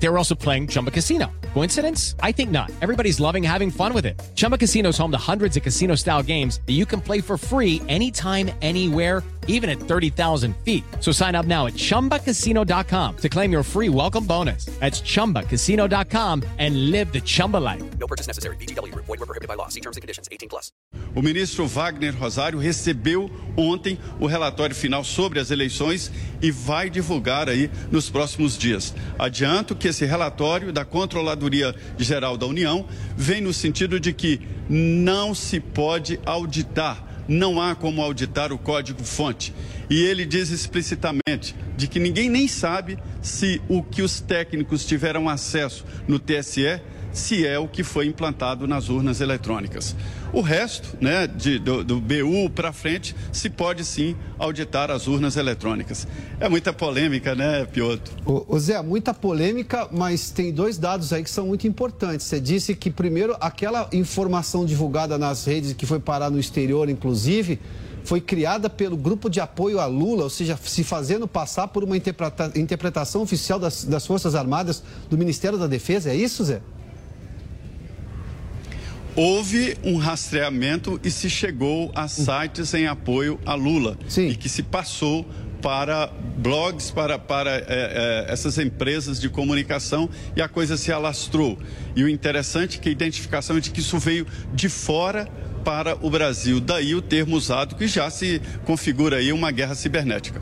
They 0.00 0.08
were 0.08 0.18
also 0.18 0.34
playing 0.34 0.68
Chumba 0.68 0.90
Casino. 0.90 1.26
Coincidence? 1.54 2.14
I 2.22 2.32
think 2.32 2.50
not. 2.50 2.70
Everybody's 2.80 3.18
loving 3.20 3.42
having 3.42 3.70
fun 3.70 3.92
with 3.92 4.06
it. 4.06 4.20
Chumba 4.34 4.56
Casino 4.56 4.90
is 4.90 4.98
home 4.98 5.10
to 5.10 5.18
hundreds 5.18 5.56
of 5.56 5.62
casino 5.62 5.96
style 5.96 6.22
games 6.22 6.60
that 6.66 6.74
you 6.74 6.86
can 6.86 7.00
play 7.00 7.20
for 7.20 7.36
free 7.36 7.82
anytime, 7.88 8.50
anywhere, 8.62 9.24
even 9.48 9.68
at 9.68 9.80
30,000 9.80 10.54
feet. 10.58 10.84
So 11.00 11.10
sign 11.10 11.34
up 11.34 11.46
now 11.46 11.66
at 11.66 11.72
chumbacasino.com 11.74 13.16
to 13.16 13.28
claim 13.28 13.50
your 13.50 13.62
free 13.64 13.88
welcome 13.88 14.24
bonus. 14.24 14.66
That's 14.78 15.00
chumbacasino.com 15.00 16.44
and 16.58 16.90
live 16.92 17.12
the 17.12 17.20
Chumba 17.20 17.56
life. 17.56 17.82
No 17.98 18.06
purchase 18.06 18.28
necessary. 18.28 18.56
VGW 18.56 18.92
Group. 18.92 19.06
Void 19.06 19.18
were 19.18 19.26
prohibited 19.26 19.48
by 19.48 19.54
law. 19.54 19.68
See 19.68 19.80
terms 19.80 19.96
and 19.96 20.02
conditions. 20.02 20.28
18 20.30 20.48
plus. 20.48 20.70
O 21.14 21.22
ministro 21.22 21.66
Wagner 21.66 22.14
Rosário 22.14 22.58
recebeu 22.58 23.30
ontem 23.56 23.98
o 24.20 24.26
relatório 24.26 24.76
final 24.76 25.02
sobre 25.02 25.40
as 25.40 25.50
eleições 25.50 26.12
e 26.40 26.50
vai 26.50 26.90
divulgar 26.90 27.48
aí 27.48 27.70
nos 27.90 28.08
próximos 28.10 28.56
dias. 28.56 28.94
Adianto 29.18 29.74
que 29.74 29.87
esse 29.88 30.04
relatório 30.04 30.72
da 30.72 30.84
Controladoria 30.84 31.74
Geral 31.98 32.36
da 32.36 32.46
União 32.46 32.86
vem 33.16 33.40
no 33.40 33.52
sentido 33.52 33.98
de 33.98 34.12
que 34.12 34.40
não 34.68 35.34
se 35.34 35.58
pode 35.60 36.20
auditar, 36.24 37.04
não 37.26 37.60
há 37.60 37.74
como 37.74 38.02
auditar 38.02 38.52
o 38.52 38.58
código-fonte. 38.58 39.54
E 39.90 40.02
ele 40.02 40.24
diz 40.26 40.50
explicitamente 40.50 41.54
de 41.76 41.86
que 41.86 41.98
ninguém 41.98 42.28
nem 42.28 42.46
sabe 42.46 42.98
se 43.22 43.60
o 43.68 43.82
que 43.82 44.02
os 44.02 44.20
técnicos 44.20 44.84
tiveram 44.84 45.28
acesso 45.28 45.84
no 46.06 46.18
TSE 46.18 46.80
se 47.12 47.46
é 47.46 47.58
o 47.58 47.68
que 47.68 47.82
foi 47.82 48.06
implantado 48.06 48.66
nas 48.66 48.88
urnas 48.88 49.20
eletrônicas. 49.20 49.94
O 50.32 50.40
resto, 50.40 50.96
né, 51.00 51.26
de, 51.26 51.58
do, 51.58 51.82
do 51.82 52.00
BU 52.00 52.50
para 52.54 52.72
frente, 52.72 53.14
se 53.32 53.48
pode 53.48 53.84
sim 53.84 54.14
auditar 54.38 54.90
as 54.90 55.06
urnas 55.06 55.36
eletrônicas. 55.36 56.06
É 56.38 56.48
muita 56.48 56.72
polêmica, 56.72 57.34
né, 57.34 57.64
Piotr? 57.64 58.10
Ô, 58.26 58.44
ô 58.46 58.58
Zé, 58.58 58.80
muita 58.82 59.14
polêmica, 59.14 59.88
mas 59.90 60.30
tem 60.30 60.52
dois 60.52 60.76
dados 60.76 61.12
aí 61.12 61.24
que 61.24 61.30
são 61.30 61.46
muito 61.46 61.66
importantes. 61.66 62.26
Você 62.26 62.40
disse 62.40 62.74
que, 62.74 62.90
primeiro, 62.90 63.36
aquela 63.40 63.88
informação 63.92 64.66
divulgada 64.66 65.16
nas 65.16 65.44
redes 65.46 65.72
que 65.72 65.86
foi 65.86 65.98
parar 65.98 66.30
no 66.30 66.38
exterior, 66.38 66.90
inclusive, 66.90 67.58
foi 68.04 68.20
criada 68.20 68.70
pelo 68.70 68.96
grupo 68.96 69.28
de 69.28 69.40
apoio 69.40 69.80
a 69.80 69.86
Lula, 69.86 70.24
ou 70.24 70.30
seja, 70.30 70.58
se 70.62 70.82
fazendo 70.84 71.28
passar 71.28 71.68
por 71.68 71.84
uma 71.84 71.96
interpreta 71.96 72.52
interpretação 72.54 73.22
oficial 73.22 73.58
das, 73.58 73.84
das 73.84 74.06
Forças 74.06 74.34
Armadas 74.34 74.82
do 75.10 75.18
Ministério 75.18 75.58
da 75.58 75.66
Defesa. 75.66 76.10
É 76.10 76.14
isso, 76.14 76.44
Zé? 76.44 76.62
Houve 79.18 79.76
um 79.82 79.96
rastreamento 79.96 81.00
e 81.02 81.10
se 81.10 81.28
chegou 81.28 81.90
a 81.92 82.06
sites 82.06 82.72
em 82.72 82.86
apoio 82.86 83.40
a 83.44 83.54
Lula. 83.54 83.98
Sim. 84.08 84.28
E 84.28 84.36
que 84.36 84.48
se 84.48 84.62
passou 84.62 85.26
para 85.60 86.06
blogs, 86.36 86.92
para, 86.92 87.18
para 87.18 87.50
é, 87.50 87.64
é, 87.66 88.26
essas 88.28 88.58
empresas 88.58 89.20
de 89.20 89.28
comunicação 89.28 90.08
e 90.36 90.40
a 90.40 90.48
coisa 90.48 90.76
se 90.76 90.92
alastrou. 90.92 91.58
E 91.96 92.04
o 92.04 92.08
interessante 92.08 92.78
é 92.78 92.80
que 92.80 92.88
a 92.88 92.92
identificação 92.92 93.56
é 93.56 93.60
de 93.60 93.72
que 93.72 93.80
isso 93.80 93.98
veio 93.98 94.24
de 94.54 94.68
fora 94.68 95.26
para 95.64 95.98
o 96.00 96.08
Brasil. 96.08 96.60
Daí 96.60 96.94
o 96.94 97.02
termo 97.02 97.34
usado 97.34 97.74
que 97.74 97.88
já 97.88 98.08
se 98.10 98.40
configura 98.64 99.16
aí 99.16 99.32
uma 99.32 99.50
guerra 99.50 99.74
cibernética. 99.74 100.40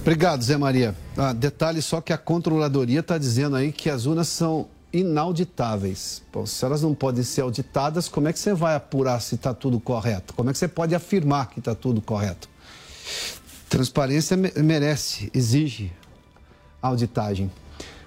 Obrigado, 0.00 0.42
Zé 0.42 0.56
Maria. 0.56 0.94
Ah, 1.18 1.34
detalhe 1.34 1.82
só 1.82 2.00
que 2.00 2.14
a 2.14 2.18
controladoria 2.18 3.00
está 3.00 3.18
dizendo 3.18 3.56
aí 3.56 3.72
que 3.72 3.90
as 3.90 4.06
urnas 4.06 4.28
são 4.28 4.68
inauditáveis. 5.00 6.22
Bom, 6.32 6.46
se 6.46 6.64
elas 6.64 6.82
não 6.82 6.94
podem 6.94 7.22
ser 7.22 7.42
auditadas, 7.42 8.08
como 8.08 8.28
é 8.28 8.32
que 8.32 8.38
você 8.38 8.54
vai 8.54 8.74
apurar 8.74 9.20
se 9.20 9.34
está 9.34 9.52
tudo 9.52 9.78
correto? 9.78 10.34
Como 10.34 10.50
é 10.50 10.52
que 10.52 10.58
você 10.58 10.68
pode 10.68 10.94
afirmar 10.94 11.50
que 11.50 11.58
está 11.58 11.74
tudo 11.74 12.00
correto? 12.00 12.48
Transparência 13.68 14.36
merece, 14.36 15.30
exige 15.34 15.92
auditagem. 16.80 17.50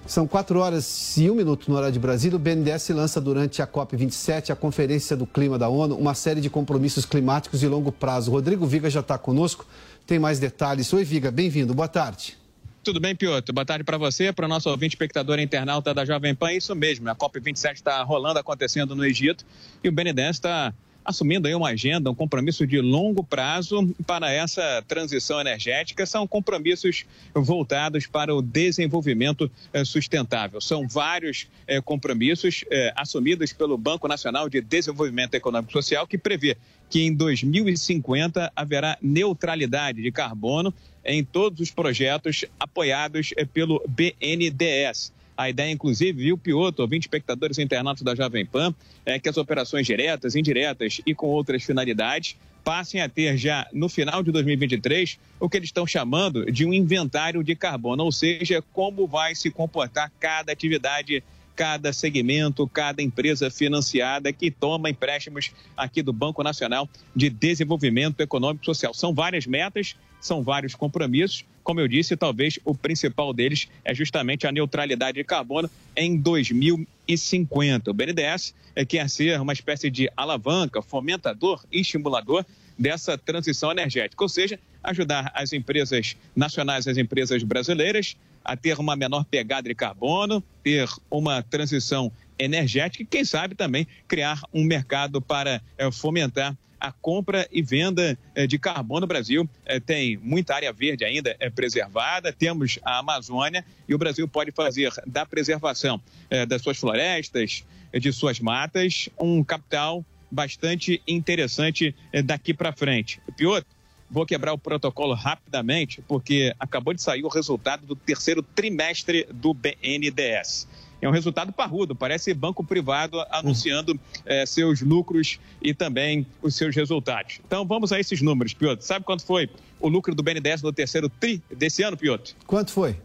São 0.06 0.26
quatro 0.26 0.58
horas 0.58 1.16
e 1.18 1.30
um 1.30 1.34
minuto 1.34 1.70
no 1.70 1.76
hora 1.76 1.92
de 1.92 1.98
Brasília. 1.98 2.34
O 2.34 2.38
BNDES 2.38 2.88
lança 2.88 3.20
durante 3.20 3.62
a 3.62 3.66
COP27, 3.66 4.50
a 4.50 4.56
Conferência 4.56 5.16
do 5.16 5.26
Clima 5.26 5.58
da 5.58 5.68
ONU, 5.68 5.94
uma 5.94 6.14
série 6.14 6.40
de 6.40 6.50
compromissos 6.50 7.04
climáticos 7.04 7.60
de 7.60 7.68
longo 7.68 7.92
prazo. 7.92 8.30
Rodrigo 8.30 8.66
Viga 8.66 8.90
já 8.90 9.00
está 9.00 9.16
conosco, 9.16 9.64
tem 10.06 10.18
mais 10.18 10.38
detalhes. 10.38 10.92
Oi, 10.92 11.04
Viga, 11.04 11.30
bem-vindo, 11.30 11.74
boa 11.74 11.86
tarde. 11.86 12.39
Tudo 12.82 12.98
bem, 12.98 13.14
Piotr? 13.14 13.52
Boa 13.52 13.66
tarde 13.66 13.84
para 13.84 13.98
você, 13.98 14.32
para 14.32 14.46
o 14.46 14.48
nosso 14.48 14.70
ouvinte 14.70 14.94
espectador 14.94 15.38
internauta 15.38 15.92
da 15.92 16.02
Jovem 16.02 16.34
Pan. 16.34 16.50
Isso 16.50 16.74
mesmo, 16.74 17.10
a 17.10 17.14
COP27 17.14 17.74
está 17.74 18.02
rolando, 18.02 18.38
acontecendo 18.38 18.96
no 18.96 19.04
Egito 19.04 19.44
e 19.84 19.88
o 19.90 19.92
BNDES 19.92 20.36
está 20.36 20.72
assumindo 21.04 21.46
aí 21.46 21.54
uma 21.54 21.68
agenda, 21.68 22.10
um 22.10 22.14
compromisso 22.14 22.66
de 22.66 22.80
longo 22.80 23.22
prazo 23.22 23.94
para 24.06 24.32
essa 24.32 24.82
transição 24.88 25.38
energética. 25.38 26.06
São 26.06 26.26
compromissos 26.26 27.04
voltados 27.34 28.06
para 28.06 28.34
o 28.34 28.40
desenvolvimento 28.40 29.50
eh, 29.74 29.84
sustentável. 29.84 30.58
São 30.58 30.88
vários 30.88 31.48
eh, 31.66 31.82
compromissos 31.82 32.64
eh, 32.70 32.94
assumidos 32.96 33.52
pelo 33.52 33.76
Banco 33.76 34.08
Nacional 34.08 34.48
de 34.48 34.62
Desenvolvimento 34.62 35.34
Econômico 35.34 35.70
e 35.70 35.74
Social, 35.74 36.06
que 36.06 36.16
prevê 36.16 36.56
que 36.88 37.02
em 37.02 37.14
2050 37.14 38.52
haverá 38.56 38.96
neutralidade 39.02 40.02
de 40.02 40.10
carbono 40.10 40.74
em 41.04 41.24
todos 41.24 41.60
os 41.60 41.70
projetos 41.70 42.44
apoiados 42.58 43.32
eh, 43.36 43.44
pelo 43.44 43.82
BNDES. 43.88 45.12
A 45.36 45.48
ideia, 45.48 45.70
inclusive, 45.70 46.24
viu, 46.24 46.36
Piotr, 46.36 46.86
20 46.86 47.02
espectadores 47.02 47.58
internautas 47.58 48.02
da 48.02 48.14
Jovem 48.14 48.44
Pan, 48.44 48.74
é 49.06 49.18
que 49.18 49.28
as 49.28 49.38
operações 49.38 49.86
diretas, 49.86 50.36
indiretas 50.36 51.00
e 51.06 51.14
com 51.14 51.28
outras 51.28 51.64
finalidades 51.64 52.36
passem 52.62 53.00
a 53.00 53.08
ter 53.08 53.38
já 53.38 53.66
no 53.72 53.88
final 53.88 54.22
de 54.22 54.30
2023 54.30 55.18
o 55.38 55.48
que 55.48 55.56
eles 55.56 55.68
estão 55.68 55.86
chamando 55.86 56.44
de 56.52 56.66
um 56.66 56.74
inventário 56.74 57.42
de 57.42 57.56
carbono, 57.56 58.04
ou 58.04 58.12
seja, 58.12 58.62
como 58.72 59.06
vai 59.06 59.34
se 59.34 59.50
comportar 59.50 60.12
cada 60.20 60.52
atividade 60.52 61.24
cada 61.54 61.92
segmento, 61.92 62.66
cada 62.66 63.02
empresa 63.02 63.50
financiada 63.50 64.32
que 64.32 64.50
toma 64.50 64.90
empréstimos 64.90 65.52
aqui 65.76 66.02
do 66.02 66.12
Banco 66.12 66.42
Nacional 66.42 66.88
de 67.14 67.28
Desenvolvimento 67.28 68.20
Econômico 68.20 68.64
e 68.64 68.66
Social. 68.66 68.94
São 68.94 69.14
várias 69.14 69.46
metas, 69.46 69.96
são 70.20 70.42
vários 70.42 70.74
compromissos. 70.74 71.44
Como 71.62 71.80
eu 71.80 71.88
disse, 71.88 72.16
talvez 72.16 72.58
o 72.64 72.74
principal 72.74 73.32
deles 73.32 73.68
é 73.84 73.94
justamente 73.94 74.46
a 74.46 74.52
neutralidade 74.52 75.16
de 75.16 75.24
carbono 75.24 75.70
em 75.96 76.16
2050. 76.16 77.90
O 77.90 77.94
BNDES 77.94 78.54
quer 78.88 79.08
ser 79.08 79.40
uma 79.40 79.52
espécie 79.52 79.90
de 79.90 80.10
alavanca, 80.16 80.82
fomentador 80.82 81.64
e 81.70 81.80
estimulador 81.80 82.44
dessa 82.78 83.18
transição 83.18 83.70
energética, 83.70 84.24
ou 84.24 84.28
seja, 84.28 84.58
ajudar 84.82 85.30
as 85.34 85.52
empresas 85.52 86.16
nacionais, 86.34 86.88
as 86.88 86.96
empresas 86.96 87.42
brasileiras 87.42 88.16
a 88.50 88.56
ter 88.56 88.80
uma 88.80 88.96
menor 88.96 89.24
pegada 89.24 89.68
de 89.68 89.74
carbono, 89.76 90.42
ter 90.64 90.88
uma 91.08 91.40
transição 91.40 92.10
energética 92.36 93.04
e, 93.04 93.06
quem 93.06 93.24
sabe, 93.24 93.54
também 93.54 93.86
criar 94.08 94.42
um 94.52 94.64
mercado 94.64 95.22
para 95.22 95.62
é, 95.78 95.88
fomentar 95.92 96.58
a 96.80 96.90
compra 96.90 97.46
e 97.52 97.62
venda 97.62 98.18
é, 98.34 98.48
de 98.48 98.58
carbono 98.58 99.02
no 99.02 99.06
Brasil. 99.06 99.48
É, 99.64 99.78
tem 99.78 100.16
muita 100.16 100.56
área 100.56 100.72
verde 100.72 101.04
ainda 101.04 101.36
é, 101.38 101.48
preservada, 101.48 102.32
temos 102.32 102.76
a 102.84 102.98
Amazônia 102.98 103.64
e 103.88 103.94
o 103.94 103.98
Brasil 103.98 104.26
pode 104.26 104.50
fazer 104.50 104.92
da 105.06 105.24
preservação 105.24 106.00
das 106.48 106.60
suas 106.60 106.76
florestas, 106.76 107.64
de 107.92 108.12
suas 108.12 108.40
matas, 108.40 109.08
um 109.18 109.44
capital 109.44 110.04
bastante 110.28 111.00
interessante 111.06 111.94
daqui 112.24 112.54
para 112.54 112.72
frente. 112.72 113.20
Piotr, 113.36 113.66
Vou 114.10 114.26
quebrar 114.26 114.52
o 114.52 114.58
protocolo 114.58 115.14
rapidamente, 115.14 116.02
porque 116.08 116.54
acabou 116.58 116.92
de 116.92 117.00
sair 117.00 117.24
o 117.24 117.28
resultado 117.28 117.86
do 117.86 117.94
terceiro 117.94 118.42
trimestre 118.42 119.26
do 119.32 119.54
BNDES. 119.54 120.66
É 121.02 121.08
um 121.08 121.12
resultado 121.12 121.52
parrudo, 121.52 121.94
parece 121.94 122.34
banco 122.34 122.62
privado 122.62 123.24
anunciando 123.30 123.98
é, 124.26 124.44
seus 124.44 124.82
lucros 124.82 125.38
e 125.62 125.72
também 125.72 126.26
os 126.42 126.54
seus 126.54 126.76
resultados. 126.76 127.40
Então 127.46 127.64
vamos 127.64 127.90
a 127.92 127.98
esses 127.98 128.20
números, 128.20 128.52
Piotr. 128.52 128.82
Sabe 128.82 129.04
quanto 129.04 129.24
foi 129.24 129.48
o 129.78 129.88
lucro 129.88 130.14
do 130.14 130.22
BNDES 130.22 130.60
no 130.60 130.72
terceiro 130.72 131.08
TRI 131.08 131.42
desse 131.50 131.82
ano, 131.82 131.96
Piotr? 131.96 132.34
Quanto 132.46 132.70
foi? 132.70 132.96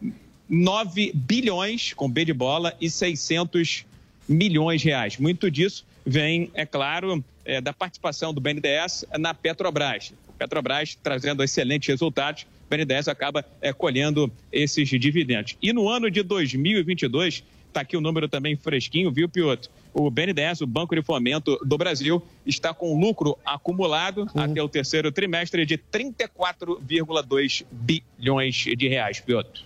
9 0.50 1.12
bilhões, 1.14 1.94
com 1.94 2.10
B 2.10 2.26
de 2.26 2.34
bola, 2.34 2.76
e 2.82 2.90
600 2.90 3.86
milhões 4.28 4.82
de 4.82 4.90
reais. 4.90 5.18
Muito 5.18 5.50
disso 5.50 5.86
vem, 6.06 6.52
é 6.54 6.66
claro, 6.66 7.24
é, 7.46 7.62
da 7.62 7.74
participação 7.74 8.34
do 8.34 8.42
BNDES 8.42 9.06
na 9.18 9.34
Petrobras. 9.34 10.14
Petrobras 10.38 10.98
trazendo 11.02 11.44
excelentes 11.44 11.88
resultados, 11.88 12.44
o 12.44 12.70
BNDES 12.70 13.08
acaba 13.08 13.46
é, 13.62 13.72
colhendo 13.72 14.32
esses 14.52 14.88
dividendos. 14.90 15.56
E 15.62 15.72
no 15.72 15.88
ano 15.88 16.10
de 16.10 16.24
2022, 16.24 17.44
está 17.68 17.82
aqui 17.82 17.98
o 17.98 18.02
número 18.02 18.28
também 18.28 18.56
fresquinho, 18.56 19.12
viu, 19.12 19.28
Piotr? 19.28 19.70
O 19.94 20.10
BNDES, 20.10 20.62
o 20.62 20.68
Banco 20.68 20.96
de 20.96 21.02
Fomento 21.02 21.58
do 21.64 21.78
Brasil, 21.78 22.22
está 22.46 22.74
com 22.74 23.00
lucro 23.00 23.38
acumulado 23.46 24.28
uhum. 24.34 24.42
até 24.42 24.62
o 24.62 24.70
terceiro 24.70 25.12
trimestre 25.12 25.66
de 25.66 25.78
34,2 25.78 27.66
bilhões 27.72 28.56
de 28.56 28.88
reais, 28.88 29.20
Piotr. 29.20 29.64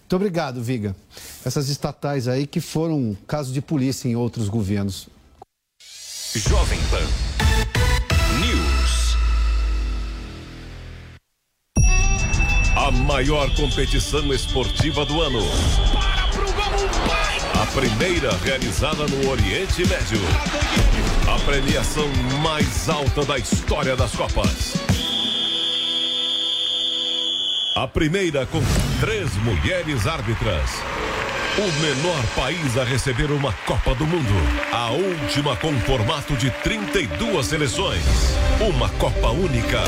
Muito 0.00 0.16
obrigado, 0.16 0.62
Viga. 0.62 0.96
Essas 1.44 1.68
estatais 1.68 2.28
aí 2.28 2.46
que 2.46 2.60
foram 2.60 3.16
caso 3.26 3.52
de 3.52 3.60
polícia 3.60 4.08
em 4.08 4.16
outros 4.16 4.48
governos. 4.48 5.08
Jovem 6.34 6.78
Pan. 6.90 7.47
Maior 12.90 13.50
competição 13.54 14.32
esportiva 14.32 15.04
do 15.04 15.20
ano. 15.20 15.40
A 17.60 17.66
primeira 17.66 18.34
realizada 18.44 19.06
no 19.06 19.30
Oriente 19.30 19.86
Médio. 19.86 20.20
A 21.26 21.38
premiação 21.40 22.06
mais 22.42 22.88
alta 22.88 23.24
da 23.24 23.38
história 23.38 23.96
das 23.96 24.12
Copas. 24.12 24.74
A 27.76 27.86
primeira 27.86 28.46
com 28.46 28.60
três 29.00 29.34
mulheres 29.36 30.06
árbitras. 30.06 30.70
O 31.58 31.80
menor 31.80 32.24
país 32.36 32.78
a 32.78 32.84
receber 32.84 33.30
uma 33.30 33.52
Copa 33.52 33.94
do 33.94 34.06
Mundo. 34.06 34.34
A 34.72 34.90
última 34.90 35.56
com 35.56 35.78
formato 35.80 36.36
de 36.36 36.50
32 36.62 37.46
seleções. 37.46 38.04
Uma 38.60 38.88
Copa 38.90 39.28
única. 39.28 39.82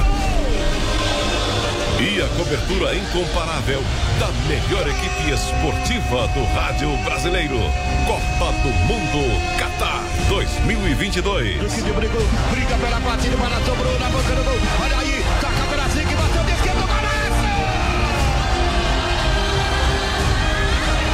E 2.00 2.22
a 2.22 2.26
cobertura 2.28 2.96
incomparável 2.96 3.82
da 4.18 4.28
melhor 4.48 4.88
equipe 4.88 5.30
esportiva 5.34 6.26
do 6.28 6.44
rádio 6.54 6.96
brasileiro. 7.04 7.58
Copa 8.06 8.52
do 8.62 8.70
Mundo 8.86 9.58
Qatar 9.58 10.02
2022. 10.30 11.58
brigou, 11.92 12.22
briga 12.52 12.78
pela 12.78 13.00
partida, 13.02 13.36
para 13.36 13.60
sobrou 13.66 13.98
na 13.98 14.08
boca 14.08 14.34
do 14.34 14.44
gol. 14.44 14.58
Olha 14.82 14.98
aí, 14.98 15.22
toca 15.42 15.66
pela 15.68 15.88
zica, 15.88 16.16
bateu 16.16 16.44
de 16.44 16.52
esquerda, 16.52 16.80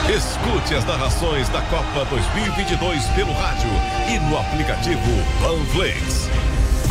Escute 0.08 0.74
as 0.76 0.84
narrações 0.84 1.48
da 1.48 1.62
Copa 1.62 2.04
2022 2.08 3.06
pelo 3.08 3.32
rádio 3.32 3.70
e 4.08 4.20
no 4.20 4.38
aplicativo 4.38 5.00
Panflix. 5.42 6.30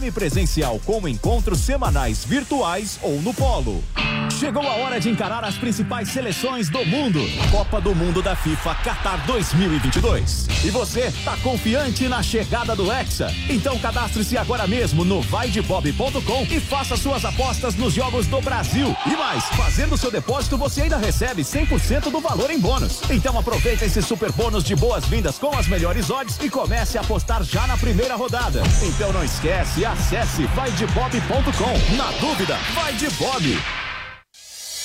semipresencial 0.00 0.80
com 0.86 1.06
encontros 1.06 1.60
semanais 1.60 2.24
virtuais 2.24 2.98
ou 3.02 3.20
no 3.20 3.34
polo. 3.34 3.84
Chegou 4.30 4.66
a 4.66 4.76
hora 4.76 4.98
de 4.98 5.10
encarar 5.10 5.44
as 5.44 5.56
principais 5.56 6.08
seleções 6.08 6.70
do 6.70 6.84
mundo. 6.86 7.20
Copa 7.50 7.78
do 7.80 7.94
Mundo 7.94 8.22
da 8.22 8.34
FIFA 8.34 8.74
Qatar 8.76 9.26
2022. 9.26 10.46
E 10.64 10.70
você 10.70 11.12
tá 11.24 11.36
confiante 11.42 12.08
na 12.08 12.22
chegada 12.22 12.74
do 12.74 12.90
Hexa? 12.90 13.34
Então 13.50 13.78
cadastre-se 13.78 14.38
agora 14.38 14.66
mesmo 14.66 15.04
no 15.04 15.20
vaidebob.com 15.20 16.46
e 16.50 16.58
faça 16.58 16.96
suas 16.96 17.24
apostas 17.24 17.74
nos 17.74 17.92
jogos 17.92 18.26
do 18.26 18.40
Brasil. 18.40 18.96
E 19.04 19.16
mais, 19.16 19.44
fazendo 19.56 19.98
seu 19.98 20.10
depósito 20.10 20.56
você 20.56 20.82
ainda 20.82 20.96
recebe 20.96 21.42
100% 21.42 22.10
do 22.10 22.20
valor 22.20 22.50
em 22.50 22.58
bônus. 22.58 23.02
Então 23.10 23.38
aproveita 23.38 23.84
esse 23.84 24.00
super 24.00 24.32
bônus 24.32 24.64
de 24.64 24.74
boas-vindas 24.74 25.38
com 25.38 25.54
as 25.54 25.66
melhores 25.66 26.08
odds 26.08 26.38
e 26.40 26.48
comece 26.48 26.96
a 26.96 27.02
apostar 27.02 27.42
já 27.42 27.66
na 27.66 27.76
primeira 27.76 28.14
rodada. 28.14 28.62
Então 28.82 29.12
não 29.12 29.24
esquece, 29.24 29.84
acesse 29.90 30.46
vaidebob.com. 30.46 31.96
Na 31.96 32.10
dúvida, 32.18 32.56
vai 32.74 32.94
de 32.94 33.08
Bob. 33.10 33.58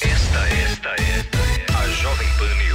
Esta, 0.02 0.48
esta 0.50 0.90
é 0.90 1.66
a 1.78 1.88
Jovem 1.90 2.28
Pan 2.38 2.56
News. 2.56 2.75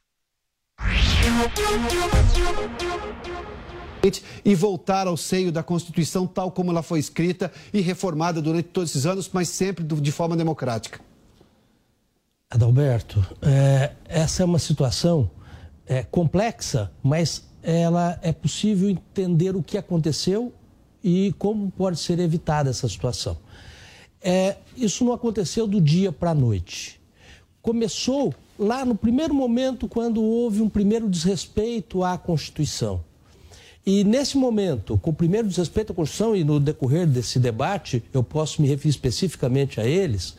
E 4.43 4.55
voltar 4.55 5.07
ao 5.07 5.15
seio 5.15 5.51
da 5.51 5.61
Constituição 5.61 6.25
tal 6.25 6.51
como 6.51 6.71
ela 6.71 6.81
foi 6.81 6.99
escrita 6.99 7.51
e 7.71 7.81
reformada 7.81 8.41
durante 8.41 8.69
todos 8.69 8.89
esses 8.89 9.05
anos, 9.05 9.29
mas 9.31 9.49
sempre 9.49 9.83
de 9.83 10.11
forma 10.11 10.35
democrática. 10.35 10.99
Adalberto, 12.49 13.25
é, 13.41 13.91
essa 14.05 14.43
é 14.43 14.45
uma 14.45 14.59
situação 14.59 15.29
é, 15.85 16.03
complexa, 16.03 16.91
mas 17.01 17.43
ela 17.63 18.19
é 18.21 18.33
possível 18.33 18.89
entender 18.89 19.55
o 19.55 19.63
que 19.63 19.77
aconteceu 19.77 20.51
e 21.03 21.33
como 21.37 21.71
pode 21.71 21.99
ser 21.99 22.19
evitada 22.19 22.69
essa 22.69 22.89
situação. 22.89 23.37
É, 24.21 24.57
isso 24.75 25.05
não 25.05 25.13
aconteceu 25.13 25.65
do 25.65 25.79
dia 25.79 26.11
para 26.11 26.31
a 26.31 26.35
noite. 26.35 26.99
Começou 27.61 28.33
lá 28.61 28.85
no 28.85 28.93
primeiro 28.93 29.33
momento, 29.33 29.87
quando 29.87 30.21
houve 30.21 30.61
um 30.61 30.69
primeiro 30.69 31.09
desrespeito 31.09 32.03
à 32.03 32.15
Constituição. 32.15 33.03
E 33.83 34.03
nesse 34.03 34.37
momento, 34.37 34.99
com 34.99 35.09
o 35.09 35.13
primeiro 35.13 35.47
desrespeito 35.47 35.91
à 35.91 35.95
Constituição, 35.95 36.35
e 36.35 36.43
no 36.43 36.59
decorrer 36.59 37.07
desse 37.07 37.39
debate, 37.39 38.03
eu 38.13 38.21
posso 38.23 38.61
me 38.61 38.67
referir 38.67 38.91
especificamente 38.91 39.81
a 39.81 39.85
eles, 39.87 40.35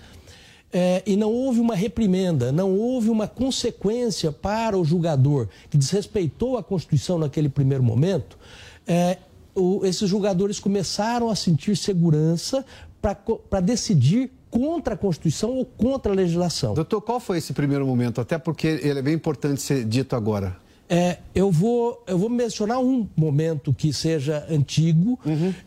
é, 0.72 1.02
e 1.04 1.16
não 1.16 1.32
houve 1.32 1.58
uma 1.58 1.74
reprimenda, 1.74 2.52
não 2.52 2.78
houve 2.78 3.10
uma 3.10 3.26
consequência 3.26 4.30
para 4.30 4.78
o 4.78 4.84
julgador 4.84 5.48
que 5.68 5.76
desrespeitou 5.76 6.56
a 6.56 6.62
Constituição 6.62 7.18
naquele 7.18 7.48
primeiro 7.48 7.82
momento, 7.82 8.38
é, 8.86 9.18
o- 9.52 9.84
esses 9.84 10.08
julgadores 10.08 10.60
começaram 10.60 11.28
a 11.28 11.34
sentir 11.34 11.76
segurança 11.76 12.64
para 13.02 13.60
decidir 13.60 14.30
contra 14.52 14.92
a 14.92 14.96
Constituição 14.96 15.50
ou 15.50 15.64
contra 15.64 16.12
a 16.12 16.14
legislação. 16.14 16.74
Doutor, 16.74 17.00
qual 17.00 17.18
foi 17.18 17.38
esse 17.38 17.54
primeiro 17.54 17.86
momento? 17.86 18.20
Até 18.20 18.36
porque 18.36 18.66
ele 18.66 18.98
é 18.98 19.02
bem 19.02 19.14
importante 19.14 19.62
ser 19.62 19.82
dito 19.84 20.14
agora. 20.14 20.54
É, 20.88 21.20
eu, 21.34 21.50
vou, 21.50 22.04
eu 22.06 22.18
vou 22.18 22.28
mencionar 22.28 22.78
um 22.78 23.08
momento 23.16 23.72
que 23.72 23.94
seja 23.94 24.44
antigo, 24.50 25.18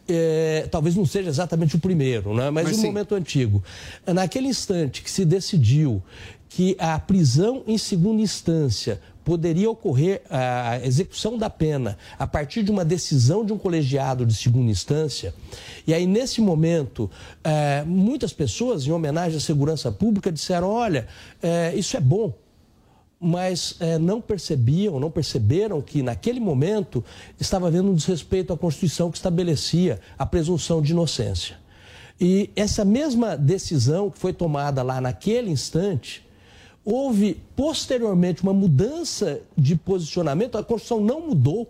é, 0.07 0.67
talvez 0.69 0.95
não 0.95 1.03
seja 1.03 1.29
exatamente 1.29 1.75
o 1.75 1.79
primeiro, 1.79 2.35
né? 2.35 2.51
mas, 2.51 2.65
Mas 2.65 2.77
um 2.77 2.81
sim. 2.81 2.87
momento 2.87 3.15
antigo. 3.15 3.63
Naquele 4.05 4.47
instante 4.47 5.01
que 5.01 5.09
se 5.09 5.25
decidiu 5.25 6.03
que 6.47 6.75
a 6.77 6.99
prisão 6.99 7.63
em 7.65 7.75
segunda 7.75 8.21
instância 8.21 9.01
poderia 9.25 9.69
ocorrer 9.69 10.21
a 10.29 10.79
execução 10.85 11.35
da 11.35 11.49
pena 11.49 11.97
a 12.17 12.27
partir 12.27 12.61
de 12.61 12.69
uma 12.69 12.85
decisão 12.85 13.43
de 13.43 13.51
um 13.51 13.57
colegiado 13.57 14.23
de 14.23 14.35
segunda 14.35 14.69
instância. 14.69 15.33
E 15.85 15.93
aí, 15.93 16.05
nesse 16.05 16.39
momento, 16.39 17.09
eh, 17.43 17.83
muitas 17.85 18.31
pessoas, 18.31 18.85
em 18.85 18.91
homenagem 18.91 19.37
à 19.37 19.41
segurança 19.41 19.91
pública, 19.91 20.31
disseram: 20.31 20.69
olha, 20.69 21.07
eh, 21.41 21.73
isso 21.75 21.97
é 21.97 21.99
bom, 21.99 22.33
mas 23.19 23.75
eh, 23.79 23.97
não 23.97 24.21
percebiam, 24.21 24.99
não 24.99 25.09
perceberam 25.09 25.81
que 25.81 26.03
naquele 26.03 26.39
momento 26.39 27.03
estava 27.39 27.67
havendo 27.67 27.89
um 27.89 27.95
desrespeito 27.95 28.53
à 28.53 28.57
Constituição 28.57 29.09
que 29.09 29.17
estabelecia 29.17 29.99
a 30.17 30.25
presunção 30.25 30.81
de 30.81 30.91
inocência. 30.91 31.57
E 32.21 32.49
essa 32.55 32.85
mesma 32.85 33.35
decisão 33.35 34.09
que 34.09 34.19
foi 34.19 34.31
tomada 34.31 34.83
lá 34.83 35.01
naquele 35.01 35.49
instante, 35.49 36.24
houve 36.85 37.41
posteriormente 37.55 38.43
uma 38.43 38.53
mudança 38.53 39.41
de 39.57 39.75
posicionamento, 39.75 40.57
a 40.57 40.63
Constituição 40.63 41.03
não 41.03 41.27
mudou. 41.27 41.67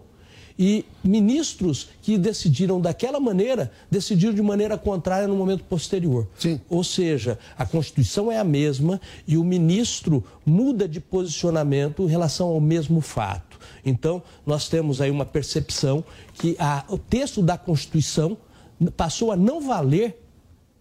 E 0.58 0.86
ministros 1.04 1.90
que 2.02 2.18
decidiram 2.18 2.80
daquela 2.80 3.20
maneira, 3.20 3.74
decidiram 3.92 4.34
de 4.34 4.42
maneira 4.42 4.78
contrária 4.78 5.28
no 5.28 5.36
momento 5.36 5.66
posterior. 5.66 6.30
Sim. 6.40 6.62
Ou 6.70 6.82
seja, 6.82 7.38
a 7.58 7.66
Constituição 7.66 8.32
é 8.32 8.40
a 8.40 8.44
mesma 8.44 9.02
e 9.28 9.38
o 9.38 9.44
ministro 9.44 10.24
muda 10.46 10.88
de 10.88 11.02
posicionamento 11.02 12.04
em 12.04 12.08
relação 12.08 12.48
ao 12.48 12.62
mesmo 12.62 13.02
fato. 13.02 13.60
Então, 13.86 14.24
nós 14.46 14.70
temos 14.70 15.02
aí 15.02 15.12
uma 15.12 15.26
percepção 15.26 16.06
que 16.36 16.56
a, 16.58 16.86
o 16.88 16.98
texto 16.98 17.42
da 17.42 17.58
Constituição 17.58 18.38
passou 18.96 19.34
a 19.34 19.36
não 19.36 19.60
valer 19.60 20.22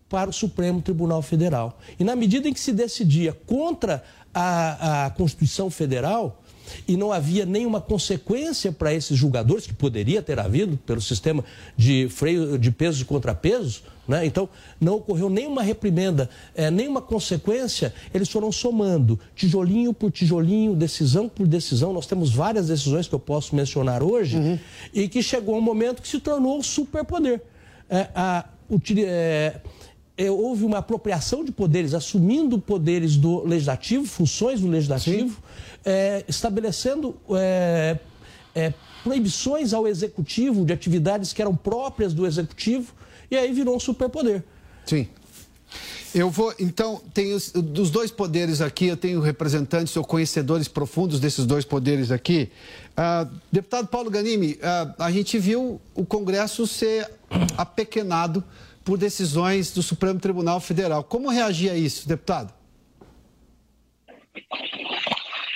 para 0.08 0.30
o 0.30 0.32
Supremo 0.32 0.80
Tribunal 0.80 1.22
Federal. 1.22 1.78
E 1.98 2.04
na 2.04 2.14
medida 2.14 2.48
em 2.48 2.52
que 2.52 2.60
se 2.60 2.72
decidia 2.72 3.32
contra 3.32 4.04
a, 4.34 5.10
Constituição 5.16 5.70
Federal, 5.70 6.40
e 6.88 6.96
não 6.96 7.12
havia 7.12 7.44
nenhuma 7.44 7.80
consequência 7.80 8.72
para 8.72 8.92
esses 8.92 9.16
julgadores, 9.16 9.66
que 9.66 9.74
poderia 9.74 10.22
ter 10.22 10.40
havido 10.40 10.76
pelo 10.78 11.00
sistema 11.00 11.44
de 11.76 12.08
freio 12.08 12.58
de 12.58 12.70
pesos 12.70 13.02
e 13.02 13.04
contrapesos, 13.04 13.82
né? 14.08 14.24
então 14.24 14.48
não 14.80 14.96
ocorreu 14.96 15.28
nenhuma 15.28 15.62
reprimenda, 15.62 16.28
é, 16.54 16.70
nenhuma 16.70 17.02
consequência, 17.02 17.94
eles 18.12 18.30
foram 18.30 18.50
somando, 18.50 19.20
tijolinho 19.34 19.92
por 19.92 20.10
tijolinho, 20.10 20.74
decisão 20.74 21.28
por 21.28 21.46
decisão. 21.46 21.92
Nós 21.92 22.06
temos 22.06 22.30
várias 22.34 22.68
decisões 22.68 23.06
que 23.06 23.14
eu 23.14 23.20
posso 23.20 23.54
mencionar 23.54 24.02
hoje, 24.02 24.36
uhum. 24.36 24.58
e 24.92 25.06
que 25.06 25.22
chegou 25.22 25.56
um 25.56 25.62
momento 25.62 26.00
que 26.02 26.08
se 26.08 26.18
tornou 26.18 26.62
superpoder. 26.62 27.42
É, 27.88 28.08
a, 28.14 28.46
é, 28.96 29.00
é, 29.00 29.60
houve 30.18 30.64
uma 30.64 30.78
apropriação 30.78 31.44
de 31.44 31.50
poderes, 31.50 31.92
assumindo 31.92 32.58
poderes 32.58 33.16
do 33.16 33.44
legislativo, 33.44 34.06
funções 34.06 34.60
do 34.60 34.68
legislativo, 34.68 35.42
é, 35.84 36.24
estabelecendo 36.28 37.16
é, 37.30 37.98
é, 38.54 38.72
proibições 39.02 39.72
ao 39.72 39.88
executivo 39.88 40.64
de 40.64 40.72
atividades 40.72 41.32
que 41.32 41.42
eram 41.42 41.54
próprias 41.54 42.14
do 42.14 42.26
executivo, 42.26 42.94
e 43.30 43.36
aí 43.36 43.52
virou 43.52 43.76
um 43.76 43.80
superpoder. 43.80 44.44
Sim. 44.86 45.08
Eu 46.14 46.30
vou, 46.30 46.54
então, 46.60 47.02
tem 47.12 47.34
os, 47.34 47.50
dos 47.50 47.90
dois 47.90 48.12
poderes 48.12 48.60
aqui, 48.60 48.86
eu 48.86 48.96
tenho 48.96 49.20
representantes 49.20 49.96
ou 49.96 50.04
conhecedores 50.04 50.68
profundos 50.68 51.18
desses 51.18 51.44
dois 51.44 51.64
poderes 51.64 52.12
aqui. 52.12 52.50
Uh, 52.92 53.28
deputado 53.50 53.88
Paulo 53.88 54.08
Ganimi, 54.08 54.52
uh, 54.52 54.94
a 54.96 55.10
gente 55.10 55.36
viu 55.40 55.80
o 55.92 56.06
Congresso 56.06 56.68
ser 56.68 57.10
apequenado 57.58 58.44
por 58.84 58.98
decisões 58.98 59.72
do 59.72 59.82
Supremo 59.82 60.20
Tribunal 60.20 60.60
Federal. 60.60 61.02
Como 61.02 61.30
reagir 61.30 61.70
a 61.70 61.76
isso, 61.76 62.06
deputado? 62.06 62.52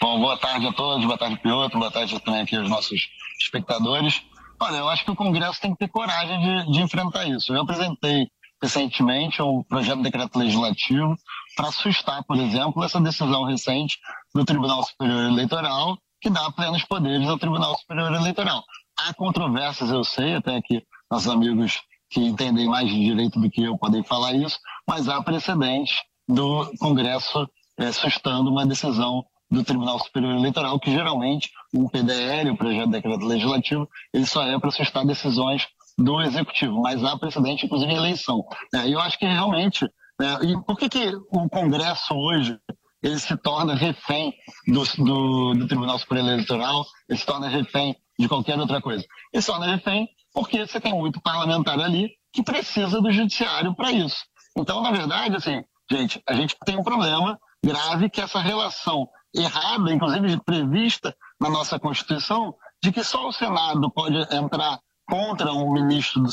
Bom, 0.00 0.20
boa 0.20 0.38
tarde 0.38 0.66
a 0.66 0.72
todos, 0.72 1.04
boa 1.04 1.18
tarde, 1.18 1.38
Piotr, 1.40 1.76
boa 1.76 1.90
tarde 1.90 2.18
também 2.20 2.40
aqui 2.40 2.56
aos 2.56 2.68
nossos 2.68 3.08
espectadores. 3.40 4.22
Olha, 4.60 4.76
eu 4.76 4.88
acho 4.88 5.04
que 5.04 5.10
o 5.10 5.16
Congresso 5.16 5.60
tem 5.60 5.72
que 5.72 5.78
ter 5.78 5.88
coragem 5.88 6.40
de, 6.40 6.72
de 6.72 6.80
enfrentar 6.80 7.26
isso. 7.26 7.52
Eu 7.52 7.62
apresentei 7.62 8.28
recentemente 8.60 9.40
um 9.42 9.62
projeto 9.62 9.98
de 9.98 10.04
decreto 10.04 10.38
legislativo 10.38 11.16
para 11.56 11.68
assustar, 11.68 12.24
por 12.24 12.36
exemplo, 12.36 12.82
essa 12.82 13.00
decisão 13.00 13.44
recente 13.44 13.98
do 14.34 14.44
Tribunal 14.44 14.82
Superior 14.84 15.30
Eleitoral, 15.30 15.98
que 16.20 16.30
dá 16.30 16.50
plenos 16.50 16.84
poderes 16.84 17.28
ao 17.28 17.38
Tribunal 17.38 17.76
Superior 17.78 18.12
Eleitoral. 18.14 18.64
Há 18.96 19.14
controvérsias, 19.14 19.90
eu 19.90 20.02
sei, 20.02 20.34
até 20.34 20.60
que 20.60 20.82
nossos 21.10 21.28
amigos 21.28 21.80
que 22.10 22.20
entendem 22.20 22.66
mais 22.66 22.88
de 22.88 22.98
direito 22.98 23.40
do 23.40 23.50
que 23.50 23.62
eu 23.62 23.76
podem 23.76 24.02
falar 24.02 24.32
isso, 24.34 24.58
mas 24.86 25.08
há 25.08 25.22
precedentes 25.22 25.96
do 26.26 26.70
Congresso 26.78 27.48
é, 27.78 27.92
sustando 27.92 28.50
uma 28.50 28.66
decisão 28.66 29.24
do 29.50 29.64
Tribunal 29.64 29.98
Superior 29.98 30.34
Eleitoral, 30.36 30.78
que 30.78 30.90
geralmente 30.90 31.50
um 31.74 31.88
PDL, 31.88 32.50
o 32.50 32.56
projeto 32.56 32.86
de 32.86 32.92
decreto 32.92 33.24
legislativo, 33.24 33.88
ele 34.12 34.26
só 34.26 34.42
é 34.42 34.58
para 34.58 34.70
suscitar 34.70 35.06
decisões 35.06 35.66
do 35.96 36.20
Executivo, 36.20 36.80
mas 36.80 37.02
há 37.02 37.16
precedente, 37.16 37.66
inclusive, 37.66 37.90
em 37.90 37.96
eleição. 37.96 38.44
É, 38.74 38.88
eu 38.88 39.00
acho 39.00 39.18
que 39.18 39.26
realmente, 39.26 39.84
é, 40.20 40.44
e 40.44 40.62
por 40.64 40.76
que, 40.76 40.88
que 40.88 41.12
o 41.30 41.48
Congresso 41.48 42.14
hoje 42.14 42.58
ele 43.02 43.18
se 43.18 43.36
torna 43.36 43.74
refém 43.74 44.34
do, 44.66 44.84
do, 45.04 45.54
do 45.54 45.66
Tribunal 45.66 45.98
Superior 45.98 46.28
Eleitoral, 46.28 46.84
ele 47.08 47.18
se 47.18 47.26
torna 47.26 47.48
refém 47.48 47.96
de 48.18 48.28
qualquer 48.28 48.58
outra 48.58 48.80
coisa? 48.80 49.04
Ele 49.32 49.40
se 49.40 49.46
torna 49.46 49.66
refém 49.66 50.08
porque 50.38 50.64
você 50.64 50.80
tem 50.80 50.94
muito 50.94 51.20
parlamentar 51.20 51.80
ali 51.80 52.12
que 52.32 52.44
precisa 52.44 53.00
do 53.00 53.10
judiciário 53.10 53.74
para 53.74 53.90
isso. 53.90 54.18
Então, 54.56 54.80
na 54.80 54.92
verdade, 54.92 55.34
assim, 55.34 55.64
gente, 55.90 56.22
a 56.28 56.32
gente 56.32 56.56
tem 56.64 56.78
um 56.78 56.84
problema 56.84 57.36
grave 57.60 58.08
que 58.08 58.20
essa 58.20 58.38
relação 58.38 59.08
errada, 59.34 59.92
inclusive 59.92 60.40
prevista 60.44 61.12
na 61.40 61.50
nossa 61.50 61.76
Constituição, 61.76 62.54
de 62.80 62.92
que 62.92 63.02
só 63.02 63.26
o 63.26 63.32
Senado 63.32 63.90
pode 63.90 64.16
entrar 64.32 64.78
contra 65.08 65.52
um 65.52 65.72
ministro 65.72 66.22
do, 66.22 66.30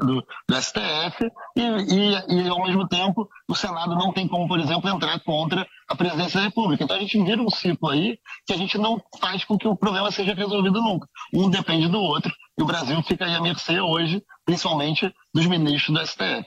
do, 0.00 0.26
do 0.48 0.62
STF 0.62 1.30
e, 1.56 1.60
e, 1.60 2.44
e, 2.44 2.48
ao 2.48 2.62
mesmo 2.64 2.86
tempo, 2.88 3.28
o 3.48 3.54
Senado 3.54 3.94
não 3.94 4.12
tem 4.12 4.26
como, 4.26 4.48
por 4.48 4.58
exemplo, 4.58 4.90
entrar 4.90 5.20
contra 5.20 5.66
a 5.88 5.94
presidência 5.94 6.40
da 6.40 6.46
República. 6.46 6.82
Então 6.82 6.96
a 6.96 7.00
gente 7.00 7.22
vira 7.22 7.40
um 7.40 7.50
ciclo 7.50 7.90
aí 7.90 8.18
que 8.44 8.52
a 8.52 8.56
gente 8.56 8.76
não 8.76 9.00
faz 9.20 9.44
com 9.44 9.56
que 9.56 9.68
o 9.68 9.76
problema 9.76 10.10
seja 10.10 10.34
resolvido 10.34 10.82
nunca. 10.82 11.08
Um 11.32 11.48
depende 11.48 11.88
do 11.88 11.98
outro 11.98 12.32
e 12.58 12.62
o 12.62 12.66
Brasil 12.66 13.00
fica 13.02 13.24
aí 13.24 13.34
à 13.34 13.40
mercê 13.40 13.80
hoje, 13.80 14.22
principalmente 14.44 15.12
dos 15.32 15.46
ministros 15.46 15.96
do 15.96 16.06
STF. 16.06 16.46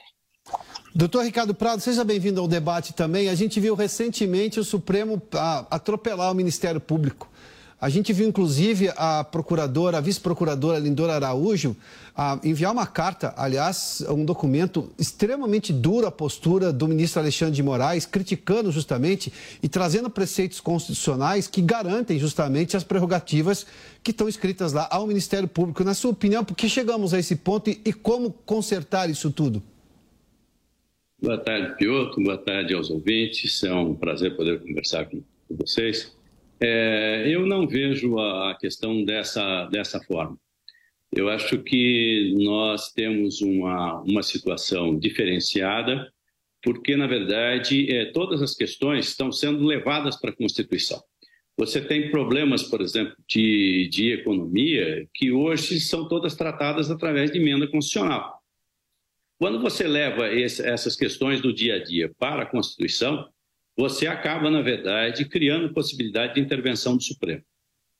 Doutor 0.94 1.24
Ricardo 1.24 1.54
Prado, 1.54 1.80
seja 1.80 2.04
bem-vindo 2.04 2.40
ao 2.40 2.48
debate 2.48 2.94
também. 2.94 3.28
A 3.28 3.34
gente 3.34 3.60
viu 3.60 3.74
recentemente 3.74 4.60
o 4.60 4.64
Supremo 4.64 5.20
ah, 5.34 5.66
atropelar 5.70 6.30
o 6.30 6.34
Ministério 6.34 6.80
Público. 6.80 7.28
A 7.78 7.90
gente 7.90 8.10
viu, 8.10 8.26
inclusive, 8.26 8.90
a 8.96 9.22
procuradora, 9.22 9.98
a 9.98 10.00
vice-procuradora 10.00 10.78
Lindora 10.78 11.12
Araújo, 11.12 11.76
enviar 12.42 12.72
uma 12.72 12.86
carta, 12.86 13.34
aliás, 13.36 14.02
um 14.08 14.24
documento 14.24 14.90
extremamente 14.98 15.74
duro 15.74 16.06
à 16.06 16.10
postura 16.10 16.72
do 16.72 16.88
ministro 16.88 17.20
Alexandre 17.20 17.54
de 17.54 17.62
Moraes, 17.62 18.06
criticando 18.06 18.72
justamente 18.72 19.30
e 19.62 19.68
trazendo 19.68 20.08
preceitos 20.08 20.58
constitucionais 20.58 21.46
que 21.46 21.60
garantem 21.60 22.18
justamente 22.18 22.78
as 22.78 22.82
prerrogativas 22.82 23.66
que 24.02 24.10
estão 24.10 24.26
escritas 24.26 24.72
lá 24.72 24.88
ao 24.90 25.06
Ministério 25.06 25.46
Público. 25.46 25.84
Na 25.84 25.92
sua 25.92 26.12
opinião, 26.12 26.42
por 26.42 26.56
que 26.56 26.70
chegamos 26.70 27.12
a 27.12 27.18
esse 27.18 27.36
ponto 27.36 27.68
e, 27.68 27.78
e 27.84 27.92
como 27.92 28.30
consertar 28.30 29.10
isso 29.10 29.30
tudo? 29.30 29.62
Boa 31.20 31.36
tarde, 31.36 31.76
Piotr. 31.76 32.22
Boa 32.22 32.38
tarde 32.38 32.72
aos 32.72 32.88
ouvintes. 32.88 33.62
É 33.62 33.74
um 33.74 33.94
prazer 33.94 34.34
poder 34.34 34.62
conversar 34.62 35.04
com 35.04 35.22
vocês. 35.50 36.16
É, 36.60 37.24
eu 37.26 37.46
não 37.46 37.66
vejo 37.66 38.18
a 38.18 38.56
questão 38.58 39.04
dessa, 39.04 39.66
dessa 39.66 40.00
forma. 40.02 40.38
Eu 41.12 41.28
acho 41.28 41.58
que 41.62 42.34
nós 42.38 42.92
temos 42.92 43.40
uma, 43.40 44.00
uma 44.02 44.22
situação 44.22 44.98
diferenciada, 44.98 46.10
porque, 46.62 46.96
na 46.96 47.06
verdade, 47.06 47.90
é, 47.94 48.06
todas 48.06 48.42
as 48.42 48.54
questões 48.54 49.08
estão 49.08 49.30
sendo 49.30 49.64
levadas 49.64 50.16
para 50.16 50.30
a 50.30 50.36
Constituição. 50.36 51.00
Você 51.58 51.80
tem 51.80 52.10
problemas, 52.10 52.64
por 52.64 52.80
exemplo, 52.80 53.16
de, 53.26 53.88
de 53.90 54.12
economia, 54.12 55.08
que 55.14 55.32
hoje 55.32 55.80
são 55.80 56.06
todas 56.06 56.34
tratadas 56.34 56.90
através 56.90 57.30
de 57.30 57.38
emenda 57.38 57.66
constitucional. 57.66 58.42
Quando 59.38 59.60
você 59.60 59.86
leva 59.86 60.32
esse, 60.32 60.66
essas 60.66 60.96
questões 60.96 61.40
do 61.40 61.52
dia 61.52 61.76
a 61.76 61.82
dia 61.82 62.10
para 62.18 62.42
a 62.42 62.46
Constituição, 62.46 63.26
você 63.76 64.06
acaba, 64.06 64.50
na 64.50 64.62
verdade, 64.62 65.26
criando 65.26 65.72
possibilidade 65.72 66.34
de 66.34 66.40
intervenção 66.40 66.96
do 66.96 67.02
Supremo. 67.02 67.42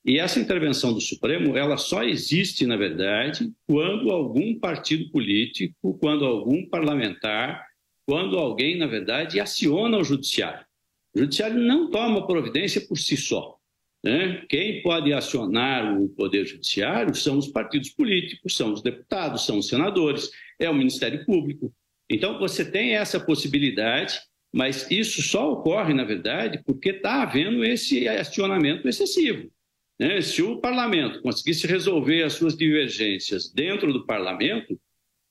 E 0.03 0.17
essa 0.19 0.39
intervenção 0.39 0.93
do 0.93 1.01
Supremo, 1.01 1.57
ela 1.57 1.77
só 1.77 2.03
existe, 2.03 2.65
na 2.65 2.77
verdade, 2.77 3.51
quando 3.67 4.09
algum 4.09 4.57
partido 4.57 5.11
político, 5.11 5.97
quando 5.99 6.25
algum 6.25 6.65
parlamentar, 6.67 7.65
quando 8.05 8.37
alguém, 8.37 8.77
na 8.77 8.87
verdade, 8.87 9.39
aciona 9.39 9.97
o 9.97 10.03
judiciário. 10.03 10.65
O 11.13 11.19
judiciário 11.19 11.59
não 11.59 11.91
toma 11.91 12.25
providência 12.25 12.81
por 12.87 12.97
si 12.97 13.17
só. 13.17 13.57
Né? 14.03 14.45
Quem 14.47 14.81
pode 14.81 15.11
acionar 15.11 15.99
o 15.99 16.07
Poder 16.07 16.45
Judiciário 16.45 17.13
são 17.13 17.37
os 17.37 17.47
partidos 17.47 17.89
políticos, 17.89 18.55
são 18.55 18.71
os 18.71 18.81
deputados, 18.81 19.45
são 19.45 19.57
os 19.57 19.67
senadores, 19.67 20.31
é 20.57 20.69
o 20.69 20.73
Ministério 20.73 21.25
Público. 21.25 21.73
Então, 22.09 22.39
você 22.39 22.63
tem 22.63 22.95
essa 22.95 23.19
possibilidade 23.19 24.19
mas 24.57 24.89
isso 24.89 25.21
só 25.21 25.51
ocorre, 25.51 25.93
na 25.93 26.03
verdade, 26.03 26.63
porque 26.65 26.89
está 26.89 27.21
havendo 27.21 27.63
esse 27.63 28.07
acionamento 28.07 28.89
excessivo. 28.89 29.51
Né? 29.99 30.19
Se 30.19 30.41
o 30.41 30.59
parlamento 30.59 31.21
conseguisse 31.21 31.67
resolver 31.67 32.23
as 32.23 32.33
suas 32.33 32.57
divergências 32.57 33.53
dentro 33.53 33.93
do 33.93 34.03
parlamento, 34.03 34.75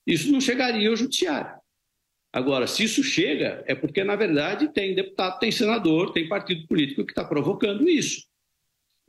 isso 0.05 0.31
não 0.31 0.39
chegaria 0.39 0.87
ao 0.87 0.95
judiciário. 0.95 1.59
Agora, 2.31 2.67
se 2.67 2.85
isso 2.85 3.03
chega, 3.03 3.65
é 3.67 3.75
porque, 3.75 4.01
na 4.01 4.15
verdade, 4.15 4.71
tem 4.71 4.95
deputado, 4.95 5.39
tem 5.39 5.51
senador, 5.51 6.13
tem 6.13 6.29
partido 6.29 6.65
político 6.65 7.05
que 7.05 7.11
está 7.11 7.25
provocando 7.25 7.89
isso. 7.89 8.25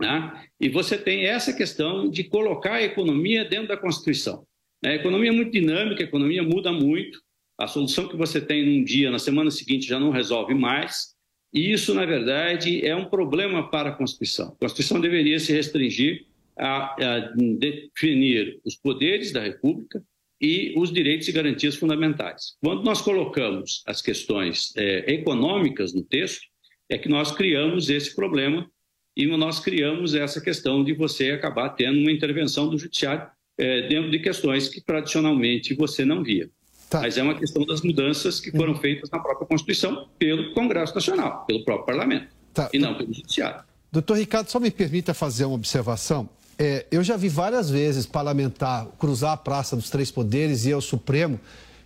Né? 0.00 0.48
E 0.58 0.68
você 0.68 0.98
tem 0.98 1.26
essa 1.26 1.52
questão 1.52 2.10
de 2.10 2.24
colocar 2.24 2.74
a 2.74 2.82
economia 2.82 3.44
dentro 3.44 3.68
da 3.68 3.76
Constituição. 3.76 4.44
A 4.84 4.94
economia 4.94 5.30
é 5.30 5.32
muito 5.32 5.52
dinâmica, 5.52 6.02
a 6.02 6.06
economia 6.08 6.42
muda 6.42 6.72
muito. 6.72 7.22
A 7.58 7.66
solução 7.66 8.08
que 8.08 8.16
você 8.16 8.40
tem 8.40 8.64
num 8.64 8.84
dia, 8.84 9.10
na 9.10 9.18
semana 9.18 9.50
seguinte, 9.50 9.86
já 9.86 9.98
não 9.98 10.10
resolve 10.10 10.54
mais. 10.54 11.16
E 11.52 11.72
isso, 11.72 11.92
na 11.92 12.06
verdade, 12.06 12.86
é 12.86 12.94
um 12.94 13.06
problema 13.06 13.68
para 13.68 13.90
a 13.90 13.92
Constituição. 13.92 14.48
A 14.48 14.60
Constituição 14.60 15.00
deveria 15.00 15.40
se 15.40 15.52
restringir 15.52 16.26
a, 16.56 16.94
a 16.94 17.18
definir 17.58 18.60
os 18.64 18.76
poderes 18.76 19.32
da 19.32 19.42
República 19.42 20.02
e 20.40 20.72
os 20.76 20.92
direitos 20.92 21.26
e 21.26 21.32
garantias 21.32 21.74
fundamentais. 21.74 22.56
Quando 22.62 22.84
nós 22.84 23.00
colocamos 23.00 23.82
as 23.86 24.00
questões 24.00 24.72
é, 24.76 25.12
econômicas 25.12 25.92
no 25.92 26.02
texto, 26.02 26.46
é 26.88 26.96
que 26.96 27.08
nós 27.08 27.32
criamos 27.32 27.90
esse 27.90 28.14
problema 28.14 28.70
e 29.16 29.26
nós 29.26 29.58
criamos 29.58 30.14
essa 30.14 30.40
questão 30.40 30.84
de 30.84 30.92
você 30.92 31.32
acabar 31.32 31.70
tendo 31.70 31.98
uma 31.98 32.12
intervenção 32.12 32.68
do 32.68 32.78
judiciário 32.78 33.28
é, 33.58 33.88
dentro 33.88 34.10
de 34.10 34.20
questões 34.20 34.68
que 34.68 34.80
tradicionalmente 34.80 35.74
você 35.74 36.04
não 36.04 36.22
via. 36.22 36.48
Tá. 36.88 37.00
Mas 37.00 37.18
é 37.18 37.22
uma 37.22 37.34
questão 37.34 37.64
das 37.66 37.82
mudanças 37.82 38.40
que 38.40 38.50
foram 38.50 38.74
feitas 38.74 39.10
na 39.10 39.18
própria 39.18 39.46
Constituição 39.46 40.08
pelo 40.18 40.54
Congresso 40.54 40.94
Nacional, 40.94 41.44
pelo 41.46 41.64
próprio 41.64 41.86
Parlamento, 41.86 42.28
tá. 42.54 42.70
e 42.72 42.78
não 42.78 42.94
pelo 42.94 43.12
Judiciário. 43.12 43.62
Doutor 43.92 44.16
Ricardo, 44.16 44.48
só 44.48 44.58
me 44.58 44.70
permita 44.70 45.12
fazer 45.12 45.44
uma 45.44 45.54
observação. 45.54 46.28
É, 46.58 46.86
eu 46.90 47.04
já 47.04 47.16
vi 47.16 47.28
várias 47.28 47.70
vezes 47.70 48.06
parlamentar 48.06 48.86
cruzar 48.98 49.32
a 49.32 49.36
praça 49.36 49.76
dos 49.76 49.90
três 49.90 50.10
poderes 50.10 50.64
e 50.64 50.72
ao 50.72 50.80
Supremo 50.80 51.38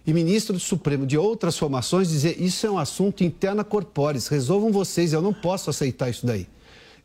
e 0.07 0.13
ministro 0.13 0.55
do 0.55 0.61
Supremo 0.61 1.07
de 1.07 1.19
outras 1.19 1.59
formações 1.59 2.09
dizer 2.09 2.41
isso 2.41 2.67
é 2.67 2.71
um 2.71 2.79
assunto 2.79 3.23
interna 3.23 3.63
corporis, 3.63 4.29
resolvam 4.29 4.73
vocês, 4.73 5.13
eu 5.13 5.23
não 5.23 5.33
posso 5.33 5.71
aceitar 5.71 6.09
isso 6.09 6.27
daí. 6.27 6.47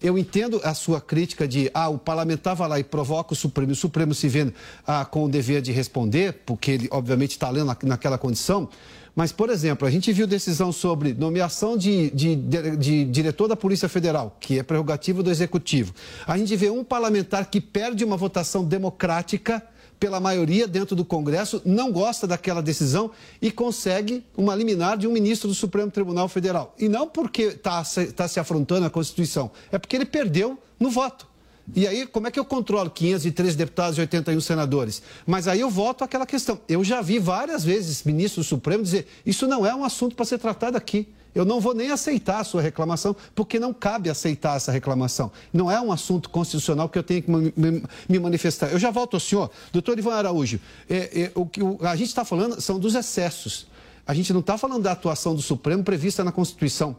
Eu 0.02 0.18
entendo 0.18 0.62
a 0.64 0.74
sua 0.76 1.02
crítica 1.02 1.48
de, 1.48 1.72
ah, 1.74 1.90
o 1.90 1.98
parlamentar 1.98 2.56
vai 2.56 2.70
lá 2.70 2.80
e 2.80 2.84
provoca 2.84 3.34
o 3.34 3.36
Supremo, 3.36 3.72
o 3.72 3.76
Supremo 3.76 4.14
se 4.14 4.28
vê 4.28 4.54
ah, 4.86 5.04
com 5.04 5.26
o 5.26 5.30
dever 5.30 5.62
de 5.62 5.72
responder, 5.72 6.42
porque 6.46 6.72
ele, 6.72 6.88
obviamente, 6.92 7.32
está 7.32 7.50
lendo 7.50 7.76
naquela 7.84 8.18
condição, 8.18 8.70
mas, 9.18 9.32
por 9.32 9.50
exemplo, 9.50 9.88
a 9.88 9.90
gente 9.90 10.14
viu 10.14 10.28
decisão 10.28 10.72
sobre 10.72 11.12
nomeação 11.12 11.76
de, 11.76 12.12
de, 12.12 12.36
de, 12.36 12.78
de, 12.78 13.06
diretor 13.06 13.48
da 13.48 13.56
Polícia 13.56 13.90
Federal, 13.90 14.38
que 14.40 14.60
é 14.60 14.64
prerrogativa 14.64 15.24
do 15.24 15.32
Executivo. 15.32 15.92
A 16.28 16.38
gente 16.38 16.56
vê 16.56 16.70
um 16.70 16.84
parlamentar 16.84 17.50
que 17.50 17.60
perde 17.60 18.06
uma 18.06 18.16
votação 18.16 18.64
democrática 18.64 19.64
pela 20.00 20.20
maioria 20.20 20.68
dentro 20.68 20.96
do 20.96 21.04
Congresso, 21.04 21.62
não 21.66 21.92
gosta 21.92 22.28
daquela 22.28 22.62
decisão 22.62 23.12
e 23.42 23.52
consegue 23.52 24.24
uma 24.36 24.54
liminar 24.56 24.98
de 24.98 25.08
um 25.08 25.12
ministro 25.12 25.48
do 25.48 25.56
Supremo 25.56 25.92
Tribunal 25.92 26.28
Federal. 26.28 26.74
E 26.78 26.88
não 26.88 27.08
porque 27.08 27.44
está 27.44 27.84
tá 28.16 28.28
se 28.28 28.40
afrontando 28.40 28.86
a 28.86 28.90
Constituição, 28.90 29.52
é 29.72 29.78
porque 29.78 29.96
ele 29.96 30.06
perdeu 30.06 30.58
no 30.80 30.90
voto. 30.90 31.28
E 31.76 31.86
aí, 31.86 32.08
como 32.08 32.28
é 32.28 32.32
que 32.32 32.40
eu 32.40 32.46
controlo 32.46 32.90
503 32.90 33.56
deputados 33.56 33.98
e 33.98 34.02
81 34.02 34.40
senadores? 34.40 35.02
Mas 35.26 35.48
aí 35.48 35.60
eu 35.60 35.70
volto 35.70 36.04
àquela 36.04 36.26
questão. 36.26 36.60
Eu 36.68 36.82
já 36.84 37.02
vi 37.02 37.20
várias 37.20 37.64
vezes 37.64 38.04
ministro 38.04 38.42
do 38.42 38.46
Supremo 38.46 38.84
dizer: 38.84 39.06
isso 39.26 39.46
não 39.48 39.66
é 39.66 39.76
um 39.76 39.84
assunto 39.84 40.16
para 40.16 40.26
ser 40.26 40.38
tratado 40.38 40.78
aqui. 40.78 41.10
Eu 41.34 41.46
não 41.46 41.60
vou 41.60 41.74
nem 41.74 41.92
aceitar 41.92 42.40
a 42.40 42.44
sua 42.44 42.62
reclamação, 42.62 43.16
porque 43.36 43.60
não 43.60 43.74
cabe 43.74 44.10
aceitar 44.10 44.58
essa 44.58 44.72
reclamação. 44.72 45.32
Não 45.54 45.70
é 45.70 45.80
um 45.80 45.92
assunto 45.92 46.30
constitucional 46.30 46.90
que 46.90 46.98
eu 46.98 47.04
tenho 47.04 47.22
que 47.22 47.32
me 47.32 48.20
manifestar. 48.20 48.72
Eu 48.72 48.80
já 48.80 48.92
volto 48.92 49.16
ao 49.16 49.20
senhor. 49.20 49.52
Doutor 49.72 49.98
Ivan 50.00 50.16
Araújo, 50.16 50.60
é, 50.90 51.22
é, 51.24 51.32
o 51.36 51.46
que 51.46 51.62
a 51.82 51.96
gente 51.96 52.10
está 52.10 52.26
falando 52.26 52.60
são 52.60 52.80
dos 52.80 52.96
excessos. 52.96 53.68
A 54.06 54.14
gente 54.14 54.32
não 54.32 54.40
está 54.40 54.58
falando 54.58 54.84
da 54.84 54.94
atuação 54.94 55.36
do 55.36 55.42
Supremo 55.42 55.84
prevista 55.84 56.24
na 56.24 56.32
Constituição 56.32 56.96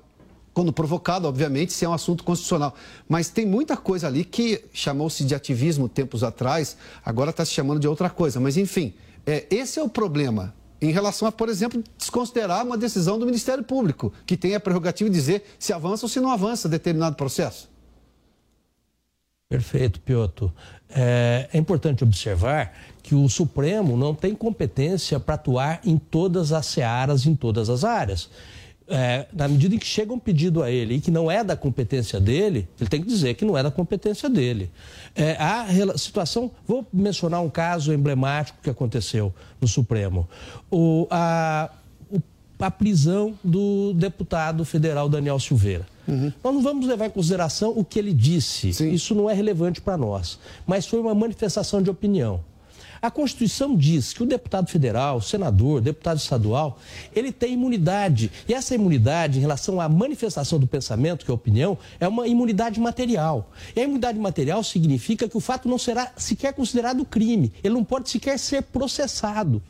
quando 0.58 0.72
provocado, 0.72 1.28
obviamente, 1.28 1.72
se 1.72 1.84
é 1.84 1.88
um 1.88 1.92
assunto 1.92 2.24
constitucional. 2.24 2.74
Mas 3.08 3.28
tem 3.28 3.46
muita 3.46 3.76
coisa 3.76 4.08
ali 4.08 4.24
que 4.24 4.64
chamou-se 4.72 5.24
de 5.24 5.32
ativismo 5.32 5.88
tempos 5.88 6.24
atrás, 6.24 6.76
agora 7.04 7.30
está 7.30 7.44
se 7.44 7.52
chamando 7.52 7.78
de 7.78 7.86
outra 7.86 8.10
coisa. 8.10 8.40
Mas, 8.40 8.56
enfim, 8.56 8.92
é, 9.24 9.46
esse 9.50 9.78
é 9.78 9.82
o 9.82 9.88
problema 9.88 10.52
em 10.80 10.90
relação 10.92 11.26
a, 11.26 11.32
por 11.32 11.48
exemplo, 11.48 11.82
desconsiderar 11.96 12.64
uma 12.64 12.76
decisão 12.76 13.18
do 13.18 13.26
Ministério 13.26 13.64
Público, 13.64 14.12
que 14.24 14.36
tem 14.36 14.54
a 14.54 14.60
prerrogativa 14.60 15.10
de 15.10 15.16
dizer 15.16 15.56
se 15.58 15.72
avança 15.72 16.06
ou 16.06 16.08
se 16.08 16.20
não 16.20 16.30
avança 16.30 16.68
determinado 16.68 17.16
processo. 17.16 17.68
Perfeito, 19.48 20.00
Piotr. 20.00 20.46
É, 20.90 21.48
é 21.52 21.58
importante 21.58 22.04
observar 22.04 22.74
que 23.02 23.14
o 23.14 23.28
Supremo 23.28 23.96
não 23.96 24.14
tem 24.14 24.34
competência 24.34 25.18
para 25.18 25.34
atuar 25.34 25.80
em 25.84 25.96
todas 25.96 26.52
as 26.52 26.66
searas, 26.66 27.26
em 27.26 27.34
todas 27.34 27.70
as 27.70 27.82
áreas 27.82 28.28
é, 28.88 29.26
na 29.32 29.46
medida 29.46 29.74
em 29.74 29.78
que 29.78 29.86
chega 29.86 30.12
um 30.12 30.18
pedido 30.18 30.62
a 30.62 30.70
ele 30.70 30.94
e 30.94 31.00
que 31.00 31.10
não 31.10 31.30
é 31.30 31.44
da 31.44 31.56
competência 31.56 32.18
dele, 32.18 32.68
ele 32.80 32.88
tem 32.88 33.00
que 33.00 33.06
dizer 33.06 33.34
que 33.34 33.44
não 33.44 33.56
é 33.56 33.62
da 33.62 33.70
competência 33.70 34.28
dele. 34.28 34.70
É, 35.14 35.36
a 35.38 35.66
situação, 35.96 36.50
vou 36.66 36.86
mencionar 36.92 37.42
um 37.42 37.50
caso 37.50 37.92
emblemático 37.92 38.58
que 38.62 38.70
aconteceu 38.70 39.32
no 39.60 39.68
Supremo. 39.68 40.28
O, 40.70 41.06
a, 41.10 41.70
o, 42.10 42.20
a 42.58 42.70
prisão 42.70 43.38
do 43.44 43.92
deputado 43.94 44.64
federal 44.64 45.08
Daniel 45.08 45.38
Silveira. 45.38 45.86
Uhum. 46.06 46.32
Nós 46.42 46.54
não 46.54 46.62
vamos 46.62 46.86
levar 46.86 47.06
em 47.06 47.10
consideração 47.10 47.72
o 47.76 47.84
que 47.84 47.98
ele 47.98 48.14
disse, 48.14 48.72
Sim. 48.72 48.90
isso 48.90 49.14
não 49.14 49.28
é 49.28 49.34
relevante 49.34 49.80
para 49.80 49.98
nós, 49.98 50.38
mas 50.66 50.86
foi 50.86 50.98
uma 50.98 51.14
manifestação 51.14 51.82
de 51.82 51.90
opinião. 51.90 52.40
A 53.00 53.10
Constituição 53.10 53.76
diz 53.76 54.12
que 54.12 54.22
o 54.22 54.26
deputado 54.26 54.68
federal, 54.68 55.20
senador, 55.20 55.80
deputado 55.80 56.18
estadual, 56.18 56.78
ele 57.14 57.30
tem 57.32 57.54
imunidade. 57.54 58.30
E 58.48 58.54
essa 58.54 58.74
imunidade, 58.74 59.38
em 59.38 59.40
relação 59.40 59.80
à 59.80 59.88
manifestação 59.88 60.58
do 60.58 60.66
pensamento, 60.66 61.24
que 61.24 61.30
é 61.30 61.32
a 61.32 61.34
opinião, 61.34 61.78
é 62.00 62.08
uma 62.08 62.26
imunidade 62.26 62.80
material. 62.80 63.50
E 63.74 63.80
a 63.80 63.84
imunidade 63.84 64.18
material 64.18 64.62
significa 64.64 65.28
que 65.28 65.36
o 65.36 65.40
fato 65.40 65.68
não 65.68 65.78
será 65.78 66.12
sequer 66.16 66.52
considerado 66.52 67.04
crime. 67.04 67.52
Ele 67.62 67.74
não 67.74 67.84
pode 67.84 68.10
sequer 68.10 68.38
ser 68.38 68.62
processado. 68.62 69.62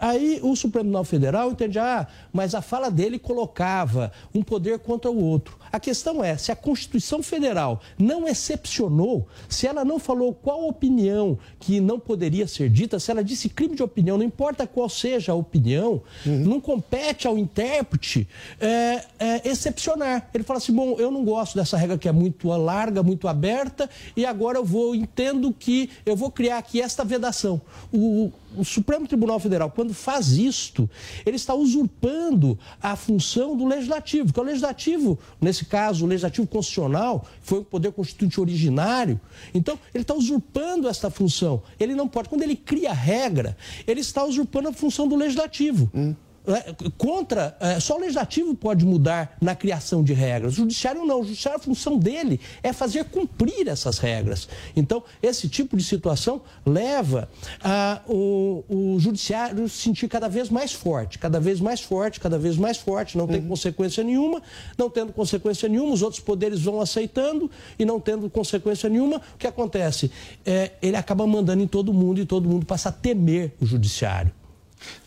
Aí 0.00 0.40
o 0.42 0.56
Supremo 0.56 0.84
Tribunal 0.84 1.04
Federal 1.04 1.50
entende, 1.50 1.78
ah, 1.78 2.06
mas 2.32 2.54
a 2.54 2.62
fala 2.62 2.90
dele 2.90 3.18
colocava 3.18 4.10
um 4.34 4.42
poder 4.42 4.78
contra 4.78 5.10
o 5.10 5.22
outro. 5.22 5.58
A 5.70 5.78
questão 5.78 6.24
é, 6.24 6.36
se 6.36 6.50
a 6.50 6.56
Constituição 6.56 7.22
Federal 7.22 7.80
não 7.98 8.26
excepcionou, 8.26 9.28
se 9.48 9.66
ela 9.66 9.84
não 9.84 9.98
falou 9.98 10.34
qual 10.34 10.66
opinião 10.66 11.38
que 11.60 11.80
não 11.80 12.00
poderia 12.00 12.46
ser 12.46 12.70
dita, 12.70 12.98
se 12.98 13.10
ela 13.10 13.22
disse 13.22 13.48
crime 13.48 13.76
de 13.76 13.82
opinião, 13.82 14.16
não 14.16 14.24
importa 14.24 14.66
qual 14.66 14.88
seja 14.88 15.32
a 15.32 15.34
opinião, 15.34 16.02
uhum. 16.26 16.38
não 16.38 16.60
compete 16.60 17.26
ao 17.26 17.38
intérprete 17.38 18.26
é, 18.58 19.04
é, 19.18 19.48
excepcionar. 19.48 20.28
Ele 20.32 20.42
fala 20.42 20.58
assim, 20.58 20.72
bom, 20.72 20.96
eu 20.98 21.10
não 21.10 21.24
gosto 21.24 21.56
dessa 21.56 21.76
regra 21.76 21.98
que 21.98 22.08
é 22.08 22.12
muito 22.12 22.48
larga, 22.48 23.02
muito 23.02 23.28
aberta, 23.28 23.88
e 24.16 24.24
agora 24.24 24.58
eu 24.58 24.64
vou, 24.64 24.94
entendo 24.94 25.52
que 25.52 25.90
eu 26.06 26.16
vou 26.16 26.30
criar 26.30 26.58
aqui 26.58 26.80
esta 26.80 27.04
vedação. 27.04 27.60
O, 27.92 28.32
o 28.56 28.64
Supremo 28.64 29.06
Tribunal 29.06 29.38
Federal, 29.38 29.70
quando 29.70 29.94
faz 29.94 30.32
isto, 30.32 30.88
ele 31.24 31.36
está 31.36 31.54
usurpando 31.54 32.58
a 32.82 32.96
função 32.96 33.56
do 33.56 33.66
legislativo, 33.66 34.32
que 34.32 34.38
é 34.38 34.42
o 34.42 34.46
legislativo, 34.46 35.18
nesse 35.40 35.64
caso, 35.64 36.04
o 36.04 36.08
legislativo 36.08 36.46
constitucional, 36.46 37.26
foi 37.42 37.60
o 37.60 37.64
poder 37.64 37.92
constituinte 37.92 38.40
originário. 38.40 39.20
Então, 39.54 39.78
ele 39.94 40.02
está 40.02 40.14
usurpando 40.14 40.88
esta 40.88 41.10
função. 41.10 41.62
Ele 41.78 41.94
não 41.94 42.08
pode, 42.08 42.28
quando 42.28 42.42
ele 42.42 42.56
cria 42.56 42.92
regra, 42.92 43.56
ele 43.86 44.00
está 44.00 44.24
usurpando 44.24 44.68
a 44.68 44.72
função 44.72 45.06
do 45.06 45.16
legislativo. 45.16 45.90
Hum. 45.94 46.14
É, 46.54 46.74
contra, 46.96 47.56
é, 47.60 47.78
só 47.78 47.96
o 47.96 48.00
legislativo 48.00 48.54
pode 48.54 48.84
mudar 48.84 49.36
na 49.40 49.54
criação 49.54 50.02
de 50.02 50.12
regras. 50.12 50.54
O 50.54 50.56
judiciário 50.56 51.04
não. 51.04 51.20
O 51.20 51.24
judiciário, 51.24 51.60
a 51.60 51.62
função 51.62 51.98
dele 51.98 52.40
é 52.62 52.72
fazer 52.72 53.04
cumprir 53.04 53.68
essas 53.68 53.98
regras. 53.98 54.48
Então, 54.74 55.02
esse 55.22 55.48
tipo 55.48 55.76
de 55.76 55.84
situação 55.84 56.40
leva 56.64 57.28
a, 57.62 58.00
o, 58.08 58.64
o 58.68 58.98
judiciário 58.98 59.68
se 59.68 59.90
sentir 59.90 60.08
cada 60.08 60.28
vez 60.28 60.48
mais 60.48 60.72
forte, 60.72 61.18
cada 61.18 61.40
vez 61.40 61.60
mais 61.60 61.80
forte, 61.80 62.20
cada 62.20 62.38
vez 62.38 62.56
mais 62.56 62.76
forte, 62.76 63.18
não 63.18 63.26
tem 63.26 63.40
uhum. 63.40 63.48
consequência 63.48 64.04
nenhuma, 64.04 64.42
não 64.78 64.88
tendo 64.88 65.12
consequência 65.12 65.68
nenhuma, 65.68 65.92
os 65.92 66.02
outros 66.02 66.20
poderes 66.20 66.60
vão 66.60 66.80
aceitando 66.80 67.50
e 67.78 67.84
não 67.84 68.00
tendo 68.00 68.30
consequência 68.30 68.88
nenhuma, 68.88 69.20
o 69.34 69.38
que 69.38 69.46
acontece? 69.46 70.10
É, 70.44 70.72
ele 70.80 70.96
acaba 70.96 71.26
mandando 71.26 71.62
em 71.62 71.66
todo 71.66 71.92
mundo 71.92 72.20
e 72.20 72.24
todo 72.24 72.48
mundo 72.48 72.64
passa 72.64 72.88
a 72.88 72.92
temer 72.92 73.52
o 73.60 73.66
judiciário. 73.66 74.39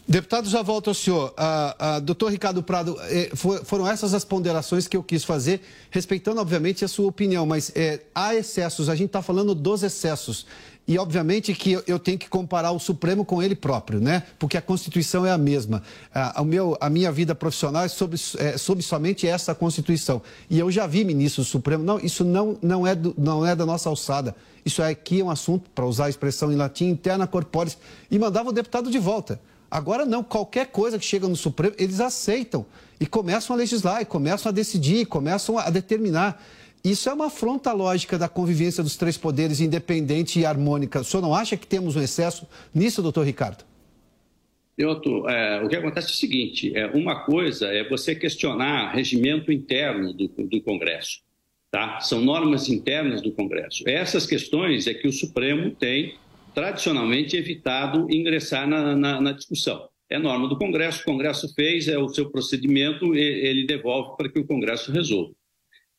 Deputado, 0.05 0.49
já 0.49 0.61
volto 0.61 0.89
ao 0.89 0.93
senhor. 0.93 1.33
Ah, 1.37 1.75
ah, 1.79 1.99
doutor 1.99 2.29
Ricardo 2.29 2.61
Prado, 2.61 2.97
eh, 3.03 3.31
for, 3.33 3.63
foram 3.63 3.87
essas 3.87 4.13
as 4.13 4.25
ponderações 4.25 4.85
que 4.85 4.97
eu 4.97 5.01
quis 5.01 5.23
fazer, 5.23 5.61
respeitando, 5.89 6.41
obviamente, 6.41 6.83
a 6.83 6.89
sua 6.89 7.07
opinião, 7.07 7.45
mas 7.45 7.71
eh, 7.73 8.01
há 8.13 8.35
excessos, 8.35 8.89
a 8.89 8.95
gente 8.95 9.07
está 9.07 9.21
falando 9.21 9.55
dos 9.55 9.81
excessos. 9.81 10.45
E, 10.85 10.97
obviamente, 10.97 11.53
que 11.53 11.71
eu, 11.71 11.83
eu, 11.87 11.97
tenho 11.97 12.19
que 12.19 12.27
comparar 12.27 12.71
o 12.71 12.79
Supremo 12.79 13.23
com 13.23 13.41
ele 13.41 13.55
próprio, 13.55 14.01
né? 14.01 14.23
Porque 14.37 14.57
a 14.57 14.61
Constituição 14.61 15.25
é 15.25 15.31
a 15.31 15.37
mesma. 15.37 15.81
Ah, 16.13 16.43
meu, 16.43 16.77
a 16.81 16.89
minha 16.89 17.09
vida 17.09 17.33
profissional 17.33 17.85
é 17.85 17.87
sobre, 17.87 18.19
é 18.37 18.57
somente 18.57 19.25
essa 19.25 19.55
Constituição. 19.55 20.21
E 20.49 20.59
eu 20.59 20.69
já 20.69 20.85
vi 20.85 21.05
ministros 21.05 21.47
do 21.47 21.49
Supremo, 21.49 21.81
não, 21.81 21.97
isso 21.99 22.25
não, 22.25 22.57
não, 22.61 22.85
é, 22.85 22.93
do, 22.93 23.15
não 23.17 23.45
é 23.45 23.55
da 23.55 23.65
nossa 23.65 23.87
alçada. 23.87 24.35
Isso 24.65 24.83
aqui 24.83 25.21
é 25.21 25.23
um 25.23 25.29
assunto, 25.29 25.69
para 25.73 25.85
usar 25.85 26.05
a 26.05 26.09
expressão 26.09 26.51
em 26.51 26.57
latim, 26.57 26.89
interna 26.89 27.25
corporis, 27.25 27.77
e 28.11 28.19
mandava 28.19 28.49
o 28.49 28.51
deputado 28.51 28.91
de 28.91 28.99
volta. 28.99 29.39
Agora 29.73 30.05
não, 30.05 30.23
qualquer 30.23 30.67
coisa 30.67 30.99
que 30.99 31.05
chega 31.05 31.27
no 31.27 31.35
Supremo, 31.35 31.73
eles 31.79 31.99
aceitam 31.99 32.63
e 33.01 33.07
começam 33.07 33.55
a 33.55 33.57
legislar, 33.57 34.03
e 34.03 34.05
começam 34.05 34.51
a 34.51 34.53
decidir, 34.53 34.97
e 34.97 35.05
começam 35.05 35.57
a 35.57 35.67
determinar. 35.71 36.39
Isso 36.83 37.09
é 37.09 37.13
uma 37.13 37.25
afronta 37.25 37.73
lógica 37.73 38.15
da 38.15 38.29
convivência 38.29 38.83
dos 38.83 38.95
três 38.95 39.17
poderes 39.17 39.59
independente 39.59 40.39
e 40.39 40.45
harmônica. 40.45 40.99
O 40.99 41.03
senhor 41.03 41.23
não 41.23 41.33
acha 41.33 41.57
que 41.57 41.65
temos 41.65 41.95
um 41.95 42.01
excesso 42.03 42.47
nisso, 42.71 43.01
doutor 43.01 43.25
Ricardo? 43.25 43.65
Pioto, 44.77 45.27
é, 45.27 45.63
o 45.63 45.67
que 45.67 45.75
acontece 45.75 46.09
é 46.09 46.11
o 46.11 46.17
seguinte: 46.17 46.71
é, 46.77 46.85
uma 46.85 47.21
coisa 47.25 47.65
é 47.65 47.83
você 47.89 48.13
questionar 48.13 48.93
regimento 48.93 49.51
interno 49.51 50.13
do, 50.13 50.27
do 50.27 50.61
Congresso. 50.61 51.21
Tá? 51.71 51.99
São 51.99 52.21
normas 52.21 52.69
internas 52.69 53.23
do 53.23 53.31
Congresso. 53.31 53.83
Essas 53.89 54.27
questões 54.27 54.85
é 54.85 54.93
que 54.93 55.07
o 55.07 55.11
Supremo 55.11 55.71
tem 55.71 56.13
tradicionalmente 56.53 57.35
evitado 57.35 58.07
ingressar 58.09 58.67
na, 58.67 58.95
na, 58.95 59.21
na 59.21 59.31
discussão. 59.31 59.89
É 60.09 60.19
norma 60.19 60.47
do 60.47 60.57
Congresso, 60.57 61.01
o 61.01 61.05
Congresso 61.05 61.53
fez, 61.55 61.87
é 61.87 61.97
o 61.97 62.09
seu 62.09 62.29
procedimento, 62.29 63.15
ele 63.15 63.65
devolve 63.65 64.15
para 64.15 64.29
que 64.29 64.39
o 64.39 64.45
Congresso 64.45 64.91
resolva. 64.91 65.33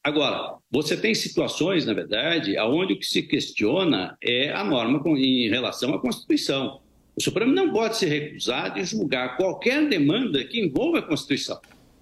Agora, 0.05 0.59
você 0.71 0.97
tem 0.97 1.15
situações, 1.15 1.87
na 1.87 1.95
verdade, 1.95 2.59
onde 2.59 2.93
o 2.93 2.99
que 2.99 3.07
se 3.07 3.23
questiona 3.23 4.17
é 4.23 4.53
a 4.53 4.63
norma 4.63 5.03
em 5.19 5.49
relação 5.49 5.95
à 5.95 6.01
Constituição. 6.01 6.83
O 7.17 7.23
Supremo 7.23 7.53
não 7.53 7.73
pode 7.73 7.97
se 7.97 8.07
recusar 8.07 8.75
de 8.75 8.85
julgar 8.85 9.37
qualquer 9.37 9.89
demanda 9.89 10.45
que 10.45 10.61
envolva 10.61 10.99
a 10.99 11.03
Constituição. 11.03 11.59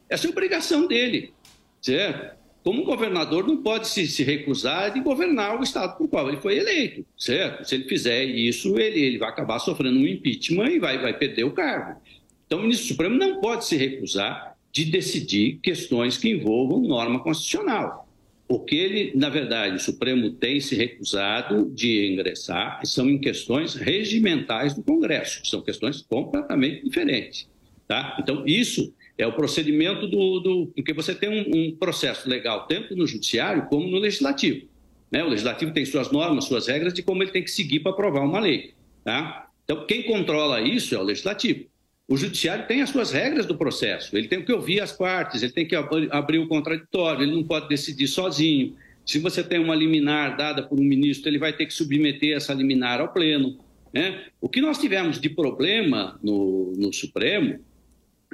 Essa 0.08 0.26
é 0.26 0.28
a 0.28 0.32
obrigação 0.32 0.86
dele, 0.88 1.32
certo? 1.80 2.41
Como 2.62 2.84
governador 2.84 3.46
não 3.46 3.56
pode 3.56 3.88
se, 3.88 4.06
se, 4.06 4.22
recusar 4.22 4.92
de 4.92 5.00
governar 5.00 5.58
o 5.58 5.64
estado 5.64 5.98
por 5.98 6.08
qual 6.08 6.28
ele 6.28 6.36
foi 6.36 6.58
eleito, 6.58 7.04
certo? 7.18 7.64
Se 7.64 7.74
ele 7.74 7.84
fizer 7.84 8.24
isso, 8.24 8.78
ele, 8.78 9.00
ele 9.00 9.18
vai 9.18 9.28
acabar 9.28 9.58
sofrendo 9.58 9.98
um 9.98 10.06
impeachment 10.06 10.70
e 10.70 10.78
vai, 10.78 10.98
vai 10.98 11.16
perder 11.16 11.44
o 11.44 11.50
cargo. 11.50 12.00
Então, 12.46 12.60
o 12.60 12.62
ministro 12.62 12.88
Supremo 12.88 13.16
não 13.16 13.40
pode 13.40 13.64
se 13.64 13.76
recusar 13.76 14.56
de 14.70 14.84
decidir 14.84 15.58
questões 15.60 16.16
que 16.16 16.30
envolvam 16.30 16.80
norma 16.80 17.20
constitucional. 17.20 18.08
O 18.46 18.60
que 18.60 18.76
ele, 18.76 19.12
na 19.16 19.28
verdade, 19.28 19.76
o 19.76 19.80
Supremo 19.80 20.30
tem 20.30 20.60
se 20.60 20.76
recusado 20.76 21.70
de 21.74 22.12
ingressar 22.12 22.80
são 22.84 23.08
em 23.08 23.18
questões 23.18 23.74
regimentais 23.74 24.74
do 24.74 24.82
Congresso, 24.82 25.42
que 25.42 25.48
são 25.48 25.62
questões 25.62 26.02
completamente 26.02 26.84
diferentes. 26.84 27.48
Tá? 27.88 28.16
Então, 28.20 28.44
isso 28.46 28.94
é 29.16 29.26
o 29.26 29.32
procedimento 29.32 30.06
do. 30.06 30.40
do 30.40 30.66
porque 30.74 30.92
você 30.92 31.14
tem 31.14 31.28
um, 31.28 31.68
um, 31.68 31.76
processo 31.76 32.28
legal 32.28 32.66
tanto 32.66 32.96
no 32.96 33.06
judiciário 33.06 33.66
como 33.66 33.88
no 33.88 33.98
legislativo. 33.98 34.66
Né? 35.10 35.22
O 35.22 35.28
legislativo 35.28 35.72
tem 35.72 35.84
suas 35.84 36.10
normas, 36.10 36.44
suas 36.44 36.66
regras 36.66 36.94
de 36.94 37.02
como 37.02 37.22
ele 37.22 37.30
tem 37.30 37.42
que 37.42 37.50
seguir 37.50 37.80
para 37.80 37.92
aprovar 37.92 38.22
uma 38.22 38.40
lei. 38.40 38.72
Tá? 39.04 39.48
Então, 39.64 39.86
quem 39.86 40.02
controla 40.02 40.60
isso 40.60 40.94
é 40.94 40.98
o 40.98 41.02
legislativo. 41.02 41.66
O 42.08 42.16
judiciário 42.16 42.66
tem 42.66 42.82
as 42.82 42.90
suas 42.90 43.12
regras 43.12 43.46
do 43.46 43.56
processo, 43.56 44.16
ele 44.16 44.28
tem 44.28 44.44
que 44.44 44.52
ouvir 44.52 44.80
as 44.80 44.92
partes, 44.92 45.42
ele 45.42 45.52
tem 45.52 45.66
que 45.66 45.74
abrir 45.74 46.38
o 46.38 46.48
contraditório, 46.48 47.22
ele 47.22 47.32
não 47.32 47.44
pode 47.44 47.68
decidir 47.68 48.08
sozinho. 48.08 48.76
Se 49.06 49.18
você 49.18 49.42
tem 49.42 49.58
uma 49.58 49.74
liminar 49.74 50.36
dada 50.36 50.62
por 50.62 50.78
um 50.78 50.84
ministro, 50.84 51.28
ele 51.28 51.38
vai 51.38 51.52
ter 51.52 51.66
que 51.66 51.72
submeter 51.72 52.36
essa 52.36 52.52
liminar 52.52 53.00
ao 53.00 53.12
pleno. 53.12 53.58
Né? 53.92 54.26
O 54.40 54.48
que 54.48 54.60
nós 54.60 54.78
tivemos 54.78 55.20
de 55.20 55.28
problema 55.28 56.18
no, 56.22 56.72
no 56.76 56.92
Supremo 56.92 57.60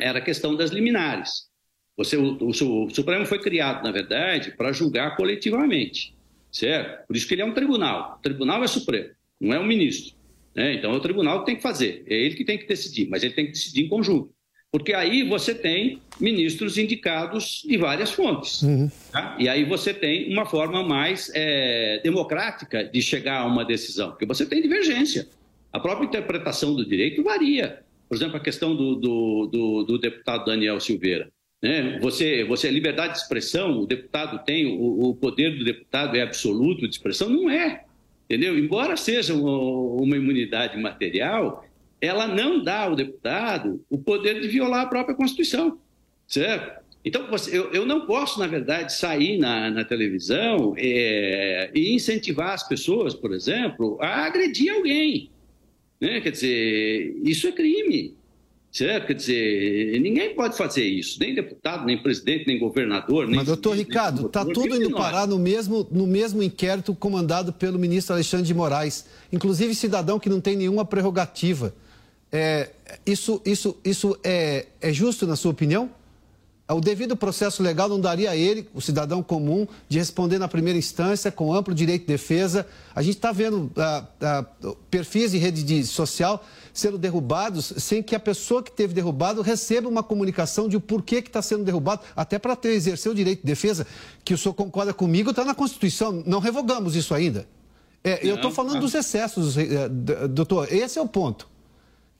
era 0.00 0.18
a 0.18 0.22
questão 0.22 0.54
das 0.54 0.70
liminares. 0.70 1.48
Você, 1.96 2.16
o, 2.16 2.38
o, 2.40 2.48
o 2.50 2.90
Supremo 2.90 3.26
foi 3.26 3.40
criado, 3.40 3.82
na 3.82 3.90
verdade, 3.90 4.52
para 4.52 4.72
julgar 4.72 5.16
coletivamente, 5.16 6.14
certo? 6.52 7.06
Por 7.06 7.16
isso 7.16 7.26
que 7.26 7.34
ele 7.34 7.42
é 7.42 7.44
um 7.44 7.54
tribunal. 7.54 8.16
O 8.18 8.22
tribunal 8.22 8.62
é 8.62 8.68
Supremo, 8.68 9.11
não 9.40 9.54
é 9.54 9.58
um 9.58 9.66
ministro. 9.66 10.16
Né? 10.54 10.74
Então, 10.74 10.92
é 10.92 10.96
o 10.96 11.00
tribunal 11.00 11.40
que 11.40 11.46
tem 11.46 11.56
que 11.56 11.62
fazer, 11.62 12.04
é 12.06 12.14
ele 12.14 12.34
que 12.34 12.44
tem 12.44 12.58
que 12.58 12.66
decidir, 12.66 13.08
mas 13.08 13.22
ele 13.22 13.34
tem 13.34 13.46
que 13.46 13.52
decidir 13.52 13.84
em 13.84 13.88
conjunto. 13.88 14.32
Porque 14.70 14.92
aí 14.92 15.26
você 15.26 15.54
tem 15.54 16.00
ministros 16.20 16.76
indicados 16.76 17.62
de 17.66 17.76
várias 17.78 18.11
fontes. 18.11 18.62
Uhum. 18.62 18.90
Tá? 19.11 19.34
E 19.38 19.48
aí 19.48 19.64
você 19.64 19.94
tem 19.94 20.30
uma 20.30 20.44
forma 20.44 20.82
mais 20.82 21.30
é, 21.34 22.00
democrática 22.04 22.84
de 22.84 23.00
chegar 23.00 23.40
a 23.40 23.46
uma 23.46 23.64
decisão, 23.64 24.11
porque 24.11 24.26
você 24.26 24.44
tem 24.44 24.61
divergência. 24.61 25.26
A 25.72 25.80
própria 25.80 26.06
interpretação 26.06 26.74
do 26.74 26.87
direito 26.87 27.22
varia. 27.22 27.82
Por 28.08 28.16
exemplo, 28.16 28.36
a 28.36 28.40
questão 28.40 28.74
do, 28.74 28.94
do, 28.94 29.46
do, 29.46 29.82
do 29.84 29.98
deputado 29.98 30.46
Daniel 30.46 30.80
Silveira. 30.80 31.30
Né? 31.62 31.98
Você, 32.00 32.44
você, 32.44 32.70
liberdade 32.70 33.14
de 33.14 33.18
expressão, 33.18 33.80
o 33.80 33.86
deputado 33.86 34.44
tem, 34.44 34.66
o, 34.66 35.08
o, 35.08 35.14
poder 35.14 35.58
do 35.58 35.64
deputado 35.64 36.16
é 36.16 36.22
absoluto 36.22 36.82
de 36.88 36.94
expressão? 36.94 37.28
Não 37.28 37.50
é. 37.50 37.84
Entendeu? 38.24 38.58
Embora 38.58 38.96
seja 38.96 39.34
uma, 39.34 39.58
uma 40.02 40.16
imunidade 40.16 40.76
material, 40.78 41.64
ela 42.00 42.26
não 42.26 42.62
dá 42.62 42.82
ao 42.82 42.94
deputado 42.94 43.84
o 43.90 43.98
poder 43.98 44.40
de 44.40 44.48
violar 44.48 44.82
a 44.82 44.88
própria 44.88 45.16
Constituição. 45.16 45.78
Certo? 46.26 46.86
Então, 47.04 47.26
eu, 47.50 47.72
eu, 47.72 47.86
não 47.86 48.06
posso, 48.06 48.38
na 48.38 48.46
verdade, 48.46 48.92
sair 48.92 49.38
na, 49.38 49.70
na 49.70 49.84
televisão 49.84 50.74
é, 50.76 51.70
e 51.74 51.94
incentivar 51.94 52.52
as 52.52 52.68
pessoas, 52.68 53.14
por 53.14 53.32
exemplo, 53.32 53.96
a 54.00 54.26
agredir 54.26 54.72
alguém. 54.74 55.30
Né? 56.00 56.20
Quer 56.20 56.30
dizer, 56.30 57.16
isso 57.22 57.46
é 57.46 57.52
crime. 57.52 58.16
Certo? 58.70 59.06
Quer 59.06 59.14
dizer, 59.14 59.98
ninguém 59.98 60.34
pode 60.34 60.56
fazer 60.56 60.84
isso, 60.84 61.18
nem 61.18 61.34
deputado, 61.34 61.87
nem 61.87 61.96
presidente, 62.02 62.46
nem 62.46 62.58
governador. 62.58 63.26
Nem 63.26 63.37
Mas, 63.37 63.46
doutor 63.46 63.74
Ricardo, 63.74 64.26
está 64.26 64.44
tudo 64.44 64.76
indo 64.76 64.90
parar 64.90 65.26
no 65.26 65.38
mesmo, 65.38 65.88
no 65.90 66.06
mesmo 66.06 66.42
inquérito 66.42 66.94
comandado 66.94 67.50
pelo 67.50 67.78
ministro 67.78 68.14
Alexandre 68.14 68.46
de 68.46 68.52
Moraes, 68.52 69.06
inclusive 69.32 69.74
cidadão 69.74 70.18
que 70.20 70.28
não 70.28 70.38
tem 70.38 70.54
nenhuma 70.54 70.84
prerrogativa. 70.84 71.74
É, 72.30 72.68
isso 73.06 73.40
isso, 73.44 73.74
isso 73.82 74.18
é, 74.22 74.66
é 74.82 74.92
justo, 74.92 75.26
na 75.26 75.34
sua 75.34 75.50
opinião? 75.50 75.90
O 76.70 76.83
devido 76.83 77.16
processo 77.16 77.62
legal 77.62 77.88
não 77.88 77.98
daria 77.98 78.31
a 78.31 78.37
ele, 78.37 78.68
o 78.74 78.81
cidadão 78.81 79.22
comum, 79.22 79.66
de 79.88 79.98
responder 79.98 80.38
na 80.38 80.46
primeira 80.46 80.78
instância 80.78 81.33
com 81.33 81.54
amplo 81.54 81.74
direito 81.74 82.02
de 82.02 82.09
defesa. 82.09 82.66
A 82.94 83.00
gente 83.00 83.16
está 83.16 83.33
vendo 83.33 83.70
ah, 83.74 84.04
ah, 84.20 84.44
perfis 84.90 85.33
em 85.33 85.38
rede 85.38 85.62
de 85.62 85.87
social 85.87 86.44
sendo 86.74 86.98
derrubados 86.98 87.72
sem 87.78 88.02
que 88.02 88.14
a 88.14 88.20
pessoa 88.20 88.62
que 88.62 88.70
teve 88.70 88.92
derrubado 88.92 89.40
receba 89.40 89.88
uma 89.88 90.02
comunicação 90.02 90.68
de 90.68 90.76
o 90.76 90.81
porquê 90.81 91.22
que 91.22 91.28
está 91.28 91.40
sendo 91.40 91.64
derrubado, 91.64 92.02
até 92.14 92.38
para 92.38 92.54
ter 92.54 92.68
exercer 92.68 93.11
o 93.11 93.14
direito 93.14 93.40
de 93.40 93.46
defesa, 93.46 93.87
que 94.22 94.35
o 94.35 94.38
senhor 94.38 94.54
concorda 94.54 94.92
comigo, 94.92 95.31
está 95.31 95.44
na 95.44 95.54
Constituição. 95.54 96.22
Não 96.26 96.38
revogamos 96.38 96.94
isso 96.94 97.14
ainda. 97.14 97.48
É, 98.04 98.20
eu 98.22 98.37
estou 98.37 98.50
falando 98.50 98.81
dos 98.81 98.94
excessos, 98.94 99.57
eh, 99.57 99.88
doutor. 100.28 100.72
Esse 100.72 100.98
é 100.98 101.02
o 101.02 101.09
ponto. 101.09 101.48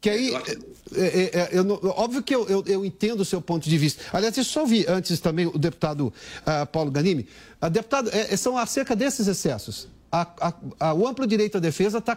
Que 0.01 0.11
aí, 0.11 0.33
é, 0.33 1.01
é, 1.01 1.41
é, 1.41 1.49
eu, 1.53 1.81
óbvio 1.97 2.23
que 2.23 2.35
eu, 2.35 2.47
eu, 2.49 2.63
eu, 2.67 2.85
entendo 2.85 3.21
o 3.21 3.25
seu 3.25 3.43
ponto 3.43 3.69
de 3.69 3.77
vista. 3.77 4.05
Aliás, 4.13 4.37
eu 4.39 4.45
só 4.45 4.61
ouvi 4.61 4.87
antes 4.87 5.19
também 5.19 5.47
o 5.47 5.59
deputado 5.59 6.13
uh, 6.13 6.67
Paulo 6.67 6.91
Ganimi. 6.91 7.27
A 7.61 7.69
deputado, 7.69 8.09
é, 8.13 8.37
são 8.37 8.57
acerca 8.57 8.95
desses 8.95 9.27
excessos. 9.27 9.89
A, 10.11 10.27
a, 10.41 10.55
a, 10.79 10.95
o 10.95 11.07
amplo 11.07 11.27
direito 11.27 11.57
à 11.57 11.61
defesa 11.61 12.01
tá, 12.01 12.17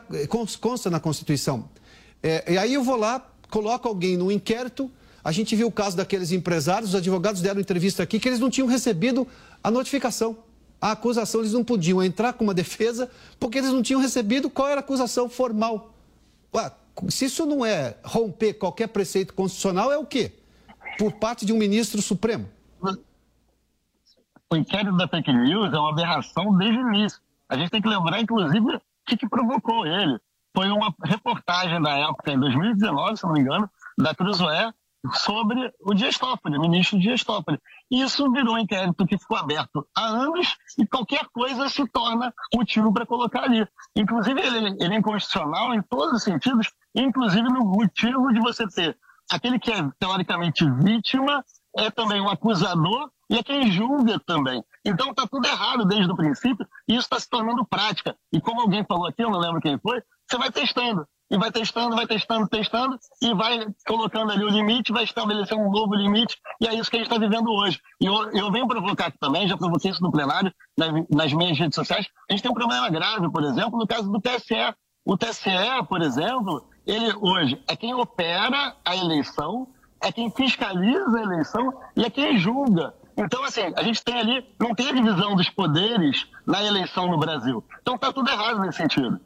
consta 0.60 0.92
na 0.92 1.00
Constituição. 1.00 1.68
É, 2.22 2.54
e 2.54 2.58
aí 2.58 2.74
eu 2.76 2.84
vou 2.84 2.96
lá, 2.96 3.28
coloco 3.50 3.88
alguém 3.88 4.16
no 4.16 4.32
inquérito. 4.32 4.90
A 5.24 5.32
gente 5.32 5.56
viu 5.56 5.68
o 5.68 5.72
caso 5.72 5.98
daqueles 5.98 6.32
empresários, 6.32 6.92
os 6.92 6.96
advogados 6.96 7.42
deram 7.42 7.60
entrevista 7.60 8.04
aqui, 8.04 8.20
que 8.20 8.30
eles 8.30 8.40
não 8.40 8.50
tinham 8.50 8.68
recebido 8.68 9.28
a 9.64 9.72
notificação. 9.72 10.38
A 10.80 10.92
acusação, 10.92 11.42
eles 11.42 11.54
não 11.54 11.64
podiam 11.64 12.02
entrar 12.04 12.34
com 12.34 12.44
uma 12.44 12.54
defesa, 12.56 13.10
porque 13.40 13.58
eles 13.58 13.72
não 13.72 13.82
tinham 13.82 14.00
recebido 14.00 14.52
qual 14.52 14.68
era 14.68 14.82
a 14.82 14.84
acusação 14.84 15.28
formal. 15.28 15.96
Ué, 16.54 16.72
se 17.10 17.26
isso 17.26 17.46
não 17.46 17.66
é 17.66 17.98
romper 18.04 18.54
qualquer 18.54 18.88
preceito 18.88 19.34
constitucional, 19.34 19.92
é 19.92 19.98
o 19.98 20.06
quê? 20.06 20.34
Por 20.98 21.14
parte 21.14 21.46
de 21.46 21.54
um 21.54 21.58
ministro 21.58 22.02
supremo. 22.02 22.50
O 24.52 24.56
inquérito 24.56 24.98
da 24.98 25.08
fake 25.08 25.32
news 25.32 25.74
é 25.74 25.78
uma 25.78 25.92
aberração 25.92 26.58
desde 26.58 26.78
o 26.78 26.94
início. 26.94 27.20
A 27.48 27.56
gente 27.58 27.70
tem 27.70 27.82
que 27.82 27.88
lembrar, 27.88 28.20
inclusive, 28.20 28.76
o 28.76 28.82
que, 29.06 29.16
que 29.16 29.30
provocou 29.30 29.86
ele. 29.86 30.20
Foi 30.54 30.70
uma 30.70 30.94
reportagem 31.06 31.82
da 31.82 31.98
época, 31.98 32.34
em 32.34 32.40
2019, 32.40 33.18
se 33.18 33.24
não 33.24 33.34
me 33.34 33.40
engano, 33.40 33.70
da 33.98 34.14
Cruzoé, 34.14 34.74
sobre 35.14 35.74
o 35.80 35.94
Dias 35.94 36.18
Toffoli, 36.18 36.58
o 36.58 36.62
ministro 36.62 37.00
Dias 37.00 37.24
Toffoli. 37.24 37.58
Isso 37.92 38.32
virou 38.32 38.56
um 38.56 38.60
inquérito 38.60 39.06
que 39.06 39.18
ficou 39.18 39.38
aberto 39.38 39.86
há 39.96 40.06
anos 40.06 40.56
e 40.80 40.88
qualquer 40.88 41.26
coisa 41.34 41.68
se 41.68 41.86
torna 41.90 42.34
motivo 42.56 42.94
para 42.94 43.06
colocar 43.06 43.44
ali. 43.44 43.68
Inclusive, 43.96 44.40
ele, 44.40 44.78
ele 44.80 44.96
é 44.96 44.98
inconstitucional 44.98 45.74
em 45.74 45.82
todos 45.82 46.14
os 46.14 46.24
sentidos, 46.24 46.72
inclusive 46.96 47.44
no 47.44 47.66
motivo 47.66 48.32
de 48.32 48.40
você 48.40 48.66
ter 48.68 48.98
aquele 49.30 49.60
que 49.60 49.72
é 49.72 49.90
teoricamente 50.00 50.66
vítima, 50.72 51.44
é 51.78 51.90
também 51.90 52.22
um 52.22 52.30
acusador 52.30 53.10
e 53.30 53.38
é 53.38 53.44
quem 53.44 53.72
julga 53.72 54.20
também. 54.26 54.64
Então 54.86 55.12
está 55.12 55.28
tudo 55.28 55.46
errado 55.46 55.86
desde 55.86 56.12
o 56.12 56.16
princípio 56.16 56.66
e 56.88 56.94
isso 56.94 57.04
está 57.04 57.20
se 57.20 57.30
tornando 57.30 57.66
prática. 57.66 58.16
E 58.32 58.40
como 58.40 58.62
alguém 58.62 58.86
falou 58.86 59.08
aqui, 59.08 59.22
eu 59.22 59.30
não 59.30 59.40
lembro 59.40 59.62
quem 59.62 59.78
foi, 59.80 60.02
você 60.30 60.38
vai 60.38 60.52
testando 60.52 61.06
e 61.32 61.38
vai 61.38 61.50
testando, 61.50 61.96
vai 61.96 62.06
testando, 62.06 62.48
testando, 62.48 63.00
e 63.22 63.34
vai 63.34 63.66
colocando 63.88 64.34
ali 64.34 64.44
o 64.44 64.50
limite, 64.50 64.92
vai 64.92 65.06
estabelecer 65.06 65.58
um 65.58 65.72
novo 65.72 65.96
limite, 65.96 66.36
e 66.60 66.68
é 66.68 66.76
isso 66.76 66.92
que 66.92 66.98
a 66.98 67.00
gente 67.00 67.10
está 67.10 67.18
vivendo 67.18 67.50
hoje. 67.50 67.80
E 68.02 68.06
eu, 68.06 68.30
eu 68.32 68.52
venho 68.52 68.68
provocar 68.68 69.08
aqui 69.08 69.18
também, 69.18 69.48
já 69.48 69.56
provoquei 69.56 69.92
isso 69.92 70.04
no 70.04 70.12
plenário, 70.12 70.54
nas, 70.78 70.92
nas 71.10 71.34
minhas 71.34 71.58
redes 71.58 71.76
sociais, 71.76 72.06
a 72.30 72.34
gente 72.34 72.44
tem 72.44 72.52
um 72.52 72.56
problema 72.56 72.90
grave, 72.90 73.32
por 73.32 73.44
exemplo, 73.46 73.80
no 73.80 73.88
caso 73.88 74.12
do 74.12 74.20
TSE. 74.20 74.76
O 75.06 75.18
TSE, 75.18 75.50
por 75.88 76.02
exemplo, 76.02 76.68
ele 76.86 77.14
hoje 77.22 77.60
é 77.68 77.76
quem 77.78 77.94
opera 77.94 78.76
a 78.84 78.96
eleição, 78.96 79.70
é 80.04 80.12
quem 80.12 80.30
fiscaliza 80.30 81.18
a 81.18 81.22
eleição 81.22 81.74
e 81.96 82.04
é 82.04 82.10
quem 82.10 82.38
julga. 82.38 82.94
Então, 83.18 83.44
assim, 83.44 83.62
a 83.76 83.84
gente 83.84 84.04
tem 84.04 84.20
ali, 84.20 84.46
não 84.60 84.76
tem 84.76 84.94
divisão 84.94 85.36
dos 85.36 85.50
poderes 85.50 86.28
na 86.46 86.64
eleição 86.64 87.08
no 87.08 87.18
Brasil. 87.18 87.64
Então, 87.82 87.96
está 87.96 88.12
tudo 88.12 88.30
errado 88.30 88.60
nesse 88.60 88.78
sentido. 88.78 89.20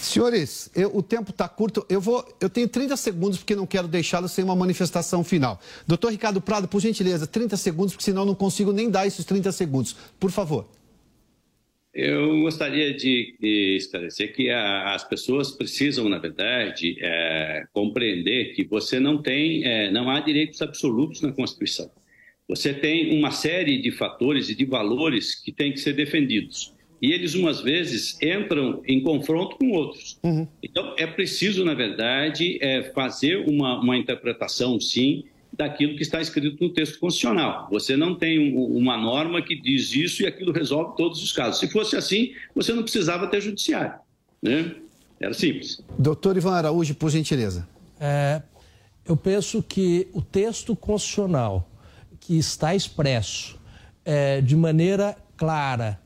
Senhores, 0.00 0.70
eu- 0.74 0.96
o 0.96 1.02
tempo 1.02 1.30
está 1.30 1.48
curto. 1.48 1.84
Eu 1.88 2.00
vou, 2.00 2.24
eu 2.40 2.48
tenho 2.48 2.68
30 2.68 2.96
segundos 2.96 3.38
porque 3.38 3.54
não 3.54 3.66
quero 3.66 3.86
deixá-lo 3.86 4.28
sem 4.28 4.44
uma 4.44 4.56
manifestação 4.56 5.22
final. 5.22 5.60
Doutor 5.86 6.10
Ricardo 6.10 6.40
Prado, 6.40 6.66
por 6.66 6.80
gentileza, 6.80 7.26
30 7.26 7.56
segundos, 7.56 7.92
porque 7.92 8.04
senão 8.04 8.24
não 8.24 8.34
consigo 8.34 8.72
nem 8.72 8.90
dar 8.90 9.06
esses 9.06 9.24
30 9.24 9.52
segundos. 9.52 9.94
Por 10.18 10.30
favor. 10.30 10.66
Eu 11.92 12.40
gostaria 12.42 12.94
de, 12.94 13.36
de 13.40 13.76
esclarecer 13.76 14.34
que 14.34 14.50
a- 14.50 14.94
as 14.94 15.04
pessoas 15.04 15.50
precisam, 15.50 16.08
na 16.08 16.18
verdade, 16.18 16.96
é, 17.00 17.64
compreender 17.72 18.54
que 18.54 18.64
você 18.64 19.00
não 19.00 19.20
tem, 19.20 19.64
é, 19.64 19.90
não 19.90 20.08
há 20.08 20.20
direitos 20.20 20.62
absolutos 20.62 21.20
na 21.22 21.32
Constituição. 21.32 21.90
Você 22.48 22.72
tem 22.72 23.18
uma 23.18 23.30
série 23.30 23.80
de 23.82 23.90
fatores 23.90 24.48
e 24.48 24.54
de 24.54 24.64
valores 24.64 25.34
que 25.34 25.52
têm 25.52 25.72
que 25.72 25.80
ser 25.80 25.92
defendidos. 25.92 26.72
E 27.00 27.12
eles, 27.12 27.34
umas 27.34 27.60
vezes, 27.60 28.18
entram 28.20 28.82
em 28.86 29.00
confronto 29.02 29.56
com 29.56 29.70
outros. 29.70 30.18
Então, 30.62 30.94
é 30.98 31.06
preciso, 31.06 31.64
na 31.64 31.74
verdade, 31.74 32.58
é, 32.60 32.90
fazer 32.92 33.36
uma, 33.48 33.78
uma 33.80 33.96
interpretação, 33.96 34.80
sim, 34.80 35.24
daquilo 35.52 35.96
que 35.96 36.02
está 36.02 36.20
escrito 36.20 36.62
no 36.62 36.70
texto 36.72 36.98
constitucional. 36.98 37.68
Você 37.70 37.96
não 37.96 38.14
tem 38.14 38.52
um- 38.54 38.76
uma 38.76 38.96
norma 38.96 39.40
que 39.40 39.54
diz 39.60 39.92
isso 39.94 40.22
e 40.22 40.26
aquilo 40.26 40.52
resolve 40.52 40.96
todos 40.96 41.22
os 41.22 41.32
casos. 41.32 41.58
Se 41.60 41.68
fosse 41.68 41.96
assim, 41.96 42.32
você 42.54 42.72
não 42.72 42.82
precisava 42.82 43.26
ter 43.28 43.40
judiciário. 43.40 43.94
Né? 44.42 44.74
Era 45.20 45.32
simples. 45.34 45.82
Doutor 45.98 46.36
Ivan 46.36 46.52
Araújo, 46.52 46.94
por 46.94 47.10
gentileza. 47.10 47.66
É, 48.00 48.42
eu 49.06 49.16
penso 49.16 49.62
que 49.62 50.06
o 50.12 50.20
texto 50.22 50.76
constitucional 50.76 51.68
que 52.20 52.36
está 52.38 52.74
expresso 52.74 53.58
é, 54.04 54.40
de 54.40 54.54
maneira 54.54 55.16
clara, 55.36 55.98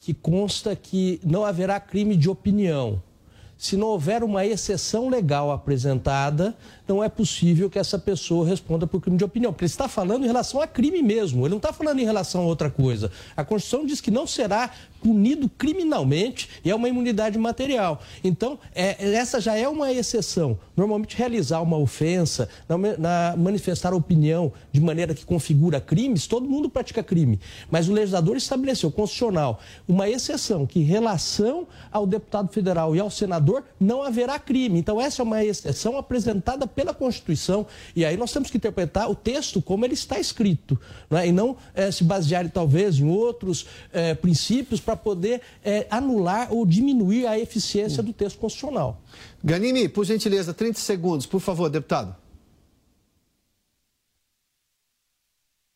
que 0.00 0.14
consta 0.14 0.74
que 0.74 1.20
não 1.22 1.44
haverá 1.44 1.78
crime 1.78 2.16
de 2.16 2.28
opinião. 2.28 3.02
Se 3.58 3.76
não 3.76 3.88
houver 3.88 4.24
uma 4.24 4.46
exceção 4.46 5.10
legal 5.10 5.52
apresentada, 5.52 6.56
não 6.90 7.02
é 7.04 7.08
possível 7.08 7.70
que 7.70 7.78
essa 7.78 7.98
pessoa 7.98 8.46
responda 8.46 8.86
por 8.86 9.00
crime 9.00 9.16
de 9.16 9.24
opinião. 9.24 9.52
Porque 9.52 9.64
ele 9.64 9.70
está 9.70 9.88
falando 9.88 10.24
em 10.24 10.26
relação 10.26 10.60
a 10.60 10.66
crime 10.66 11.00
mesmo, 11.02 11.42
ele 11.42 11.50
não 11.50 11.56
está 11.58 11.72
falando 11.72 12.00
em 12.00 12.04
relação 12.04 12.42
a 12.42 12.44
outra 12.44 12.68
coisa. 12.68 13.10
A 13.36 13.44
Constituição 13.44 13.86
diz 13.86 14.00
que 14.00 14.10
não 14.10 14.26
será 14.26 14.70
punido 15.00 15.48
criminalmente 15.48 16.48
e 16.64 16.70
é 16.70 16.74
uma 16.74 16.88
imunidade 16.88 17.38
material. 17.38 18.02
Então, 18.22 18.58
é, 18.74 19.14
essa 19.14 19.40
já 19.40 19.56
é 19.56 19.66
uma 19.68 19.92
exceção. 19.92 20.58
Normalmente, 20.76 21.16
realizar 21.16 21.60
uma 21.62 21.78
ofensa, 21.78 22.48
na, 22.68 22.76
na- 22.76 23.34
manifestar 23.36 23.94
opinião 23.94 24.52
de 24.72 24.80
maneira 24.80 25.14
que 25.14 25.24
configura 25.24 25.80
crimes, 25.80 26.26
todo 26.26 26.48
mundo 26.48 26.68
pratica 26.68 27.02
crime. 27.02 27.38
Mas 27.70 27.88
o 27.88 27.92
legislador 27.92 28.36
estabeleceu, 28.36 28.90
constitucional, 28.90 29.60
uma 29.88 30.08
exceção 30.08 30.66
que, 30.66 30.80
em 30.80 30.84
relação 30.84 31.66
ao 31.92 32.06
deputado 32.06 32.52
federal 32.52 32.94
e 32.96 33.00
ao 33.00 33.10
senador, 33.10 33.62
não 33.78 34.02
haverá 34.02 34.38
crime. 34.38 34.78
Então, 34.78 35.00
essa 35.00 35.22
é 35.22 35.24
uma 35.24 35.44
exceção 35.44 35.96
apresentada 35.96 36.66
pela 36.80 36.94
Constituição. 36.94 37.66
E 37.94 38.06
aí 38.06 38.16
nós 38.16 38.32
temos 38.32 38.50
que 38.50 38.56
interpretar 38.56 39.10
o 39.10 39.14
texto 39.14 39.60
como 39.60 39.84
ele 39.84 39.92
está 39.92 40.18
escrito. 40.18 40.80
não 41.10 41.18
é? 41.18 41.28
E 41.28 41.32
não 41.32 41.56
eh, 41.74 41.90
se 41.90 42.02
basear, 42.02 42.48
talvez, 42.50 42.98
em 42.98 43.08
outros 43.08 43.66
eh, 43.92 44.14
princípios 44.14 44.80
para 44.80 44.96
poder 44.96 45.42
eh, 45.62 45.86
anular 45.90 46.50
ou 46.50 46.64
diminuir 46.64 47.26
a 47.26 47.38
eficiência 47.38 48.02
do 48.02 48.14
texto 48.14 48.38
constitucional. 48.38 49.02
Ganimi, 49.44 49.90
por 49.90 50.06
gentileza, 50.06 50.54
30 50.54 50.78
segundos, 50.78 51.26
por 51.26 51.40
favor, 51.40 51.68
deputado. 51.68 52.16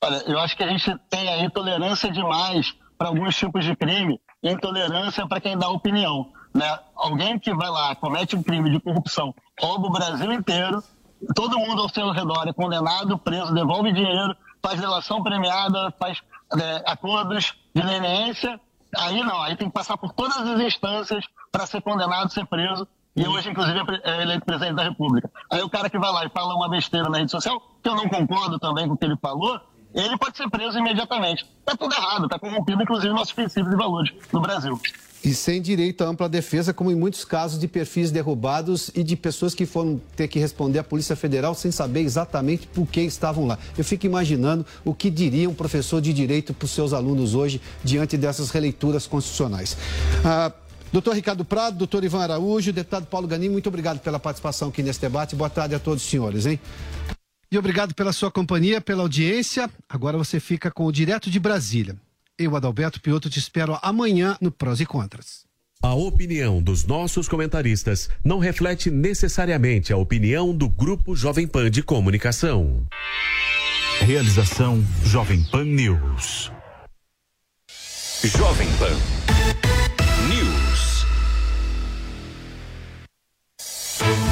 Olha, 0.02 0.22
eu 0.26 0.38
acho 0.38 0.56
que 0.56 0.62
a 0.62 0.68
gente 0.68 0.90
tem 1.10 1.28
aí 1.28 1.50
tolerância 1.50 2.10
demais 2.10 2.74
para 2.96 3.08
alguns 3.08 3.36
tipos 3.36 3.62
de 3.62 3.76
crime 3.76 4.18
e 4.42 4.50
intolerância 4.50 5.26
para 5.26 5.40
quem 5.40 5.58
dá 5.58 5.68
opinião. 5.68 6.32
Né? 6.54 6.78
Alguém 6.94 7.38
que 7.38 7.52
vai 7.52 7.68
lá, 7.68 7.94
comete 7.96 8.36
um 8.36 8.42
crime 8.42 8.70
de 8.70 8.80
corrupção, 8.80 9.34
rouba 9.60 9.88
o 9.88 9.92
Brasil 9.92 10.32
inteiro, 10.32 10.82
todo 11.34 11.58
mundo 11.58 11.82
ao 11.82 11.88
seu 11.88 12.10
redor 12.10 12.46
é 12.48 12.52
condenado, 12.52 13.18
preso, 13.18 13.54
devolve 13.54 13.92
dinheiro, 13.92 14.36
faz 14.62 14.80
delação 14.80 15.22
premiada, 15.22 15.92
faz 15.98 16.20
é, 16.60 16.82
acordos 16.86 17.54
de 17.74 17.82
leniência. 17.82 18.60
Aí 18.96 19.22
não, 19.22 19.42
aí 19.42 19.56
tem 19.56 19.68
que 19.68 19.74
passar 19.74 19.96
por 19.96 20.12
todas 20.12 20.38
as 20.38 20.60
instâncias 20.60 21.24
para 21.50 21.66
ser 21.66 21.82
condenado, 21.82 22.32
ser 22.32 22.46
preso. 22.46 22.86
E 23.16 23.26
hoje, 23.28 23.50
inclusive, 23.50 23.78
é 24.02 24.10
é 24.10 24.22
eleito 24.22 24.44
presidente 24.44 24.74
da 24.74 24.82
República. 24.82 25.30
Aí 25.50 25.62
o 25.62 25.70
cara 25.70 25.88
que 25.88 25.98
vai 25.98 26.10
lá 26.10 26.24
e 26.24 26.28
fala 26.30 26.54
uma 26.54 26.68
besteira 26.68 27.08
na 27.08 27.18
rede 27.18 27.30
social, 27.30 27.60
que 27.82 27.88
eu 27.88 27.94
não 27.94 28.08
concordo 28.08 28.58
também 28.58 28.88
com 28.88 28.94
o 28.94 28.96
que 28.96 29.04
ele 29.04 29.16
falou, 29.16 29.60
ele 29.94 30.18
pode 30.18 30.36
ser 30.36 30.50
preso 30.50 30.78
imediatamente. 30.78 31.46
Tá 31.64 31.76
tudo 31.76 31.94
errado, 31.94 32.28
tá 32.28 32.38
corrompido, 32.38 32.82
inclusive, 32.82 33.14
nossos 33.14 33.32
princípios 33.32 33.72
e 33.72 33.76
valores 33.76 34.12
no 34.32 34.40
Brasil. 34.40 34.80
E 35.24 35.34
sem 35.34 35.62
direito 35.62 36.04
à 36.04 36.06
ampla 36.06 36.28
defesa, 36.28 36.74
como 36.74 36.90
em 36.90 36.94
muitos 36.94 37.24
casos 37.24 37.58
de 37.58 37.66
perfis 37.66 38.10
derrubados 38.10 38.90
e 38.94 39.02
de 39.02 39.16
pessoas 39.16 39.54
que 39.54 39.64
foram 39.64 39.98
ter 40.14 40.28
que 40.28 40.38
responder 40.38 40.78
à 40.78 40.84
Polícia 40.84 41.16
Federal 41.16 41.54
sem 41.54 41.70
saber 41.70 42.00
exatamente 42.00 42.66
por 42.66 42.86
que 42.86 43.00
estavam 43.00 43.46
lá. 43.46 43.58
Eu 43.78 43.84
fico 43.84 44.04
imaginando 44.04 44.66
o 44.84 44.92
que 44.92 45.08
diria 45.08 45.48
um 45.48 45.54
professor 45.54 46.02
de 46.02 46.12
direito 46.12 46.52
para 46.52 46.66
os 46.66 46.70
seus 46.72 46.92
alunos 46.92 47.34
hoje 47.34 47.58
diante 47.82 48.18
dessas 48.18 48.50
releituras 48.50 49.06
constitucionais. 49.06 49.78
Ah, 50.22 50.52
doutor 50.92 51.14
Ricardo 51.14 51.42
Prado, 51.42 51.78
doutor 51.78 52.04
Ivan 52.04 52.20
Araújo, 52.20 52.70
deputado 52.70 53.06
Paulo 53.06 53.26
Ganim, 53.26 53.48
muito 53.48 53.68
obrigado 53.70 54.00
pela 54.00 54.20
participação 54.20 54.68
aqui 54.68 54.82
nesse 54.82 55.00
debate. 55.00 55.34
Boa 55.34 55.48
tarde 55.48 55.74
a 55.74 55.78
todos 55.78 56.04
os 56.04 56.10
senhores, 56.10 56.44
hein? 56.44 56.60
E 57.50 57.56
obrigado 57.56 57.94
pela 57.94 58.12
sua 58.12 58.30
companhia, 58.30 58.78
pela 58.78 59.02
audiência. 59.02 59.70
Agora 59.88 60.18
você 60.18 60.38
fica 60.38 60.70
com 60.70 60.84
o 60.84 60.92
Direto 60.92 61.30
de 61.30 61.40
Brasília. 61.40 61.96
Eu, 62.36 62.56
Adalberto 62.56 63.00
Piotto, 63.00 63.30
te 63.30 63.38
espero 63.38 63.78
amanhã 63.80 64.36
no 64.40 64.50
Prós 64.50 64.80
e 64.80 64.86
Contras. 64.86 65.44
A 65.80 65.94
opinião 65.94 66.60
dos 66.60 66.84
nossos 66.84 67.28
comentaristas 67.28 68.10
não 68.24 68.40
reflete 68.40 68.90
necessariamente 68.90 69.92
a 69.92 69.96
opinião 69.96 70.52
do 70.52 70.68
Grupo 70.68 71.14
Jovem 71.14 71.46
Pan 71.46 71.70
de 71.70 71.80
Comunicação. 71.80 72.84
Realização 74.00 74.84
Jovem 75.04 75.44
Pan 75.44 75.64
News. 75.64 76.50
Jovem 78.24 78.68
Pan 78.78 79.53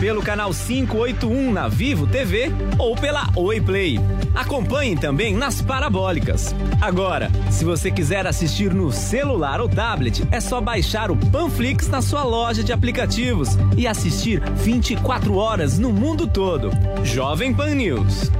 Pelo 0.00 0.22
canal 0.22 0.52
581 0.52 1.52
na 1.52 1.68
Vivo 1.68 2.06
TV 2.06 2.52
ou 2.78 2.94
pela 2.94 3.30
Oi 3.34 3.60
Play. 3.62 3.98
Acompanhe 4.34 4.94
também 4.94 5.34
nas 5.34 5.62
parabólicas. 5.62 6.54
Agora, 6.82 7.30
se 7.50 7.64
você 7.64 7.90
quiser 7.90 8.26
assistir 8.26 8.74
no 8.74 8.92
celular 8.92 9.58
ou 9.58 9.68
tablet, 9.68 10.22
é 10.30 10.38
só 10.38 10.60
baixar 10.60 11.10
o 11.10 11.16
Panflix 11.16 11.88
na 11.88 12.02
sua 12.02 12.24
loja 12.24 12.62
de 12.62 12.74
aplicativos 12.74 13.56
e 13.76 13.86
assistir 13.86 14.42
24 14.54 15.34
horas 15.34 15.78
no 15.78 15.90
mundo 15.90 16.26
todo. 16.26 16.70
Jovem 17.02 17.54
Pan 17.54 17.74
News. 17.74 18.30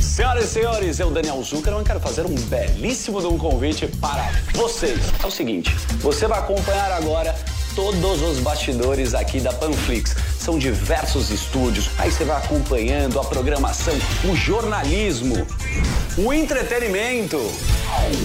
Senhoras 0.00 0.44
e 0.44 0.48
senhores, 0.48 0.98
eu, 0.98 1.10
Daniel 1.10 1.42
Zuckerman, 1.42 1.84
quero 1.84 2.00
fazer 2.00 2.24
um 2.24 2.34
belíssimo 2.34 3.18
um 3.28 3.36
convite 3.36 3.86
para 4.00 4.30
vocês. 4.54 4.98
É 5.22 5.26
o 5.26 5.30
seguinte, 5.30 5.70
você 5.98 6.26
vai 6.26 6.38
acompanhar 6.38 6.90
agora 6.90 7.35
todos 7.76 8.22
os 8.22 8.38
bastidores 8.40 9.14
aqui 9.14 9.38
da 9.38 9.52
Panflix. 9.52 10.16
São 10.40 10.58
diversos 10.58 11.30
estúdios, 11.30 11.90
aí 11.98 12.10
você 12.10 12.24
vai 12.24 12.38
acompanhando 12.38 13.20
a 13.20 13.24
programação, 13.24 13.94
o 14.24 14.34
jornalismo, 14.34 15.46
o 16.16 16.32
entretenimento, 16.32 17.38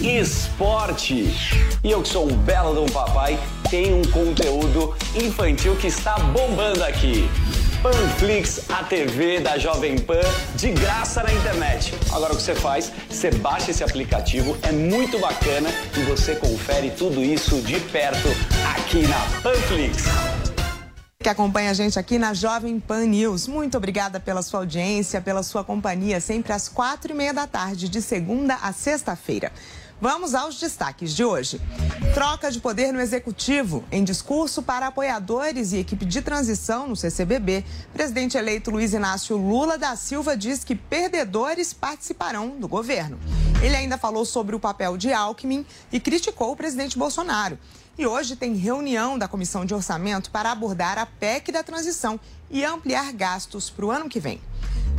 esporte. 0.02 1.36
E 1.84 1.92
eu 1.92 2.02
que 2.02 2.08
sou 2.08 2.32
um 2.32 2.36
belo 2.36 2.74
de 2.74 2.80
um 2.80 2.94
papai, 2.94 3.38
tenho 3.70 3.98
um 3.98 4.04
conteúdo 4.04 4.96
infantil 5.14 5.76
que 5.76 5.88
está 5.88 6.18
bombando 6.18 6.84
aqui. 6.86 7.30
Panflix, 7.82 8.70
a 8.70 8.84
TV 8.84 9.40
da 9.40 9.58
Jovem 9.58 9.98
Pan, 9.98 10.22
de 10.54 10.70
graça 10.72 11.24
na 11.24 11.34
internet. 11.34 11.92
Agora 12.12 12.32
o 12.32 12.36
que 12.36 12.44
você 12.44 12.54
faz? 12.54 12.92
Você 13.10 13.32
baixa 13.32 13.72
esse 13.72 13.84
aplicativo, 13.84 14.56
é 14.62 14.72
muito 14.72 15.18
bacana 15.18 15.68
e 15.98 16.04
você 16.04 16.36
confere 16.36 16.92
tudo 16.92 17.24
isso 17.24 17.60
de 17.62 17.80
perto 17.80 18.28
aqui 18.76 19.08
na 19.08 19.18
Panflix. 19.42 20.04
Que 21.24 21.30
acompanha 21.30 21.72
a 21.72 21.74
gente 21.74 21.98
aqui 21.98 22.20
na 22.20 22.36
Jovem 22.36 22.80
Pan 22.80 23.08
News. 23.08 23.48
Muito 23.48 23.78
obrigada 23.78 24.20
pela 24.20 24.44
sua 24.44 24.60
audiência, 24.60 25.20
pela 25.20 25.42
sua 25.42 25.64
companhia, 25.64 26.20
sempre 26.20 26.54
às 26.54 26.70
quatro 26.70 27.12
e 27.12 27.16
meia 27.16 27.34
da 27.34 27.48
tarde, 27.48 27.90
de 27.90 28.02
segunda 28.02 28.56
a 28.62 28.72
sexta-feira. 28.72 29.52
Vamos 30.02 30.34
aos 30.34 30.60
destaques 30.60 31.14
de 31.14 31.24
hoje. 31.24 31.62
Troca 32.16 32.50
de 32.50 32.60
poder 32.60 32.92
no 32.92 33.00
executivo. 33.00 33.84
Em 33.92 34.04
discurso 34.04 34.64
para 34.64 34.88
apoiadores 34.88 35.74
e 35.74 35.78
equipe 35.78 36.06
de 36.06 36.24
transição 36.24 36.88
no 36.88 36.96
CCBB, 36.96 37.64
presidente 37.94 38.36
eleito 38.36 38.72
Luiz 38.72 38.94
Inácio 38.94 39.38
Lula 39.38 39.78
da 39.78 39.96
Silva 39.96 40.36
diz 40.36 40.64
que 40.64 40.74
perdedores 40.74 41.72
participarão 41.72 42.60
do 42.60 42.68
governo. 42.68 43.20
Ele 43.62 43.76
ainda 43.76 43.96
falou 43.96 44.26
sobre 44.26 44.56
o 44.56 44.60
papel 44.60 44.98
de 44.98 45.14
Alckmin 45.14 45.64
e 45.92 46.00
criticou 46.00 46.52
o 46.52 46.56
presidente 46.56 46.98
Bolsonaro. 46.98 47.60
E 47.96 48.08
hoje 48.08 48.36
tem 48.36 48.56
reunião 48.56 49.20
da 49.20 49.28
Comissão 49.28 49.64
de 49.66 49.76
Orçamento 49.76 50.32
para 50.32 50.52
abordar 50.52 50.98
a 50.98 51.06
PEC 51.06 51.52
da 51.52 51.62
transição 51.62 52.20
e 52.52 52.66
ampliar 52.66 53.12
gastos 53.14 53.70
para 53.70 53.86
o 53.86 53.92
ano 53.92 54.10
que 54.10 54.20
vem. 54.20 54.42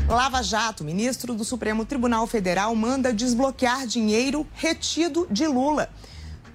Lava 0.08 0.42
Jato, 0.42 0.82
ministro 0.82 1.34
do 1.34 1.44
Supremo 1.44 1.84
Tribunal 1.84 2.26
Federal, 2.26 2.74
manda 2.74 3.12
desbloquear 3.12 3.86
dinheiro 3.86 4.46
retido 4.54 5.26
de 5.30 5.46
Lula. 5.46 5.88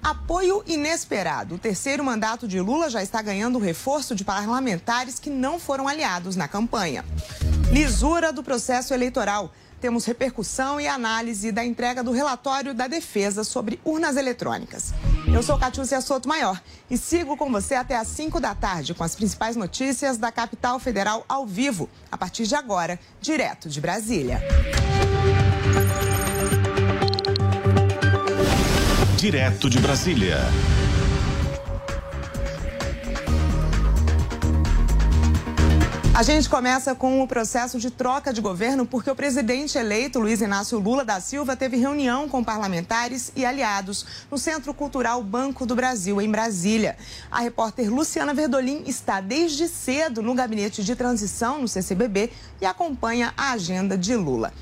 Apoio 0.02 0.62
inesperado. 0.66 1.56
O 1.56 1.58
terceiro 1.58 2.04
mandato 2.04 2.46
de 2.46 2.60
Lula 2.60 2.88
já 2.88 3.02
está 3.02 3.20
ganhando 3.20 3.58
reforço 3.58 4.14
de 4.14 4.24
parlamentares 4.24 5.18
que 5.18 5.30
não 5.30 5.58
foram 5.58 5.88
aliados 5.88 6.36
na 6.36 6.46
campanha. 6.46 7.04
Lisura 7.72 8.32
do 8.32 8.42
processo 8.42 8.94
eleitoral. 8.94 9.52
Temos 9.80 10.04
repercussão 10.04 10.80
e 10.80 10.88
análise 10.88 11.52
da 11.52 11.64
entrega 11.64 12.02
do 12.02 12.12
relatório 12.12 12.74
da 12.74 12.88
defesa 12.88 13.44
sobre 13.44 13.80
urnas 13.84 14.16
eletrônicas. 14.16 14.92
Eu 15.26 15.42
sou 15.42 15.58
Catiúcia 15.58 16.00
Soto 16.00 16.28
Maior 16.28 16.60
e 16.90 16.96
sigo 16.96 17.36
com 17.36 17.50
você 17.50 17.74
até 17.74 17.96
às 17.96 18.08
5 18.08 18.40
da 18.40 18.54
tarde 18.54 18.94
com 18.94 19.04
as 19.04 19.14
principais 19.14 19.56
notícias 19.56 20.16
da 20.18 20.30
capital 20.30 20.78
federal 20.78 21.24
ao 21.28 21.46
vivo, 21.46 21.88
a 22.10 22.16
partir 22.16 22.46
de 22.46 22.54
agora, 22.54 22.98
direto 23.20 23.68
de 23.68 23.80
Brasília. 23.80 24.42
Direto 29.16 29.68
de 29.68 29.78
Brasília. 29.80 30.38
A 36.18 36.22
gente 36.24 36.48
começa 36.48 36.96
com 36.96 37.22
o 37.22 37.28
processo 37.28 37.78
de 37.78 37.92
troca 37.92 38.32
de 38.32 38.40
governo 38.40 38.84
porque 38.84 39.08
o 39.08 39.14
presidente 39.14 39.78
eleito 39.78 40.18
Luiz 40.18 40.40
Inácio 40.40 40.76
Lula 40.76 41.04
da 41.04 41.20
Silva 41.20 41.54
teve 41.54 41.76
reunião 41.76 42.28
com 42.28 42.42
parlamentares 42.42 43.30
e 43.36 43.46
aliados 43.46 44.04
no 44.28 44.36
Centro 44.36 44.74
Cultural 44.74 45.22
Banco 45.22 45.64
do 45.64 45.76
Brasil, 45.76 46.20
em 46.20 46.28
Brasília. 46.28 46.96
A 47.30 47.38
repórter 47.38 47.88
Luciana 47.88 48.34
Verdolim 48.34 48.82
está 48.84 49.20
desde 49.20 49.68
cedo 49.68 50.20
no 50.20 50.34
gabinete 50.34 50.82
de 50.82 50.96
transição 50.96 51.60
no 51.60 51.68
CCBB 51.68 52.32
e 52.60 52.66
acompanha 52.66 53.32
a 53.36 53.52
agenda 53.52 53.96
de 53.96 54.16
Lula. 54.16 54.52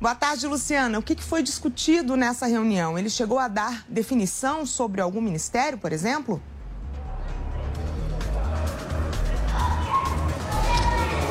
Boa 0.00 0.14
tarde, 0.14 0.46
Luciana. 0.46 0.98
O 0.98 1.02
que 1.02 1.14
foi 1.22 1.42
discutido 1.42 2.16
nessa 2.16 2.46
reunião? 2.46 2.98
Ele 2.98 3.10
chegou 3.10 3.38
a 3.38 3.48
dar 3.48 3.84
definição 3.86 4.64
sobre 4.64 5.02
algum 5.02 5.20
ministério, 5.20 5.76
por 5.76 5.92
exemplo? 5.92 6.42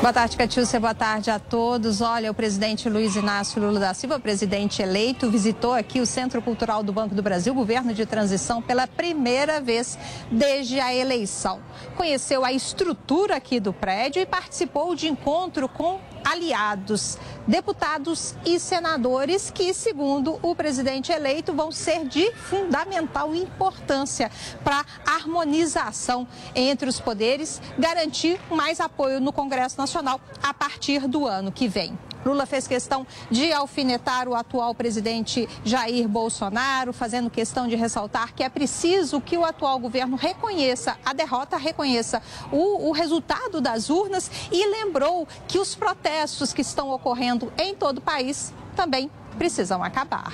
Boa 0.02 0.12
tarde, 0.12 0.36
Catiúcia. 0.36 0.80
Boa 0.80 0.96
tarde 0.96 1.30
a 1.30 1.38
todos. 1.38 2.00
Olha, 2.00 2.28
o 2.28 2.34
presidente 2.34 2.88
Luiz 2.88 3.14
Inácio 3.14 3.62
Lula 3.62 3.78
da 3.78 3.94
Silva, 3.94 4.18
presidente 4.18 4.82
eleito, 4.82 5.30
visitou 5.30 5.72
aqui 5.72 6.00
o 6.00 6.06
Centro 6.06 6.42
Cultural 6.42 6.82
do 6.82 6.92
Banco 6.92 7.14
do 7.14 7.22
Brasil, 7.22 7.54
governo 7.54 7.94
de 7.94 8.04
transição, 8.04 8.60
pela 8.60 8.88
primeira 8.88 9.60
vez 9.60 9.96
desde 10.28 10.80
a 10.80 10.92
eleição. 10.92 11.60
Conheceu 11.96 12.44
a 12.44 12.52
estrutura 12.52 13.36
aqui 13.36 13.60
do 13.60 13.72
prédio 13.72 14.20
e 14.20 14.26
participou 14.26 14.96
de 14.96 15.06
encontro 15.06 15.68
com 15.68 16.00
aliados, 16.24 17.18
deputados 17.46 18.34
e 18.44 18.58
senadores 18.58 19.50
que, 19.50 19.72
segundo 19.74 20.38
o 20.42 20.54
presidente 20.54 21.12
eleito, 21.12 21.52
vão 21.52 21.72
ser 21.72 22.06
de 22.06 22.32
fundamental 22.32 23.34
importância 23.34 24.30
para 24.62 24.84
a 25.06 25.14
harmonização 25.14 26.26
entre 26.54 26.88
os 26.88 27.00
poderes, 27.00 27.60
garantir 27.78 28.40
mais 28.50 28.80
apoio 28.80 29.20
no 29.20 29.32
Congresso 29.32 29.78
Nacional 29.78 30.20
a 30.42 30.54
partir 30.54 31.06
do 31.08 31.26
ano 31.26 31.50
que 31.50 31.68
vem. 31.68 31.96
Lula 32.24 32.46
fez 32.46 32.66
questão 32.66 33.06
de 33.30 33.52
alfinetar 33.52 34.28
o 34.28 34.34
atual 34.34 34.74
presidente 34.74 35.48
Jair 35.64 36.08
Bolsonaro, 36.08 36.92
fazendo 36.92 37.30
questão 37.30 37.66
de 37.66 37.76
ressaltar 37.76 38.32
que 38.34 38.42
é 38.42 38.48
preciso 38.48 39.20
que 39.20 39.36
o 39.36 39.44
atual 39.44 39.78
governo 39.78 40.16
reconheça 40.16 40.96
a 41.04 41.12
derrota, 41.12 41.56
reconheça 41.56 42.22
o, 42.50 42.88
o 42.88 42.92
resultado 42.92 43.60
das 43.60 43.90
urnas 43.90 44.30
e 44.50 44.66
lembrou 44.66 45.26
que 45.48 45.58
os 45.58 45.74
protestos 45.74 46.52
que 46.52 46.62
estão 46.62 46.90
ocorrendo 46.90 47.52
em 47.58 47.74
todo 47.74 47.98
o 47.98 48.02
país 48.02 48.52
também 48.76 49.10
precisam 49.38 49.82
acabar. 49.82 50.32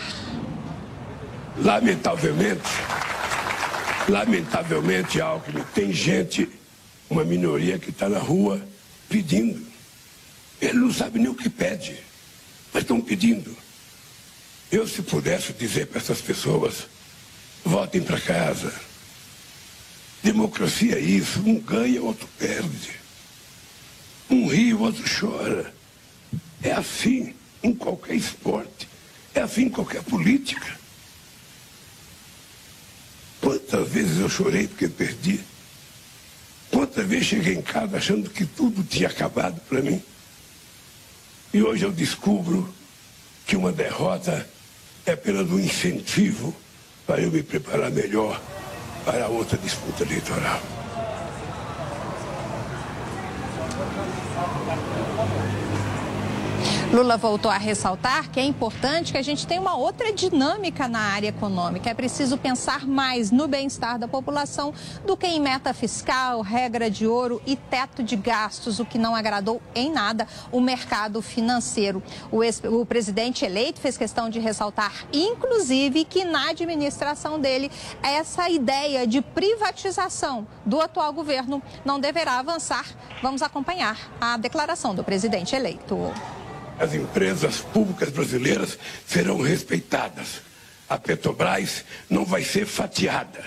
Lamentavelmente, 1.56 2.68
Lamentavelmente, 4.08 5.20
Alckmin, 5.20 5.62
tem 5.74 5.92
gente, 5.92 6.48
uma 7.10 7.24
minoria 7.24 7.78
que 7.78 7.90
está 7.90 8.08
na 8.08 8.18
rua 8.18 8.58
pedindo. 9.06 9.67
Ele 10.60 10.78
não 10.78 10.92
sabe 10.92 11.18
nem 11.18 11.28
o 11.28 11.34
que 11.34 11.48
pede, 11.48 11.98
mas 12.72 12.82
estão 12.82 13.00
pedindo. 13.00 13.56
Eu, 14.70 14.86
se 14.86 15.02
pudesse 15.02 15.52
dizer 15.52 15.86
para 15.86 15.98
essas 15.98 16.20
pessoas, 16.20 16.86
voltem 17.64 18.02
para 18.02 18.20
casa. 18.20 18.72
Democracia 20.22 20.96
é 20.96 21.00
isso, 21.00 21.40
um 21.40 21.60
ganha, 21.60 22.02
outro 22.02 22.28
perde. 22.38 22.98
Um 24.28 24.48
ri, 24.48 24.74
o 24.74 24.80
outro 24.80 25.04
chora. 25.08 25.72
É 26.62 26.72
assim 26.72 27.34
em 27.62 27.74
qualquer 27.74 28.14
esporte. 28.14 28.88
É 29.34 29.40
assim 29.40 29.62
em 29.62 29.70
qualquer 29.70 30.02
política. 30.02 30.76
Quantas 33.40 33.88
vezes 33.88 34.18
eu 34.18 34.28
chorei 34.28 34.66
porque 34.66 34.88
perdi? 34.88 35.40
Quantas 36.70 37.06
vezes 37.06 37.26
cheguei 37.26 37.54
em 37.54 37.62
casa 37.62 37.96
achando 37.96 38.28
que 38.28 38.44
tudo 38.44 38.82
tinha 38.82 39.08
acabado 39.08 39.60
para 39.68 39.80
mim? 39.80 40.02
E 41.52 41.62
hoje 41.62 41.84
eu 41.84 41.92
descubro 41.92 42.72
que 43.46 43.56
uma 43.56 43.72
derrota 43.72 44.48
é 45.06 45.12
apenas 45.12 45.50
um 45.50 45.58
incentivo 45.58 46.54
para 47.06 47.22
eu 47.22 47.30
me 47.30 47.42
preparar 47.42 47.90
melhor 47.90 48.40
para 49.04 49.28
outra 49.28 49.56
disputa 49.56 50.02
eleitoral. 50.02 50.77
Lula 56.90 57.18
voltou 57.18 57.50
a 57.50 57.58
ressaltar 57.58 58.30
que 58.30 58.40
é 58.40 58.42
importante 58.42 59.12
que 59.12 59.18
a 59.18 59.22
gente 59.22 59.46
tenha 59.46 59.60
uma 59.60 59.76
outra 59.76 60.10
dinâmica 60.10 60.88
na 60.88 61.00
área 61.00 61.28
econômica. 61.28 61.90
É 61.90 61.92
preciso 61.92 62.38
pensar 62.38 62.86
mais 62.86 63.30
no 63.30 63.46
bem-estar 63.46 63.98
da 63.98 64.08
população 64.08 64.72
do 65.04 65.14
que 65.14 65.26
em 65.26 65.38
meta 65.38 65.74
fiscal, 65.74 66.40
regra 66.40 66.90
de 66.90 67.06
ouro 67.06 67.42
e 67.46 67.56
teto 67.56 68.02
de 68.02 68.16
gastos, 68.16 68.80
o 68.80 68.86
que 68.86 68.96
não 68.96 69.14
agradou 69.14 69.60
em 69.74 69.92
nada 69.92 70.26
o 70.50 70.62
mercado 70.62 71.20
financeiro. 71.20 72.02
O, 72.32 72.42
ex, 72.42 72.62
o 72.64 72.86
presidente 72.86 73.44
eleito 73.44 73.80
fez 73.80 73.98
questão 73.98 74.30
de 74.30 74.38
ressaltar, 74.38 75.04
inclusive, 75.12 76.06
que 76.06 76.24
na 76.24 76.48
administração 76.48 77.38
dele 77.38 77.70
essa 78.02 78.48
ideia 78.48 79.06
de 79.06 79.20
privatização 79.20 80.46
do 80.64 80.80
atual 80.80 81.12
governo 81.12 81.62
não 81.84 82.00
deverá 82.00 82.38
avançar. 82.38 82.86
Vamos 83.22 83.42
acompanhar 83.42 83.98
a 84.18 84.38
declaração 84.38 84.94
do 84.94 85.04
presidente 85.04 85.54
eleito 85.54 85.98
as 86.78 86.94
empresas 86.94 87.58
públicas 87.58 88.10
brasileiras 88.10 88.78
serão 89.06 89.40
respeitadas. 89.40 90.42
A 90.88 90.98
Petrobras 90.98 91.84
não 92.08 92.24
vai 92.24 92.42
ser 92.42 92.66
fatiada. 92.66 93.44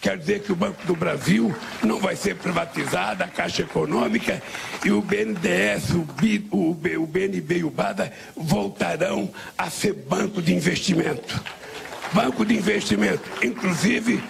Quer 0.00 0.18
dizer 0.18 0.42
que 0.42 0.52
o 0.52 0.56
Banco 0.56 0.86
do 0.86 0.94
Brasil 0.94 1.54
não 1.82 1.98
vai 1.98 2.14
ser 2.14 2.36
privatizado, 2.36 3.22
a 3.22 3.26
Caixa 3.26 3.62
Econômica 3.62 4.42
e 4.84 4.90
o 4.90 5.00
BNDES, 5.00 5.92
o, 5.92 6.00
B, 6.00 6.42
o, 6.50 6.74
B, 6.74 6.98
o 6.98 7.06
BNB 7.06 7.58
e 7.58 7.64
o 7.64 7.70
BADA 7.70 8.12
voltarão 8.36 9.32
a 9.56 9.70
ser 9.70 9.94
banco 9.94 10.42
de 10.42 10.54
investimento. 10.54 11.42
Banco 12.12 12.44
de 12.44 12.54
investimento, 12.54 13.22
inclusive 13.42 14.22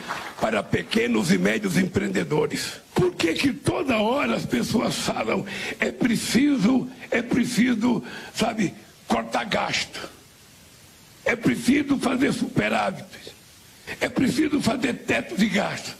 para 0.45 0.62
pequenos 0.62 1.32
e 1.32 1.38
médios 1.38 1.78
empreendedores. 1.78 2.74
Por 2.95 3.14
que, 3.14 3.32
que 3.32 3.51
toda 3.51 3.97
hora 3.97 4.36
as 4.36 4.45
pessoas 4.45 4.95
falam 4.95 5.47
é 5.80 5.90
preciso, 5.90 6.86
é 7.11 7.22
preciso, 7.22 8.05
sabe, 8.34 8.74
cortar 9.09 9.45
gasto? 9.45 10.07
É 11.24 11.34
preciso 11.34 11.97
fazer 11.97 12.30
superávit? 12.34 13.07
É 13.99 14.07
preciso 14.07 14.61
fazer 14.61 14.92
teto 14.92 15.34
de 15.34 15.49
gasto? 15.49 15.97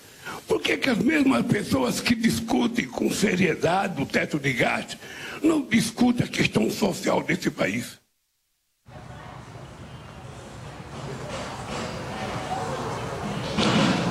Por 0.47 0.61
que, 0.61 0.77
que 0.77 0.91
as 0.91 0.99
mesmas 0.99 1.47
pessoas 1.47 1.99
que 2.03 2.15
discutem 2.15 2.85
com 2.85 3.11
seriedade 3.11 4.03
o 4.03 4.05
teto 4.05 4.39
de 4.39 4.53
gasto 4.53 4.99
não 5.43 5.63
discutem 5.63 6.27
a 6.27 6.29
questão 6.29 6.71
social 6.71 7.23
desse 7.23 7.51
país? 7.51 7.99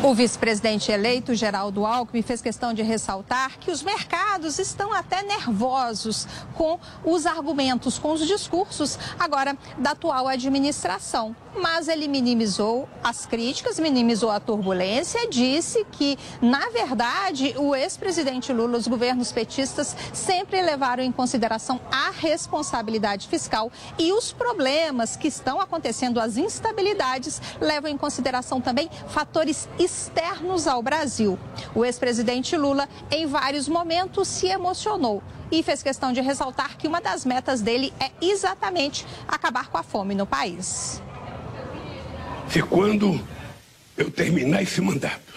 O 0.06 0.14
vice-presidente 0.14 0.91
eleito, 0.91 1.34
Geraldo 1.34 1.86
Alckmin, 1.86 2.22
fez 2.22 2.41
questão 2.41 2.74
de 2.74 2.82
ressaltar 2.82 3.58
que 3.58 3.72
os 3.72 3.82
mercados 3.82 4.60
estão 4.60 4.91
até 4.91 5.24
nervosos 5.24 6.28
com 6.56 6.78
os 7.06 7.26
argumentos, 7.26 7.97
com 7.97 8.12
os 8.12 8.28
discursos 8.28 8.99
agora 9.18 9.58
da 9.78 9.91
atual 9.91 10.28
administração. 10.28 11.34
Mas 11.56 11.88
ele 11.88 12.08
minimizou 12.08 12.89
as 13.04 13.26
críticas, 13.26 13.80
minimizou 13.80 14.32
a 14.32 14.39
turbulência, 14.39 15.30
disse 15.30 15.86
que, 15.91 16.18
na 16.41 16.70
verdade, 16.70 17.54
o 17.58 17.76
ex-presidente 17.76 18.51
Lula, 18.51 18.78
os 18.78 18.88
governos 18.88 19.32
petistas 19.32 19.95
sempre 20.12 20.62
levaram 20.62 21.04
em 21.04 21.12
consideração 21.12 21.80
a 21.91 22.10
responsabilidade 22.10 23.28
fiscal 23.28 23.72
e 23.99 24.12
os 24.12 24.34
problemas 24.34 25.16
que 25.16 25.28
estão 25.28 25.62
acontecendo, 25.62 26.20
as 26.20 26.38
instabilidades, 26.38 27.39
levam 27.62 27.89
em 27.89 27.97
consideração 27.97 28.60
também 28.60 28.89
fatores 29.08 29.70
externos 29.78 30.68
ao 30.68 30.82
Brasil. 30.82 31.38
O 31.76 31.86
ex-presidente 31.86 32.58
Lula, 32.58 32.89
em 33.12 33.28
vários 33.28 33.68
momentos, 33.68 34.28
se 34.28 34.47
emocionou 34.47 35.22
e 35.51 35.62
fez 35.62 35.84
questão 35.84 36.12
de 36.12 36.20
ressaltar 36.20 36.78
que 36.78 36.88
uma 36.88 36.99
das 36.99 37.24
metas 37.24 37.62
dele 37.62 37.93
é 37.99 38.10
exatamente 38.20 39.06
acabar 39.28 39.70
com 39.70 39.78
a 39.78 39.84
fome 39.84 40.16
no 40.16 40.26
país. 40.26 41.01
Se 42.50 42.62
quando 42.62 43.26
eu 43.98 44.12
terminar 44.12 44.62
esse 44.62 44.82
mandato, 44.82 45.34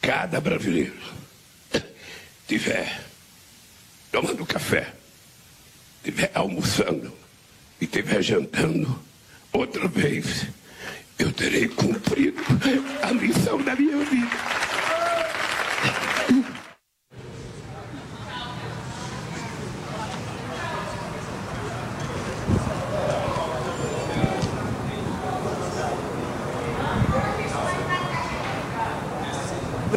cada 0.00 0.40
brasileiro 0.40 0.96
tiver 2.46 3.00
tomando 4.10 4.44
café, 4.46 4.92
tiver 6.02 6.30
almoçando 6.34 7.12
e 7.80 7.86
tiver 7.86 8.22
jantando, 8.22 8.98
outra 9.52 9.86
vez 9.86 10.46
eu 11.18 11.32
terei 11.32 11.68
cumprido 11.68 12.42
a 13.02 13.12
missão 13.12 13.60
da 13.62 13.74
minha 13.74 13.98
vida. 14.04 14.67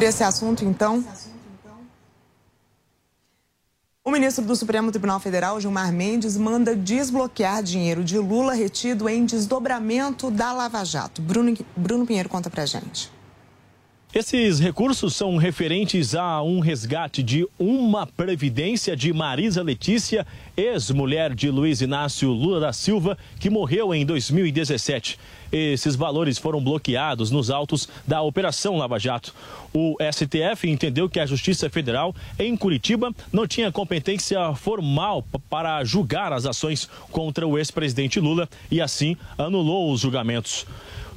Por 0.01 0.07
esse 0.07 0.23
assunto, 0.23 0.65
então. 0.65 1.05
O 4.03 4.09
ministro 4.09 4.43
do 4.43 4.55
Supremo 4.55 4.89
Tribunal 4.89 5.19
Federal, 5.19 5.61
Gilmar 5.61 5.93
Mendes, 5.93 6.35
manda 6.37 6.75
desbloquear 6.75 7.61
dinheiro 7.61 8.03
de 8.03 8.17
Lula 8.17 8.55
retido 8.55 9.07
em 9.07 9.25
desdobramento 9.25 10.31
da 10.31 10.53
Lava 10.53 10.83
Jato. 10.83 11.21
Bruno, 11.21 11.55
Bruno 11.77 12.07
Pinheiro 12.07 12.27
conta 12.27 12.49
pra 12.49 12.65
gente. 12.65 13.11
Esses 14.13 14.59
recursos 14.59 15.15
são 15.15 15.37
referentes 15.37 16.15
a 16.15 16.43
um 16.43 16.59
resgate 16.59 17.23
de 17.23 17.47
uma 17.57 18.05
previdência 18.05 18.93
de 18.93 19.13
Marisa 19.13 19.63
Letícia, 19.63 20.27
ex-mulher 20.57 21.33
de 21.33 21.49
Luiz 21.49 21.79
Inácio 21.79 22.29
Lula 22.29 22.59
da 22.59 22.73
Silva, 22.73 23.17
que 23.39 23.49
morreu 23.49 23.95
em 23.95 24.05
2017. 24.05 25.17
Esses 25.49 25.95
valores 25.95 26.37
foram 26.37 26.61
bloqueados 26.61 27.31
nos 27.31 27.49
autos 27.49 27.87
da 28.05 28.21
Operação 28.21 28.75
Lava 28.75 28.99
Jato. 28.99 29.33
O 29.73 29.95
STF 30.11 30.69
entendeu 30.69 31.07
que 31.07 31.19
a 31.19 31.25
Justiça 31.25 31.69
Federal 31.69 32.13
em 32.37 32.57
Curitiba 32.57 33.15
não 33.31 33.47
tinha 33.47 33.71
competência 33.71 34.53
formal 34.55 35.25
para 35.49 35.81
julgar 35.85 36.33
as 36.33 36.45
ações 36.45 36.89
contra 37.11 37.47
o 37.47 37.57
ex-presidente 37.57 38.19
Lula 38.19 38.49
e 38.69 38.81
assim 38.81 39.15
anulou 39.37 39.89
os 39.89 40.01
julgamentos. 40.01 40.65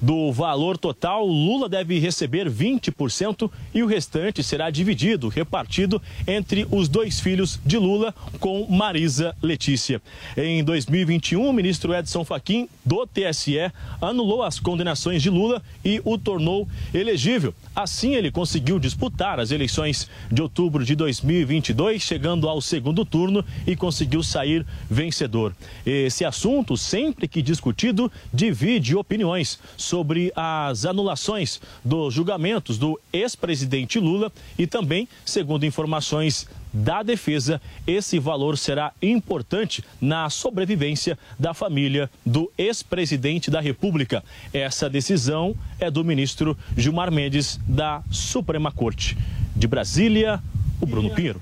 Do 0.04 0.30
valor 0.30 0.76
total, 0.76 1.26
Lula 1.26 1.66
deve 1.66 1.98
receber 1.98 2.50
20% 2.50 3.50
e 3.72 3.82
o 3.82 3.86
restante 3.86 4.42
será 4.42 4.68
dividido, 4.68 5.30
repartido 5.30 6.00
entre 6.26 6.66
os 6.70 6.90
dois 6.90 7.20
filhos 7.20 7.58
de 7.64 7.78
Lula 7.78 8.14
com 8.38 8.66
Marisa 8.68 9.34
Letícia. 9.40 10.02
Em 10.36 10.62
2021, 10.62 11.48
o 11.48 11.54
ministro 11.54 11.94
Edson 11.94 12.22
Fachin, 12.22 12.68
do 12.84 13.06
TSE, 13.06 13.72
anulou 13.98 14.42
as 14.42 14.60
condenações 14.60 15.22
de 15.22 15.30
Lula 15.30 15.62
e 15.82 16.02
o 16.04 16.18
tornou 16.18 16.68
elegível. 16.92 17.54
Assim, 17.74 18.14
ele 18.14 18.30
conseguiu 18.30 18.78
disputar 18.78 19.40
as 19.40 19.52
eleições 19.52 20.10
de 20.30 20.42
outubro 20.42 20.84
de 20.84 20.94
2022, 20.94 22.02
chegando 22.02 22.46
ao 22.46 22.60
segundo 22.60 23.06
turno 23.06 23.42
e 23.66 23.74
conseguiu 23.74 24.22
sair 24.22 24.66
vencedor. 24.88 25.56
Esse 25.86 26.26
assunto, 26.26 26.76
sempre 26.76 27.26
que 27.26 27.40
discutido, 27.40 28.12
divide 28.32 28.94
opiniões 28.94 29.58
sobre 29.78 29.93
sobre 29.94 30.32
as 30.34 30.84
anulações 30.84 31.60
dos 31.84 32.12
julgamentos 32.12 32.78
do 32.78 33.00
ex-presidente 33.12 34.00
Lula 34.00 34.32
e 34.58 34.66
também, 34.66 35.08
segundo 35.24 35.64
informações 35.64 36.48
da 36.72 37.04
defesa, 37.04 37.62
esse 37.86 38.18
valor 38.18 38.58
será 38.58 38.92
importante 39.00 39.84
na 40.00 40.28
sobrevivência 40.28 41.16
da 41.38 41.54
família 41.54 42.10
do 42.26 42.50
ex-presidente 42.58 43.52
da 43.52 43.60
República. 43.60 44.24
Essa 44.52 44.90
decisão 44.90 45.54
é 45.78 45.88
do 45.88 46.04
ministro 46.04 46.58
Gilmar 46.76 47.12
Mendes 47.12 47.60
da 47.64 48.02
Suprema 48.10 48.72
Corte. 48.72 49.16
De 49.54 49.68
Brasília, 49.68 50.42
o 50.80 50.86
Bruno 50.86 51.10
Pinheiro. 51.10 51.40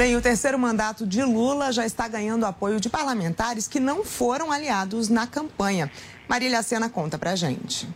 Bem, 0.00 0.16
o 0.16 0.22
terceiro 0.22 0.58
mandato 0.58 1.06
de 1.06 1.22
Lula 1.22 1.70
já 1.70 1.84
está 1.84 2.08
ganhando 2.08 2.46
apoio 2.46 2.80
de 2.80 2.88
parlamentares 2.88 3.68
que 3.68 3.78
não 3.78 4.02
foram 4.02 4.50
aliados 4.50 5.10
na 5.10 5.26
campanha. 5.26 5.92
Marília 6.26 6.62
Sena 6.62 6.88
conta 6.88 7.18
pra 7.18 7.36
gente. 7.36 7.86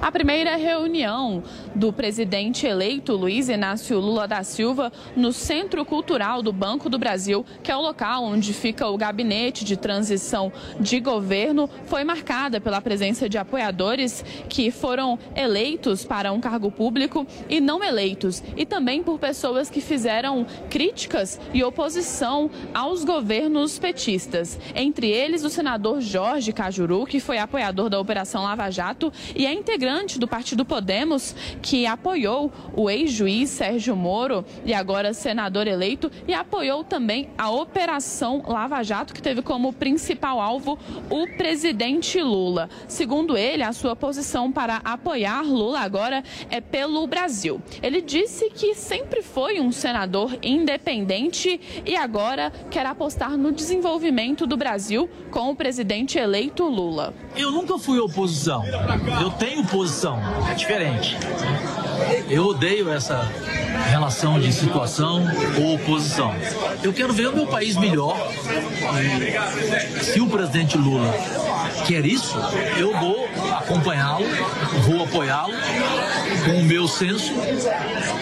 A 0.00 0.10
primeira 0.10 0.56
reunião 0.56 1.42
do 1.74 1.92
presidente 1.92 2.66
eleito 2.66 3.14
Luiz 3.14 3.48
Inácio 3.48 4.00
Lula 4.00 4.26
da 4.26 4.42
Silva 4.42 4.92
no 5.14 5.32
Centro 5.32 5.84
Cultural 5.84 6.42
do 6.42 6.52
Banco 6.52 6.90
do 6.90 6.98
Brasil, 6.98 7.46
que 7.62 7.70
é 7.70 7.76
o 7.76 7.80
local 7.80 8.24
onde 8.24 8.52
fica 8.52 8.88
o 8.88 8.96
gabinete 8.96 9.64
de 9.64 9.76
transição 9.76 10.52
de 10.80 10.98
governo, 10.98 11.70
foi 11.84 12.02
marcada 12.02 12.60
pela 12.60 12.80
presença 12.80 13.28
de 13.28 13.38
apoiadores 13.38 14.24
que 14.48 14.70
foram 14.70 15.18
eleitos 15.36 16.04
para 16.04 16.32
um 16.32 16.40
cargo 16.40 16.70
público 16.70 17.26
e 17.48 17.60
não 17.60 17.82
eleitos, 17.82 18.42
e 18.56 18.66
também 18.66 19.02
por 19.02 19.18
pessoas 19.18 19.70
que 19.70 19.80
fizeram 19.80 20.44
críticas 20.68 21.40
e 21.54 21.62
oposição 21.62 22.50
aos 22.74 23.04
governos 23.04 23.78
petistas. 23.78 24.58
Entre 24.74 25.08
eles, 25.08 25.44
o 25.44 25.50
senador 25.50 26.00
Jorge 26.00 26.52
Cajuru, 26.52 27.06
que 27.06 27.20
foi 27.20 27.38
apoiador 27.38 27.88
da 27.88 28.00
Operação 28.00 28.42
Lava 28.42 28.68
Jato 28.70 29.12
e 29.36 29.51
integrante 29.52 30.18
do 30.18 30.26
Partido 30.26 30.64
Podemos, 30.64 31.34
que 31.60 31.86
apoiou 31.86 32.52
o 32.74 32.88
ex-juiz 32.88 33.50
Sérgio 33.50 33.94
Moro 33.94 34.44
e 34.64 34.72
agora 34.72 35.12
senador 35.12 35.66
eleito, 35.66 36.10
e 36.26 36.34
apoiou 36.34 36.84
também 36.84 37.30
a 37.36 37.50
Operação 37.50 38.42
Lava 38.46 38.82
Jato, 38.82 39.14
que 39.14 39.22
teve 39.22 39.42
como 39.42 39.72
principal 39.72 40.40
alvo 40.40 40.78
o 41.10 41.26
presidente 41.36 42.20
Lula. 42.20 42.68
Segundo 42.88 43.36
ele, 43.36 43.62
a 43.62 43.72
sua 43.72 43.94
posição 43.94 44.50
para 44.50 44.80
apoiar 44.84 45.42
Lula 45.42 45.80
agora 45.80 46.22
é 46.50 46.60
pelo 46.60 47.06
Brasil. 47.06 47.60
Ele 47.82 48.00
disse 48.00 48.50
que 48.50 48.74
sempre 48.74 49.22
foi 49.22 49.60
um 49.60 49.72
senador 49.72 50.38
independente 50.42 51.60
e 51.84 51.96
agora 51.96 52.52
quer 52.70 52.86
apostar 52.86 53.36
no 53.36 53.52
desenvolvimento 53.52 54.46
do 54.46 54.56
Brasil 54.56 55.08
com 55.30 55.50
o 55.50 55.56
presidente 55.56 56.18
eleito 56.18 56.64
Lula. 56.64 57.14
Eu 57.36 57.50
nunca 57.50 57.78
fui 57.78 57.98
oposição. 57.98 58.64
Eu 59.20 59.30
tenho 59.30 59.64
posição, 59.64 60.20
é 60.50 60.54
diferente. 60.54 61.16
Eu 62.28 62.46
odeio 62.46 62.92
essa 62.92 63.30
relação 63.90 64.38
de 64.38 64.52
situação 64.52 65.22
ou 65.58 65.74
oposição. 65.74 66.34
Eu 66.82 66.92
quero 66.92 67.12
ver 67.12 67.28
o 67.28 67.36
meu 67.36 67.46
país 67.46 67.76
melhor. 67.76 68.16
Se 70.02 70.20
o 70.20 70.28
presidente 70.28 70.76
Lula 70.76 71.12
quer 71.86 72.04
isso, 72.04 72.36
eu 72.76 72.92
vou 72.98 73.28
acompanhá-lo, 73.56 74.24
vou 74.82 75.04
apoiá-lo 75.04 75.54
com 76.44 76.60
o 76.60 76.64
meu 76.64 76.88
senso, 76.88 77.32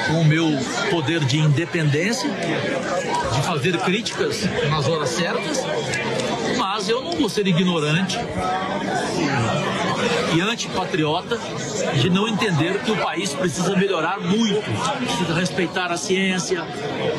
com 0.07 0.21
o 0.21 0.25
meu 0.25 0.47
poder 0.91 1.25
de 1.25 1.39
independência, 1.39 2.31
de 3.35 3.43
fazer 3.43 3.79
críticas 3.79 4.43
nas 4.69 4.87
horas 4.89 5.11
certas, 5.11 5.65
mas 6.81 6.89
eu 6.89 7.03
não 7.03 7.13
vou 7.13 7.29
ser 7.29 7.47
ignorante 7.47 8.17
e 10.35 10.41
antipatriota 10.41 11.39
de 12.01 12.09
não 12.09 12.27
entender 12.27 12.83
que 12.83 12.91
o 12.91 12.97
país 12.97 13.35
precisa 13.35 13.77
melhorar 13.77 14.19
muito, 14.19 14.63
precisa 14.99 15.35
respeitar 15.35 15.93
a 15.93 15.99
ciência, 15.99 16.65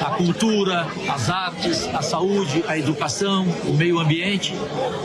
a 0.04 0.16
cultura, 0.16 0.88
as 1.08 1.30
artes, 1.30 1.88
a 1.94 2.02
saúde, 2.02 2.64
a 2.68 2.76
educação, 2.76 3.46
o 3.68 3.74
meio 3.76 4.00
ambiente. 4.00 4.52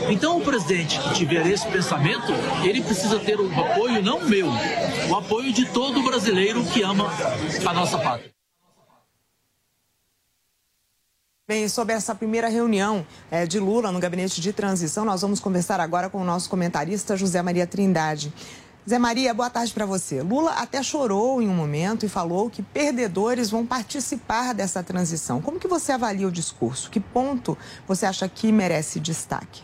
Então, 0.09 0.39
o 0.39 0.41
presidente 0.41 0.97
que 1.01 1.13
tiver 1.13 1.45
esse 1.45 1.67
pensamento, 1.67 2.33
ele 2.63 2.81
precisa 2.81 3.19
ter 3.19 3.39
o 3.39 3.51
apoio 3.59 4.01
não 4.01 4.21
meu, 4.21 4.47
o 5.07 5.15
apoio 5.15 5.53
de 5.53 5.65
todo 5.65 6.01
brasileiro 6.01 6.65
que 6.65 6.81
ama 6.81 7.13
a 7.63 7.73
nossa 7.73 7.99
pátria. 7.99 8.36
Bem, 11.49 11.69
sobre 11.69 11.93
essa 11.93 12.13
primeira 12.13 12.49
reunião 12.49 13.07
é, 13.31 13.45
de 13.45 13.57
Lula 13.57 13.89
no 13.89 14.01
gabinete 14.01 14.41
de 14.41 14.51
transição, 14.51 15.05
nós 15.05 15.21
vamos 15.21 15.39
conversar 15.39 15.79
agora 15.79 16.09
com 16.09 16.21
o 16.21 16.25
nosso 16.25 16.49
comentarista 16.49 17.15
José 17.15 17.41
Maria 17.41 17.65
Trindade. 17.65 18.33
Zé 18.85 18.99
Maria, 18.99 19.33
boa 19.33 19.49
tarde 19.49 19.71
para 19.71 19.85
você. 19.85 20.21
Lula 20.21 20.51
até 20.51 20.83
chorou 20.83 21.41
em 21.41 21.47
um 21.47 21.53
momento 21.53 22.05
e 22.05 22.09
falou 22.09 22.49
que 22.49 22.61
perdedores 22.61 23.49
vão 23.49 23.65
participar 23.65 24.53
dessa 24.53 24.83
transição. 24.83 25.41
Como 25.41 25.57
que 25.57 25.69
você 25.69 25.93
avalia 25.93 26.27
o 26.27 26.31
discurso? 26.31 26.91
Que 26.91 26.99
ponto 26.99 27.57
você 27.87 28.05
acha 28.05 28.27
que 28.27 28.51
merece 28.51 28.99
destaque? 28.99 29.61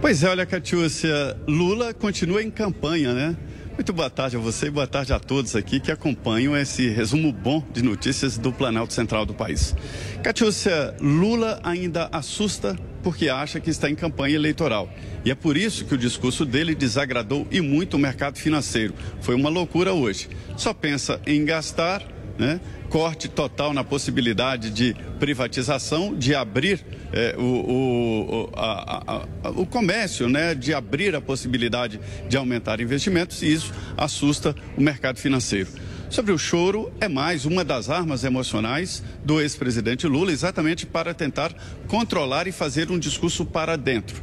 Pois 0.00 0.24
é, 0.24 0.28
olha, 0.28 0.44
Catiúcia, 0.44 1.40
Lula 1.46 1.94
continua 1.94 2.42
em 2.42 2.50
campanha, 2.50 3.14
né? 3.14 3.36
Muito 3.74 3.92
boa 3.92 4.08
tarde 4.08 4.36
a 4.36 4.38
você 4.38 4.66
e 4.66 4.70
boa 4.70 4.86
tarde 4.86 5.12
a 5.12 5.18
todos 5.18 5.56
aqui 5.56 5.80
que 5.80 5.90
acompanham 5.90 6.56
esse 6.56 6.88
resumo 6.90 7.32
bom 7.32 7.60
de 7.72 7.82
notícias 7.82 8.38
do 8.38 8.52
Planalto 8.52 8.92
Central 8.92 9.26
do 9.26 9.34
país. 9.34 9.74
Catiúcia, 10.22 10.94
Lula 11.00 11.60
ainda 11.64 12.08
assusta 12.12 12.78
porque 13.02 13.28
acha 13.28 13.58
que 13.58 13.70
está 13.70 13.90
em 13.90 13.96
campanha 13.96 14.36
eleitoral. 14.36 14.88
E 15.24 15.30
é 15.30 15.34
por 15.34 15.56
isso 15.56 15.84
que 15.84 15.94
o 15.94 15.98
discurso 15.98 16.46
dele 16.46 16.72
desagradou 16.72 17.48
e 17.50 17.60
muito 17.60 17.94
o 17.94 17.98
mercado 17.98 18.38
financeiro. 18.38 18.94
Foi 19.20 19.34
uma 19.34 19.50
loucura 19.50 19.92
hoje. 19.92 20.28
Só 20.56 20.72
pensa 20.72 21.20
em 21.26 21.44
gastar, 21.44 22.00
né? 22.38 22.60
corte 22.88 23.28
total 23.28 23.72
na 23.72 23.82
possibilidade 23.82 24.70
de 24.70 24.94
privatização, 25.18 26.14
de 26.14 26.34
abrir 26.34 26.84
é, 27.12 27.34
o, 27.36 27.42
o, 27.42 28.50
a, 28.54 29.26
a, 29.42 29.50
o 29.50 29.66
comércio, 29.66 30.28
né, 30.28 30.54
de 30.54 30.72
abrir 30.72 31.14
a 31.14 31.20
possibilidade 31.20 32.00
de 32.28 32.36
aumentar 32.36 32.80
investimentos, 32.80 33.42
e 33.42 33.52
isso 33.52 33.72
assusta 33.96 34.54
o 34.76 34.80
mercado 34.80 35.18
financeiro. 35.18 35.68
Sobre 36.08 36.30
o 36.30 36.38
choro, 36.38 36.92
é 37.00 37.08
mais 37.08 37.44
uma 37.44 37.64
das 37.64 37.90
armas 37.90 38.22
emocionais 38.22 39.02
do 39.24 39.40
ex-presidente 39.40 40.06
Lula, 40.06 40.30
exatamente 40.30 40.86
para 40.86 41.12
tentar 41.12 41.52
controlar 41.88 42.46
e 42.46 42.52
fazer 42.52 42.90
um 42.90 42.98
discurso 42.98 43.44
para 43.44 43.76
dentro 43.76 44.22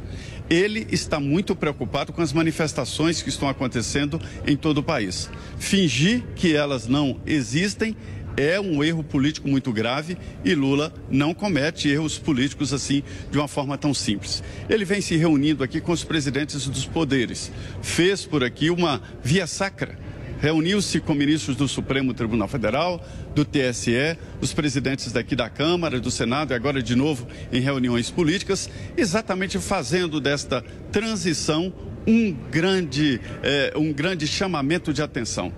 ele 0.52 0.86
está 0.90 1.18
muito 1.18 1.56
preocupado 1.56 2.12
com 2.12 2.20
as 2.20 2.30
manifestações 2.30 3.22
que 3.22 3.30
estão 3.30 3.48
acontecendo 3.48 4.20
em 4.46 4.54
todo 4.54 4.78
o 4.78 4.82
país. 4.82 5.30
Fingir 5.58 6.22
que 6.36 6.54
elas 6.54 6.86
não 6.86 7.18
existem 7.24 7.96
é 8.36 8.60
um 8.60 8.84
erro 8.84 9.02
político 9.02 9.48
muito 9.48 9.72
grave 9.72 10.16
e 10.44 10.54
Lula 10.54 10.92
não 11.10 11.32
comete 11.32 11.88
erros 11.88 12.18
políticos 12.18 12.72
assim 12.72 13.02
de 13.30 13.38
uma 13.38 13.48
forma 13.48 13.78
tão 13.78 13.94
simples. 13.94 14.42
Ele 14.68 14.84
vem 14.84 15.00
se 15.00 15.16
reunindo 15.16 15.64
aqui 15.64 15.80
com 15.80 15.92
os 15.92 16.04
presidentes 16.04 16.66
dos 16.66 16.84
poderes, 16.84 17.50
fez 17.80 18.26
por 18.26 18.44
aqui 18.44 18.68
uma 18.68 19.00
via 19.22 19.46
sacra. 19.46 19.98
Reuniu-se 20.42 20.98
com 20.98 21.14
ministros 21.14 21.54
do 21.54 21.68
Supremo 21.68 22.12
Tribunal 22.12 22.48
Federal, 22.48 23.00
do 23.32 23.44
TSE, 23.44 24.18
os 24.40 24.52
presidentes 24.52 25.12
daqui 25.12 25.36
da 25.36 25.48
Câmara, 25.48 26.00
do 26.00 26.10
Senado 26.10 26.52
e 26.52 26.54
agora 26.56 26.82
de 26.82 26.96
novo 26.96 27.28
em 27.52 27.60
reuniões 27.60 28.10
políticas, 28.10 28.68
exatamente 28.96 29.60
fazendo 29.60 30.20
desta 30.20 30.60
transição 30.90 31.72
um 32.06 32.32
grande, 32.50 33.20
é, 33.42 33.72
um 33.76 33.92
grande 33.92 34.26
chamamento 34.26 34.92
de 34.92 35.02
atenção 35.02 35.52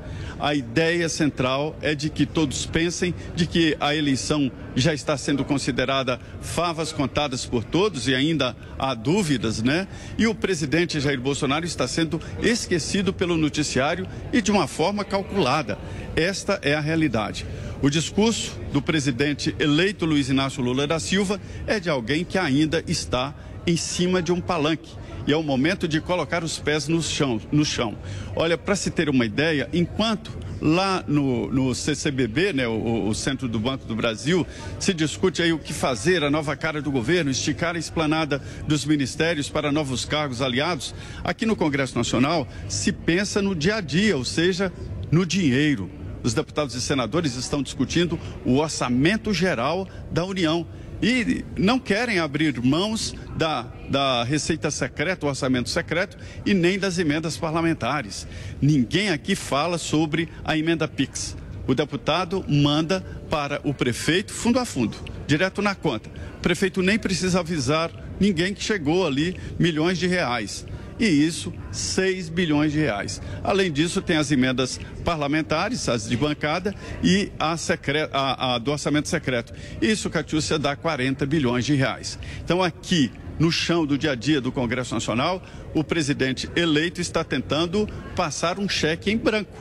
a 0.44 0.54
ideia 0.54 1.08
central 1.08 1.76
é 1.80 1.94
de 1.94 2.10
que 2.10 2.26
todos 2.26 2.66
pensem 2.66 3.14
de 3.34 3.46
que 3.46 3.76
a 3.80 3.94
eleição 3.94 4.50
já 4.74 4.92
está 4.92 5.16
sendo 5.16 5.44
considerada 5.44 6.20
favas 6.40 6.92
contadas 6.92 7.46
por 7.46 7.64
todos 7.64 8.08
e 8.08 8.14
ainda 8.14 8.56
há 8.78 8.94
dúvidas, 8.94 9.62
né? 9.62 9.86
E 10.18 10.26
o 10.26 10.34
presidente 10.34 11.00
Jair 11.00 11.20
Bolsonaro 11.20 11.64
está 11.64 11.86
sendo 11.86 12.20
esquecido 12.42 13.12
pelo 13.12 13.36
noticiário 13.36 14.06
e 14.32 14.42
de 14.42 14.50
uma 14.50 14.66
forma 14.66 15.04
calculada. 15.04 15.78
Esta 16.16 16.58
é 16.62 16.74
a 16.74 16.80
realidade. 16.80 17.46
O 17.80 17.88
discurso 17.88 18.58
do 18.72 18.82
presidente 18.82 19.54
eleito 19.58 20.04
Luiz 20.04 20.28
Inácio 20.28 20.62
Lula 20.62 20.86
da 20.86 20.98
Silva 20.98 21.40
é 21.66 21.78
de 21.78 21.88
alguém 21.88 22.24
que 22.24 22.38
ainda 22.38 22.82
está 22.86 23.34
em 23.66 23.76
cima 23.76 24.20
de 24.20 24.32
um 24.32 24.40
palanque 24.40 24.90
e 25.26 25.32
é 25.32 25.36
o 25.36 25.42
momento 25.42 25.88
de 25.88 26.00
colocar 26.00 26.44
os 26.44 26.58
pés 26.58 26.88
no 26.88 27.02
chão. 27.02 27.40
No 27.50 27.64
chão. 27.64 27.96
Olha, 28.36 28.58
para 28.58 28.76
se 28.76 28.90
ter 28.90 29.08
uma 29.08 29.24
ideia, 29.24 29.68
enquanto 29.72 30.30
lá 30.60 31.04
no, 31.06 31.50
no 31.50 31.74
CCBB, 31.74 32.52
né, 32.54 32.66
o, 32.66 33.08
o, 33.08 33.14
Centro 33.14 33.48
do 33.48 33.58
Banco 33.58 33.86
do 33.86 33.94
Brasil, 33.94 34.46
se 34.78 34.94
discute 34.94 35.42
aí 35.42 35.52
o 35.52 35.58
que 35.58 35.72
fazer, 35.72 36.24
a 36.24 36.30
nova 36.30 36.56
cara 36.56 36.80
do 36.80 36.90
governo, 36.90 37.30
esticar 37.30 37.76
a 37.76 37.78
esplanada 37.78 38.40
dos 38.66 38.84
ministérios 38.84 39.48
para 39.48 39.70
novos 39.70 40.04
cargos 40.04 40.40
aliados, 40.40 40.94
aqui 41.22 41.44
no 41.44 41.54
Congresso 41.54 41.96
Nacional 41.96 42.48
se 42.68 42.92
pensa 42.92 43.42
no 43.42 43.54
dia 43.54 43.76
a 43.76 43.80
dia, 43.80 44.16
ou 44.16 44.24
seja, 44.24 44.72
no 45.10 45.26
dinheiro. 45.26 45.90
Os 46.22 46.32
deputados 46.32 46.74
e 46.74 46.80
senadores 46.80 47.36
estão 47.36 47.62
discutindo 47.62 48.18
o 48.46 48.56
orçamento 48.56 49.34
geral 49.34 49.86
da 50.10 50.24
União 50.24 50.66
e 51.02 51.44
não 51.56 51.78
querem 51.78 52.18
abrir 52.18 52.60
mãos 52.62 53.14
da, 53.36 53.66
da 53.88 54.24
receita 54.24 54.70
secreta, 54.70 55.26
o 55.26 55.28
orçamento 55.28 55.68
secreto 55.68 56.16
e 56.44 56.54
nem 56.54 56.78
das 56.78 56.98
emendas 56.98 57.36
parlamentares. 57.36 58.26
Ninguém 58.60 59.10
aqui 59.10 59.34
fala 59.34 59.78
sobre 59.78 60.28
a 60.44 60.56
emenda 60.56 60.88
PIX. 60.88 61.36
O 61.66 61.74
deputado 61.74 62.44
manda 62.48 63.00
para 63.30 63.60
o 63.64 63.72
prefeito 63.72 64.32
fundo 64.32 64.58
a 64.58 64.64
fundo, 64.64 64.96
direto 65.26 65.62
na 65.62 65.74
conta. 65.74 66.10
O 66.38 66.40
prefeito 66.40 66.82
nem 66.82 66.98
precisa 66.98 67.40
avisar 67.40 67.90
ninguém 68.20 68.52
que 68.52 68.62
chegou 68.62 69.06
ali 69.06 69.36
milhões 69.58 69.98
de 69.98 70.06
reais 70.06 70.66
e 70.98 71.06
isso 71.06 71.52
6 71.72 72.28
bilhões 72.28 72.72
de 72.72 72.78
reais. 72.78 73.20
Além 73.42 73.70
disso, 73.72 74.00
tem 74.00 74.16
as 74.16 74.30
emendas 74.30 74.78
parlamentares, 75.04 75.88
as 75.88 76.08
de 76.08 76.16
bancada 76.16 76.74
e 77.02 77.32
a, 77.38 77.56
secre... 77.56 78.08
a, 78.12 78.54
a 78.54 78.58
do 78.58 78.70
orçamento 78.70 79.08
secreto. 79.08 79.52
Isso, 79.80 80.08
Catiúcia, 80.10 80.58
dá 80.58 80.76
40 80.76 81.26
bilhões 81.26 81.64
de 81.64 81.74
reais. 81.74 82.18
Então, 82.44 82.62
aqui, 82.62 83.10
no 83.38 83.50
chão 83.50 83.84
do 83.84 83.98
dia 83.98 84.12
a 84.12 84.14
dia 84.14 84.40
do 84.40 84.52
Congresso 84.52 84.94
Nacional, 84.94 85.42
o 85.74 85.82
presidente 85.82 86.48
eleito 86.54 87.00
está 87.00 87.24
tentando 87.24 87.88
passar 88.14 88.58
um 88.58 88.68
cheque 88.68 89.10
em 89.10 89.16
branco, 89.16 89.56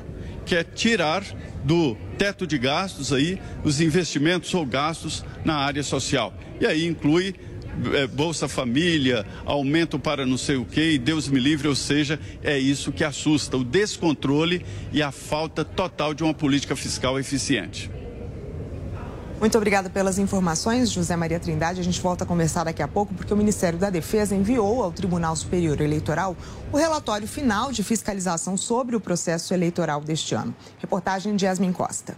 que 0.45 0.55
é 0.55 0.63
tirar 0.63 1.23
do 1.63 1.95
teto 2.17 2.45
de 2.45 2.57
gastos 2.57 3.11
aí 3.11 3.39
os 3.63 3.81
investimentos 3.81 4.53
ou 4.53 4.65
gastos 4.65 5.25
na 5.43 5.55
área 5.55 5.81
social. 5.81 6.33
E 6.59 6.65
aí 6.65 6.85
inclui 6.85 7.33
é, 7.93 8.07
Bolsa 8.07 8.47
Família, 8.47 9.25
aumento 9.45 9.97
para 9.97 10.25
não 10.25 10.37
sei 10.37 10.55
o 10.55 10.65
que, 10.65 10.97
Deus 10.97 11.27
me 11.27 11.39
livre, 11.39 11.67
ou 11.67 11.75
seja, 11.75 12.19
é 12.43 12.57
isso 12.57 12.91
que 12.91 13.03
assusta, 13.03 13.57
o 13.57 13.63
descontrole 13.63 14.65
e 14.91 15.01
a 15.01 15.11
falta 15.11 15.65
total 15.65 16.13
de 16.13 16.23
uma 16.23 16.33
política 16.33 16.75
fiscal 16.75 17.19
eficiente. 17.19 17.91
Muito 19.39 19.57
obrigada 19.57 19.89
pelas 19.89 20.17
informações, 20.17 20.89
José 20.89 21.17
Maria 21.17 21.37
Trindade. 21.37 21.81
A 21.81 21.83
gente 21.83 21.99
volta 21.99 22.23
a 22.23 22.27
conversar 22.27 22.63
daqui 22.63 22.81
a 22.81 22.87
pouco, 22.87 23.13
porque 23.13 23.33
o 23.33 23.35
Ministério 23.35 23.77
da 23.77 23.89
Defesa 23.89 24.33
enviou 24.33 24.81
ao 24.81 24.89
Tribunal 24.89 25.35
Superior 25.35 25.81
Eleitoral 25.81 26.37
o 26.71 26.77
relatório 26.77 27.27
final 27.27 27.69
de 27.69 27.83
fiscalização 27.83 28.55
sobre 28.55 28.95
o 28.95 29.01
processo 29.01 29.53
eleitoral 29.53 29.99
deste 29.99 30.33
ano. 30.33 30.55
Reportagem 30.79 31.35
de 31.35 31.43
Yasmin 31.43 31.73
Costa. 31.73 32.15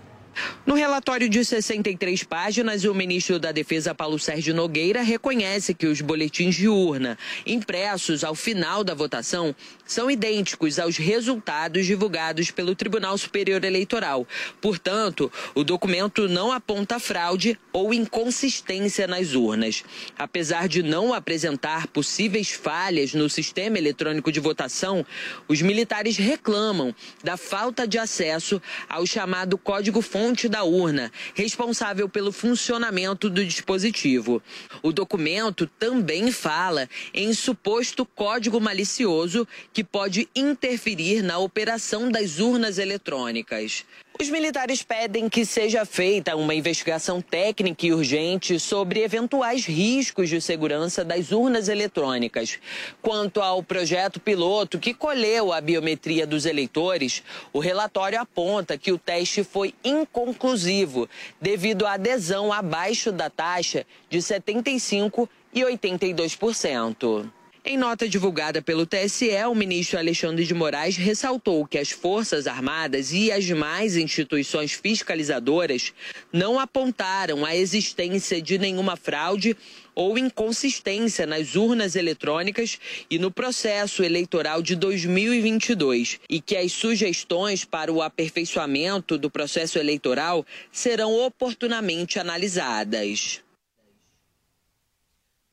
No 0.65 0.75
relatório 0.75 1.29
de 1.29 1.43
63 1.45 2.23
páginas, 2.23 2.83
o 2.85 2.93
ministro 2.93 3.39
da 3.39 3.51
Defesa, 3.51 3.95
Paulo 3.95 4.19
Sérgio 4.19 4.53
Nogueira, 4.53 5.01
reconhece 5.01 5.73
que 5.73 5.87
os 5.87 6.01
boletins 6.01 6.55
de 6.55 6.67
urna 6.67 7.17
impressos 7.45 8.23
ao 8.23 8.35
final 8.35 8.83
da 8.83 8.93
votação 8.93 9.55
são 9.85 10.09
idênticos 10.09 10.79
aos 10.79 10.97
resultados 10.97 11.85
divulgados 11.85 12.51
pelo 12.51 12.75
Tribunal 12.75 13.17
Superior 13.17 13.63
Eleitoral. 13.63 14.27
Portanto, 14.59 15.31
o 15.53 15.63
documento 15.63 16.27
não 16.27 16.51
aponta 16.51 16.99
fraude 16.99 17.57
ou 17.71 17.93
inconsistência 17.93 19.07
nas 19.07 19.33
urnas. 19.33 19.83
Apesar 20.17 20.67
de 20.67 20.81
não 20.81 21.13
apresentar 21.13 21.87
possíveis 21.87 22.51
falhas 22.51 23.13
no 23.13 23.29
sistema 23.29 23.77
eletrônico 23.77 24.31
de 24.31 24.39
votação, 24.39 25.05
os 25.47 25.61
militares 25.61 26.17
reclamam 26.17 26.93
da 27.23 27.37
falta 27.37 27.87
de 27.87 27.97
acesso 27.97 28.61
ao 28.89 29.05
chamado 29.05 29.57
código-fonte 29.57 30.24
fonte 30.25 30.49
da 30.49 30.63
urna, 30.63 31.11
responsável 31.35 32.09
pelo 32.09 32.31
funcionamento 32.31 33.29
do 33.29 33.45
dispositivo. 33.45 34.41
O 34.81 34.91
documento 34.91 35.67
também 35.67 36.31
fala 36.31 36.89
em 37.13 37.31
suposto 37.31 38.03
código 38.03 38.59
malicioso 38.59 39.47
que 39.71 39.83
pode 39.83 40.27
interferir 40.35 41.21
na 41.21 41.37
operação 41.37 42.09
das 42.09 42.39
urnas 42.39 42.79
eletrônicas. 42.79 43.85
Os 44.17 44.29
militares 44.29 44.81
pedem 44.81 45.27
que 45.27 45.45
seja 45.45 45.83
feita 45.83 46.37
uma 46.37 46.55
investigação 46.55 47.21
técnica 47.21 47.85
e 47.85 47.91
urgente 47.91 48.57
sobre 48.61 49.03
eventuais 49.03 49.65
riscos 49.65 50.29
de 50.29 50.39
segurança 50.39 51.03
das 51.03 51.33
urnas 51.33 51.67
eletrônicas. 51.67 52.57
Quanto 53.01 53.41
ao 53.41 53.61
projeto 53.61 54.17
piloto 54.21 54.79
que 54.79 54.93
colheu 54.93 55.51
a 55.51 55.59
biometria 55.59 56.25
dos 56.25 56.45
eleitores, 56.45 57.23
o 57.51 57.59
relatório 57.59 58.17
aponta 58.17 58.77
que 58.77 58.93
o 58.93 58.97
teste 58.97 59.43
foi 59.43 59.73
inconclusivo 59.83 61.09
devido 61.41 61.85
à 61.85 61.95
adesão 61.95 62.53
abaixo 62.53 63.11
da 63.11 63.29
taxa 63.29 63.85
de 64.09 64.21
75 64.21 65.29
e 65.53 65.61
82%. 65.61 67.29
Em 67.67 67.77
nota 67.77 68.07
divulgada 68.07 68.61
pelo 68.61 68.85
TSE, 68.85 69.31
o 69.49 69.55
ministro 69.55 69.97
Alexandre 69.97 70.45
de 70.45 70.53
Moraes 70.53 70.97
ressaltou 70.97 71.65
que 71.65 71.79
as 71.79 71.89
Forças 71.89 72.45
Armadas 72.45 73.11
e 73.11 73.31
as 73.31 73.43
demais 73.43 73.97
instituições 73.97 74.73
fiscalizadoras 74.73 75.91
não 76.31 76.59
apontaram 76.59 77.43
a 77.43 77.55
existência 77.55 78.39
de 78.39 78.59
nenhuma 78.59 78.95
fraude 78.95 79.57
ou 79.95 80.15
inconsistência 80.15 81.25
nas 81.25 81.55
urnas 81.55 81.95
eletrônicas 81.95 82.79
e 83.09 83.17
no 83.17 83.31
processo 83.31 84.03
eleitoral 84.03 84.61
de 84.61 84.75
2022 84.75 86.19
e 86.29 86.39
que 86.39 86.55
as 86.55 86.71
sugestões 86.71 87.65
para 87.65 87.91
o 87.91 88.03
aperfeiçoamento 88.03 89.17
do 89.17 89.27
processo 89.31 89.79
eleitoral 89.79 90.45
serão 90.71 91.15
oportunamente 91.15 92.19
analisadas. 92.19 93.43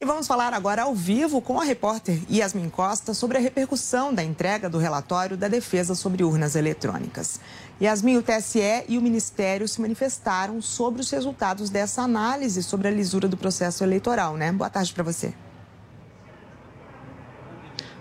E 0.03 0.05
vamos 0.05 0.27
falar 0.27 0.53
agora 0.53 0.83
ao 0.83 0.97
vivo 0.97 1.41
com 1.41 1.61
a 1.61 1.65
repórter 1.65 2.21
Yasmin 2.29 2.69
Costa 2.69 3.15
sobre 3.15 3.39
a 3.39 3.41
repercussão 3.41 4.13
da 4.13 4.21
entrega 4.21 4.69
do 4.69 4.77
relatório 4.77 5.37
da 5.37 5.47
defesa 5.47 5.95
sobre 5.95 6.25
urnas 6.25 6.57
eletrônicas. 6.57 7.39
Yasmin, 7.81 8.17
o 8.17 8.23
TSE 8.23 8.85
e 8.89 8.99
o 8.99 9.01
Ministério 9.01 9.69
se 9.69 9.81
manifestaram 9.81 10.61
sobre 10.61 11.03
os 11.03 11.09
resultados 11.09 11.71
dessa 11.71 12.03
análise 12.03 12.65
sobre 12.65 12.89
a 12.89 12.91
lisura 12.91 13.29
do 13.29 13.37
processo 13.37 13.85
eleitoral, 13.85 14.37
né? 14.37 14.51
Boa 14.51 14.69
tarde 14.69 14.93
para 14.93 15.05
você. 15.05 15.33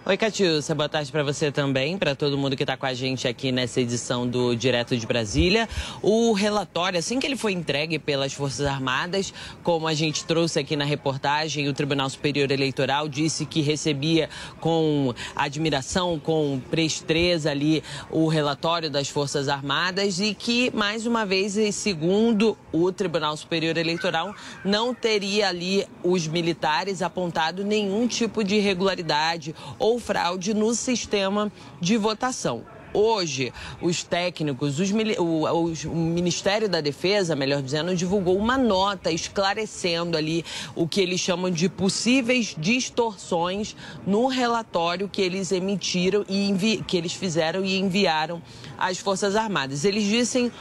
Oi, 0.04 0.18
Catiúcia, 0.18 0.74
boa 0.74 0.90
tarde 0.90 1.12
para 1.12 1.22
você 1.22 1.52
também, 1.52 1.96
para 1.96 2.16
todo 2.16 2.36
mundo 2.36 2.58
que 2.58 2.64
está 2.64 2.76
com 2.76 2.88
a 2.88 2.94
gente 2.94 3.28
aqui 3.28 3.52
nessa 3.52 3.80
edição 3.80 4.28
do 4.28 4.56
Direto 4.56 4.98
de 4.98 5.06
Brasília. 5.06 5.70
O 6.02 6.34
relatório, 6.34 6.98
assim 6.98 7.20
que 7.20 7.28
ele 7.28 7.36
foi 7.36 7.52
entregue 7.52 8.00
pelas 8.00 8.34
Forças 8.34 8.66
Armadas, 8.66 9.32
como 9.62 9.88
a 9.88 9.94
gente 9.94 10.26
trouxe 10.26 10.58
aqui 10.58 10.76
na 10.76 10.86
reportagem, 10.86 11.68
o 11.68 11.74
Tribunal 11.74 12.10
Superior 12.10 12.50
Eleitoral 12.50 13.08
disse 13.08 13.46
que 13.46 13.62
recebia 13.62 14.28
com 14.60 15.14
admiração, 15.36 16.18
com 16.20 16.60
presteza 16.72 17.52
ali 17.52 17.84
o 18.10 18.28
relatório 18.28 18.90
das 18.90 19.08
Forças 19.08 19.48
Armadas 19.48 20.20
e 20.20 20.34
que, 20.34 20.76
mais 20.76 21.06
uma 21.06 21.28
vez, 21.28 21.54
segundo 21.76 22.58
o 22.72 22.92
Tribunal 22.92 23.38
Superior 23.38 23.78
Eleitoral, 23.78 24.34
não 24.66 24.96
teria 24.96 25.48
ali 25.48 25.86
os 26.04 26.26
militares 26.26 27.04
apontado 27.04 27.64
nenhum 27.64 28.08
tipo 28.08 28.44
de 28.44 28.56
irregularidade 28.56 29.54
ou 29.78 29.91
ou 29.92 30.00
fraude 30.00 30.54
no 30.54 30.74
sistema 30.74 31.52
de 31.82 31.98
votação. 31.98 32.64
Hoje, 32.94 33.54
os 33.82 34.04
técnicos, 34.04 34.78
os, 34.78 34.92
o, 35.18 35.90
o, 35.90 35.96
Ministério 35.96 36.68
da 36.68 36.82
Defesa, 36.82 37.36
melhor 37.38 37.62
dizendo, 37.62 37.96
divulgou 37.96 38.38
uma 38.38 38.58
nota 38.58 39.10
esclarecendo 39.12 40.18
ali 40.18 40.44
o 40.76 40.86
que 40.86 41.00
eles 41.00 41.22
chamam 41.22 41.50
de 41.50 41.70
possíveis 41.70 42.54
distorções 42.58 43.78
no 44.06 44.28
relatório 44.28 45.08
que 45.08 45.22
eles 45.22 45.54
emitiram 45.54 46.26
e 46.28 46.84
que 46.86 46.98
eles 46.98 47.14
fizeram 47.14 47.64
e 47.64 47.80
enviaram 47.80 48.42
às 48.78 48.98
Forças 48.98 49.38
Armadas. 49.38 49.86
Eles 49.86 50.04
dizem 50.04 50.52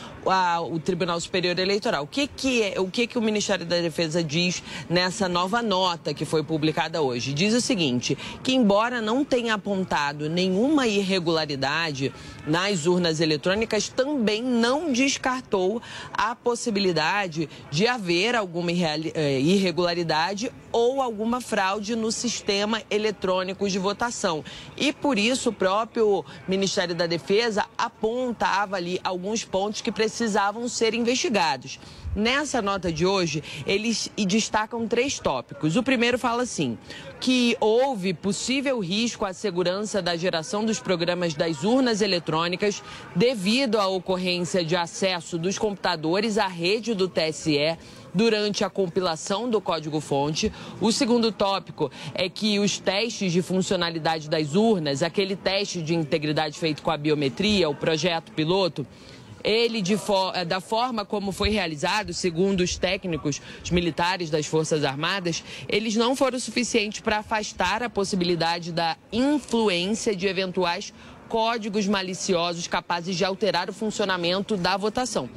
o 0.71 0.79
Tribunal 0.79 1.21
Superior 1.21 1.59
Eleitoral. 1.59 2.05
O 2.05 2.07
que, 2.07 2.27
que, 2.27 2.63
é, 2.63 2.81
o 2.81 2.89
que, 2.91 3.07
que 3.07 3.19
o 3.19 3.23
Ministério 3.23 3.65
da 3.65 3.81
Defesa 3.81 4.23
diz 4.23 4.63
nessa 4.89 5.29
nova 5.29 5.63
nota 5.63 6.13
que 6.13 6.25
foi 6.25 6.43
publicada 6.43 7.01
hoje? 7.01 7.33
Diz 7.33 7.55
o 7.55 7.61
seguinte: 7.61 8.17
que 8.43 8.53
embora 8.53 9.01
não 9.01 9.25
tenha 9.25 9.55
apontado 9.55 10.29
nenhuma 10.29 10.87
irregularidade 10.87 12.13
nas 12.47 12.87
urnas 12.87 13.21
eletrônicas, 13.21 13.89
também 13.89 14.43
não 14.43 14.93
descartou 14.93 15.81
a 16.13 16.35
possibilidade 16.35 17.49
de 17.71 17.87
haver 17.87 18.35
alguma 18.35 18.71
eh, 18.73 19.41
irregularidade 19.41 20.53
ou 20.73 21.01
alguma 21.01 21.41
fraude 21.41 21.97
no 21.97 22.13
sistema 22.13 22.83
eletrônico 22.91 23.69
de 23.69 23.79
votação. 23.79 24.45
E 24.77 24.93
por 24.93 25.19
isso 25.19 25.51
o 25.51 25.53
próprio 25.53 26.25
Ministério 26.47 26.95
da 26.95 27.07
Defesa 27.07 27.67
apontava 27.77 28.77
ali 28.77 29.01
alguns 29.03 29.45
pontos 29.45 29.81
que 29.81 29.93
precisavam 29.93 30.69
ser 30.69 30.95
investigados. 30.95 31.79
Nessa 32.15 32.61
nota 32.61 32.93
de 32.93 33.07
hoje, 33.07 33.43
eles 33.65 34.11
destacam 34.17 34.89
três 34.89 35.21
tópicos. 35.21 35.77
O 35.77 35.83
primeiro 35.83 36.19
fala 36.19 36.43
assim: 36.43 36.77
que 37.21 37.57
houve 37.61 38.13
possível 38.13 38.81
risco 38.81 39.25
à 39.25 39.33
segurança 39.33 40.03
da 40.03 40.17
geração 40.17 40.65
dos 40.65 40.81
programas 40.81 41.35
das 41.35 41.63
urnas 41.63 42.01
eletrônicas 42.01 42.83
devido 43.15 43.79
à 43.79 43.87
ocorrência 43.87 44.65
de 44.65 44.75
acesso 44.75 45.39
dos 45.39 45.57
computadores 45.57 46.37
à 46.37 46.49
rede 46.49 46.95
do 46.95 47.09
TSE 47.09 47.79
durante 48.15 48.65
a 48.65 48.71
compilação 48.71 49.49
do 49.49 49.61
código-fonte. 49.61 50.53
O 50.81 50.93
segundo 50.93 51.33
tópico 51.33 51.91
é 52.15 52.29
que 52.29 52.59
os 52.59 52.79
testes 52.79 53.33
de 53.33 53.43
funcionalidade 53.43 54.29
das 54.29 54.55
urnas, 54.55 55.03
aquele 55.03 55.37
teste 55.37 55.83
de 55.83 55.95
integridade 55.95 56.59
feito 56.59 56.83
com 56.83 56.91
a 56.91 56.97
biometria, 56.97 57.69
o 57.69 57.75
projeto 57.75 58.33
piloto, 58.33 58.87
ele, 59.43 59.83
eh, 60.35 60.45
da 60.45 60.61
forma 60.61 61.05
como 61.05 61.33
foi 61.33 61.51
realizado, 61.51 62.13
segundo 62.13 62.61
os 62.61 62.77
técnicos, 62.77 63.41
os 63.63 63.71
militares 63.71 64.31
das 64.31 64.47
Forças 64.47 64.85
Armadas, 64.85 65.43
eles 65.69 65.97
não 65.97 66.15
foram 66.15 66.39
suficientes 66.39 67.01
para 67.01 67.19
afastar 67.19 67.83
a 67.83 67.91
possibilidade 67.91 68.73
da 68.73 68.97
influência 69.13 70.15
de 70.15 70.27
eventuais 70.27 70.93
códigos 71.29 71.87
maliciosos 71.87 72.67
capazes 72.67 73.17
de 73.17 73.25
alterar 73.25 73.71
o 73.71 73.73
funcionamento 73.73 74.57
da 74.57 74.77
votação. 74.77 75.31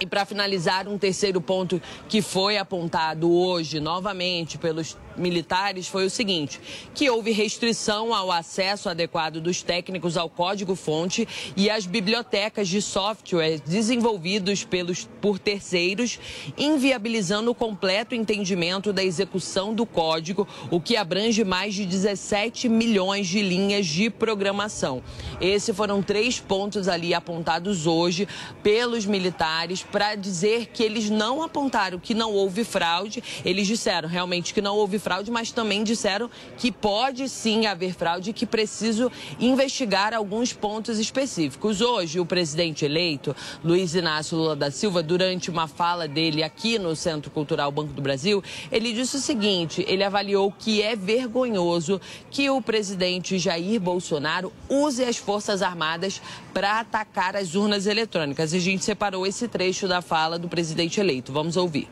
E 0.00 0.06
para 0.06 0.24
finalizar, 0.24 0.88
um 0.88 0.96
terceiro 0.96 1.42
ponto 1.42 1.80
que 2.08 2.22
foi 2.22 2.56
apontado 2.56 3.30
hoje 3.30 3.78
novamente 3.78 4.56
pelos 4.56 4.96
militares 5.16 5.88
foi 5.88 6.04
o 6.06 6.10
seguinte: 6.10 6.60
que 6.94 7.08
houve 7.10 7.30
restrição 7.32 8.14
ao 8.14 8.30
acesso 8.30 8.88
adequado 8.88 9.40
dos 9.40 9.62
técnicos 9.62 10.16
ao 10.16 10.28
código-fonte 10.28 11.26
e 11.56 11.68
às 11.68 11.86
bibliotecas 11.86 12.68
de 12.68 12.80
software 12.80 13.60
desenvolvidos 13.66 14.64
pelos, 14.64 15.08
por 15.20 15.38
terceiros, 15.38 16.18
inviabilizando 16.56 17.50
o 17.50 17.54
completo 17.54 18.14
entendimento 18.14 18.92
da 18.92 19.02
execução 19.02 19.74
do 19.74 19.84
código, 19.84 20.46
o 20.70 20.80
que 20.80 20.96
abrange 20.96 21.44
mais 21.44 21.74
de 21.74 21.84
17 21.84 22.68
milhões 22.68 23.26
de 23.26 23.42
linhas 23.42 23.86
de 23.86 24.10
programação. 24.10 25.02
Esses 25.40 25.74
foram 25.74 26.02
três 26.02 26.38
pontos 26.38 26.88
ali 26.88 27.14
apontados 27.14 27.86
hoje 27.86 28.28
pelos 28.62 29.06
militares 29.06 29.82
para 29.82 30.14
dizer 30.14 30.66
que 30.66 30.82
eles 30.82 31.10
não 31.10 31.42
apontaram 31.42 31.98
que 31.98 32.14
não 32.14 32.32
houve 32.32 32.64
fraude, 32.64 33.22
eles 33.44 33.66
disseram 33.66 34.08
realmente 34.08 34.54
que 34.54 34.60
não 34.60 34.76
houve 34.76 34.98
fraude, 35.00 35.30
mas 35.30 35.50
também 35.50 35.82
disseram 35.82 36.30
que 36.56 36.70
pode 36.70 37.28
sim 37.28 37.66
haver 37.66 37.94
fraude 37.94 38.30
e 38.30 38.32
que 38.32 38.46
preciso 38.46 39.10
investigar 39.38 40.14
alguns 40.14 40.52
pontos 40.52 40.98
específicos. 40.98 41.80
Hoje, 41.80 42.20
o 42.20 42.26
presidente 42.26 42.84
eleito, 42.84 43.34
Luiz 43.64 43.94
Inácio 43.94 44.36
Lula 44.36 44.54
da 44.54 44.70
Silva, 44.70 45.02
durante 45.02 45.50
uma 45.50 45.66
fala 45.66 46.06
dele 46.06 46.42
aqui 46.42 46.78
no 46.78 46.94
Centro 46.94 47.30
Cultural 47.30 47.72
Banco 47.72 47.92
do 47.92 48.02
Brasil, 48.02 48.42
ele 48.70 48.92
disse 48.92 49.16
o 49.16 49.20
seguinte: 49.20 49.84
ele 49.88 50.04
avaliou 50.04 50.52
que 50.52 50.82
é 50.82 50.94
vergonhoso 50.94 52.00
que 52.30 52.48
o 52.50 52.60
presidente 52.60 53.38
Jair 53.38 53.80
Bolsonaro 53.80 54.52
use 54.68 55.02
as 55.02 55.16
Forças 55.16 55.62
Armadas 55.62 56.20
para 56.52 56.80
atacar 56.80 57.34
as 57.36 57.54
urnas 57.54 57.86
eletrônicas. 57.86 58.52
E 58.52 58.56
a 58.56 58.60
gente 58.60 58.84
separou 58.84 59.26
esse 59.26 59.48
trecho 59.48 59.88
da 59.88 60.02
fala 60.02 60.38
do 60.38 60.48
presidente 60.48 61.00
eleito. 61.00 61.32
Vamos 61.32 61.56
ouvir. 61.56 61.88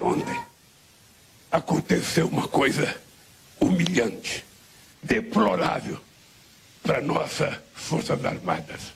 Ontem 0.00 0.51
aconteceu 1.52 2.26
uma 2.26 2.48
coisa 2.48 2.96
humilhante, 3.60 4.42
deplorável 5.02 6.00
para 6.82 7.02
nossas 7.02 7.54
Forças 7.74 8.24
Armadas. 8.24 8.92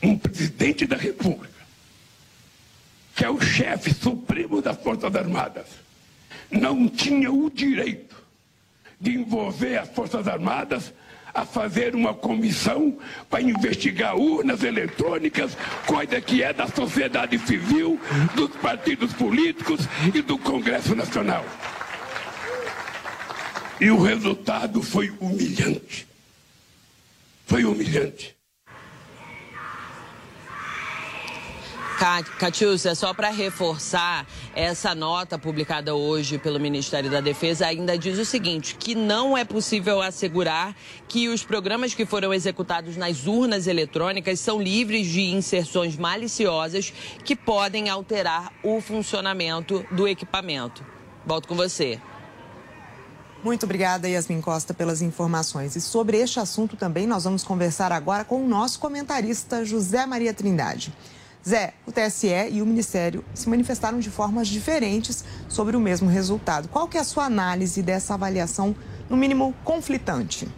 Um 0.00 0.16
presidente 0.16 0.86
da 0.86 0.96
República, 0.96 1.58
que 3.16 3.24
é 3.24 3.30
o 3.30 3.40
chefe 3.40 3.92
supremo 3.92 4.62
das 4.62 4.76
Forças 4.80 5.14
Armadas, 5.14 5.66
não 6.48 6.88
tinha 6.88 7.32
o 7.32 7.50
direito 7.50 8.16
de 9.00 9.16
envolver 9.16 9.76
as 9.78 9.88
Forças 9.88 10.28
Armadas 10.28 10.92
a 11.34 11.44
fazer 11.44 11.94
uma 11.94 12.14
comissão 12.14 12.96
para 13.28 13.42
investigar 13.42 14.16
urnas 14.16 14.62
eletrônicas, 14.62 15.56
coisa 15.84 16.20
que 16.20 16.42
é 16.42 16.52
da 16.52 16.68
sociedade 16.68 17.38
civil, 17.40 18.00
dos 18.34 18.50
partidos 18.56 19.12
políticos 19.12 19.80
e 20.14 20.22
do 20.22 20.38
Congresso 20.38 20.94
Nacional. 20.94 21.44
E 23.80 23.90
o 23.90 24.02
resultado 24.02 24.82
foi 24.82 25.10
humilhante. 25.20 26.06
Foi 27.46 27.64
humilhante. 27.64 28.36
Catiúcia, 32.38 32.94
só 32.94 33.12
para 33.12 33.28
reforçar, 33.30 34.24
essa 34.54 34.94
nota 34.94 35.36
publicada 35.36 35.96
hoje 35.96 36.38
pelo 36.38 36.60
Ministério 36.60 37.10
da 37.10 37.20
Defesa 37.20 37.66
ainda 37.66 37.98
diz 37.98 38.18
o 38.18 38.24
seguinte: 38.24 38.76
que 38.76 38.94
não 38.94 39.36
é 39.36 39.44
possível 39.44 40.00
assegurar 40.00 40.76
que 41.08 41.28
os 41.28 41.42
programas 41.42 41.94
que 41.94 42.06
foram 42.06 42.32
executados 42.32 42.96
nas 42.96 43.26
urnas 43.26 43.66
eletrônicas 43.66 44.38
são 44.38 44.62
livres 44.62 45.08
de 45.08 45.22
inserções 45.22 45.96
maliciosas 45.96 46.92
que 47.24 47.34
podem 47.34 47.88
alterar 47.88 48.52
o 48.62 48.80
funcionamento 48.80 49.84
do 49.90 50.06
equipamento. 50.06 50.86
Volto 51.26 51.48
com 51.48 51.56
você. 51.56 52.00
Muito 53.42 53.62
obrigada, 53.64 54.08
Yasmin 54.08 54.40
Costa, 54.40 54.74
pelas 54.74 55.00
informações. 55.00 55.76
E 55.76 55.80
sobre 55.80 56.18
este 56.18 56.40
assunto 56.40 56.76
também 56.76 57.06
nós 57.06 57.22
vamos 57.22 57.44
conversar 57.44 57.92
agora 57.92 58.24
com 58.24 58.44
o 58.44 58.48
nosso 58.48 58.80
comentarista 58.80 59.64
José 59.64 60.04
Maria 60.06 60.34
Trindade. 60.34 60.92
Zé, 61.48 61.72
o 61.86 61.92
TSE 61.92 62.50
e 62.50 62.60
o 62.60 62.66
Ministério 62.66 63.24
se 63.32 63.48
manifestaram 63.48 64.00
de 64.00 64.10
formas 64.10 64.48
diferentes 64.48 65.24
sobre 65.48 65.76
o 65.76 65.80
mesmo 65.80 66.08
resultado. 66.08 66.68
Qual 66.68 66.88
que 66.88 66.98
é 66.98 67.00
a 67.00 67.04
sua 67.04 67.26
análise 67.26 67.80
dessa 67.80 68.14
avaliação, 68.14 68.74
no 69.08 69.16
mínimo, 69.16 69.54
conflitante? 69.64 70.48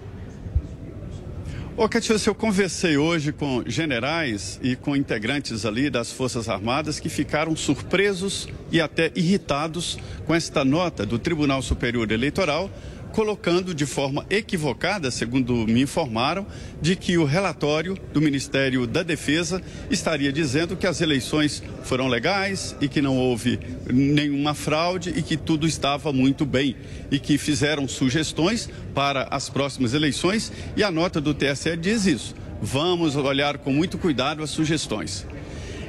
Ô, 1.81 1.89
Catiúcia, 1.89 2.29
eu 2.29 2.35
conversei 2.35 2.99
hoje 2.99 3.33
com 3.33 3.65
generais 3.67 4.61
e 4.63 4.77
com 4.77 4.95
integrantes 4.95 5.65
ali 5.65 5.89
das 5.89 6.13
Forças 6.13 6.47
Armadas 6.47 7.01
que 7.01 7.09
ficaram 7.09 7.57
surpresos 7.57 8.47
e 8.71 8.83
até 8.83 9.11
irritados 9.17 9.99
com 10.27 10.35
esta 10.35 10.63
nota 10.63 11.07
do 11.07 11.19
Tribunal 11.19 11.63
Superior 11.63 12.13
Eleitoral 12.13 12.69
colocando 13.13 13.75
de 13.75 13.87
forma 13.87 14.25
equivocada, 14.31 15.11
segundo 15.11 15.55
me 15.67 15.83
informaram, 15.83 16.47
de 16.81 16.97
que 16.97 17.19
o 17.19 17.25
relatório 17.25 17.99
do 18.13 18.21
Ministério 18.21 18.87
da 18.87 19.03
Defesa 19.03 19.63
estaria 19.91 20.33
dizendo 20.33 20.77
que 20.77 20.87
as 20.87 21.01
eleições 21.01 21.63
foram 21.83 22.09
legais 22.09 22.77
e 22.81 22.89
que 22.89 23.03
não 23.03 23.17
houve 23.17 23.59
nenhuma 23.93 24.55
fraude 24.55 25.13
e 25.17 25.23
que 25.23 25.37
tudo 25.37 25.67
estava 25.67 26.13
muito 26.13 26.47
bem 26.47 26.77
e 27.11 27.19
que 27.19 27.37
fizeram 27.39 27.87
sugestões 27.89 28.69
para 28.95 29.25
as 29.31 29.49
próximas 29.49 29.95
eleições 29.95 30.53
e 30.77 30.83
a 30.83 30.91
nota 30.91 31.21
do 31.21 31.35
TSE 31.35 31.77
diz 31.77 32.07
isso. 32.07 32.35
Vamos 32.63 33.17
olhar 33.17 33.59
com 33.59 33.73
muito 33.73 33.97
cuidado 33.97 34.43
as 34.43 34.51
sugestões. 34.51 35.27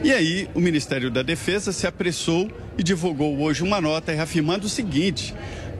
E 0.04 0.12
aí, 0.12 0.50
o 0.56 0.60
Ministério 0.60 1.12
da 1.12 1.22
Defesa 1.22 1.72
se 1.72 1.86
apressou 1.86 2.50
e 2.76 2.82
divulgou 2.82 3.40
hoje 3.40 3.62
uma 3.62 3.80
nota 3.80 4.12
reafirmando 4.12 4.66
o 4.66 4.70
seguinte: 4.70 5.32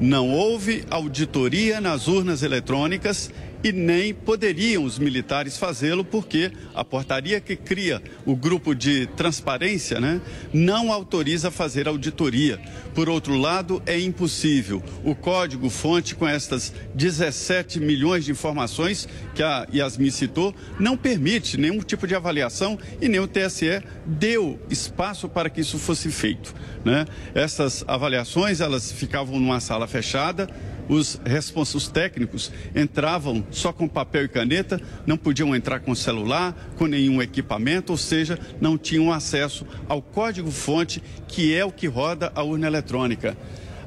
não 0.02 0.32
houve 0.32 0.84
auditoria 0.90 1.80
nas 1.80 2.08
urnas 2.08 2.42
eletrônicas 2.42 3.32
e 3.64 3.72
nem 3.72 4.14
poderiam 4.14 4.84
os 4.84 4.98
militares 4.98 5.58
fazê-lo, 5.58 6.04
porque 6.04 6.52
a 6.74 6.84
portaria 6.84 7.40
que 7.40 7.56
cria 7.56 8.02
o 8.26 8.36
grupo 8.36 8.74
de 8.74 9.06
transparência 9.08 10.00
né, 10.00 10.22
não 10.54 10.92
autoriza 10.92 11.52
fazer 11.52 11.88
auditoria. 11.88 12.60
Por 12.94 13.08
outro 13.10 13.38
lado, 13.38 13.82
é 13.86 14.00
impossível. 14.00 14.84
O 15.04 15.16
código-fonte, 15.16 16.16
com 16.16 16.28
estas 16.28 16.74
17 16.96 17.80
milhões 17.80 18.26
de 18.26 18.32
informações 18.32 19.08
que 19.36 19.44
a 19.44 19.68
Yasmin 19.74 20.10
citou, 20.10 20.54
não 20.80 20.98
permite 20.98 21.58
nenhum 21.58 21.80
tipo 21.80 22.08
de 22.08 22.16
avaliação 22.16 22.78
e 23.02 23.08
nem 23.08 23.20
o 23.20 23.28
TSE 23.28 23.82
deu 24.06 24.60
espaço 24.70 25.30
para 25.30 25.50
que 25.50 25.62
isso 25.62 25.78
fosse 25.78 26.10
feito. 26.10 26.54
Né? 26.84 27.06
Essas 27.34 27.84
avaliações 27.88 28.60
elas 28.60 28.92
ficavam 28.92 29.40
numa 29.40 29.60
sala 29.60 29.88
fechada 29.88 30.50
os 30.92 31.18
responsáveis 31.26 31.88
técnicos 31.88 32.52
entravam 32.76 33.46
só 33.50 33.72
com 33.72 33.88
papel 33.88 34.26
e 34.26 34.28
caneta, 34.28 34.82
não 35.06 35.16
podiam 35.16 35.56
entrar 35.56 35.80
com 35.80 35.96
celular, 35.96 36.54
com 36.76 36.86
nenhum 36.86 37.22
equipamento, 37.22 37.94
ou 37.94 37.98
seja, 37.98 38.38
não 38.60 38.78
tinham 38.78 39.10
acesso 39.10 39.66
ao 39.88 40.02
código-fonte, 40.02 41.02
que 41.30 41.56
é 41.56 41.64
o 41.64 41.72
que 41.72 41.88
roda 41.88 42.30
a 42.36 42.44
urna 42.44 42.68
eletrônica. 42.68 43.38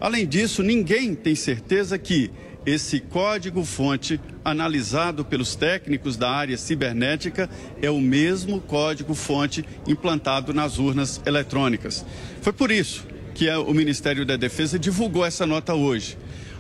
Além 0.01 0.27
disso, 0.27 0.63
ninguém 0.63 1.15
tem 1.15 1.35
certeza 1.35 1.99
que 1.99 2.31
esse 2.65 3.01
código-fonte, 3.01 4.19
analisado 4.43 5.27
pelos 5.27 5.55
técnicos 5.55 6.17
da 6.17 6.31
área 6.31 6.57
cibernética, 6.57 7.51
é 7.83 7.91
o 7.91 8.01
mesmo 8.01 8.63
código-fonte 8.63 9.63
implantado 9.87 10.55
nas 10.55 10.79
urnas 10.79 11.21
eletrônicas. 11.27 12.03
Foi 12.41 12.53
por 12.55 12.71
isso 12.71 13.07
que 13.35 13.51
o 13.51 13.75
Ministério 13.75 14.25
da 14.25 14.37
Defesa 14.37 14.79
divulgou 14.79 15.23
essa 15.27 15.47
nota 15.47 15.75
hoje. 15.75 16.17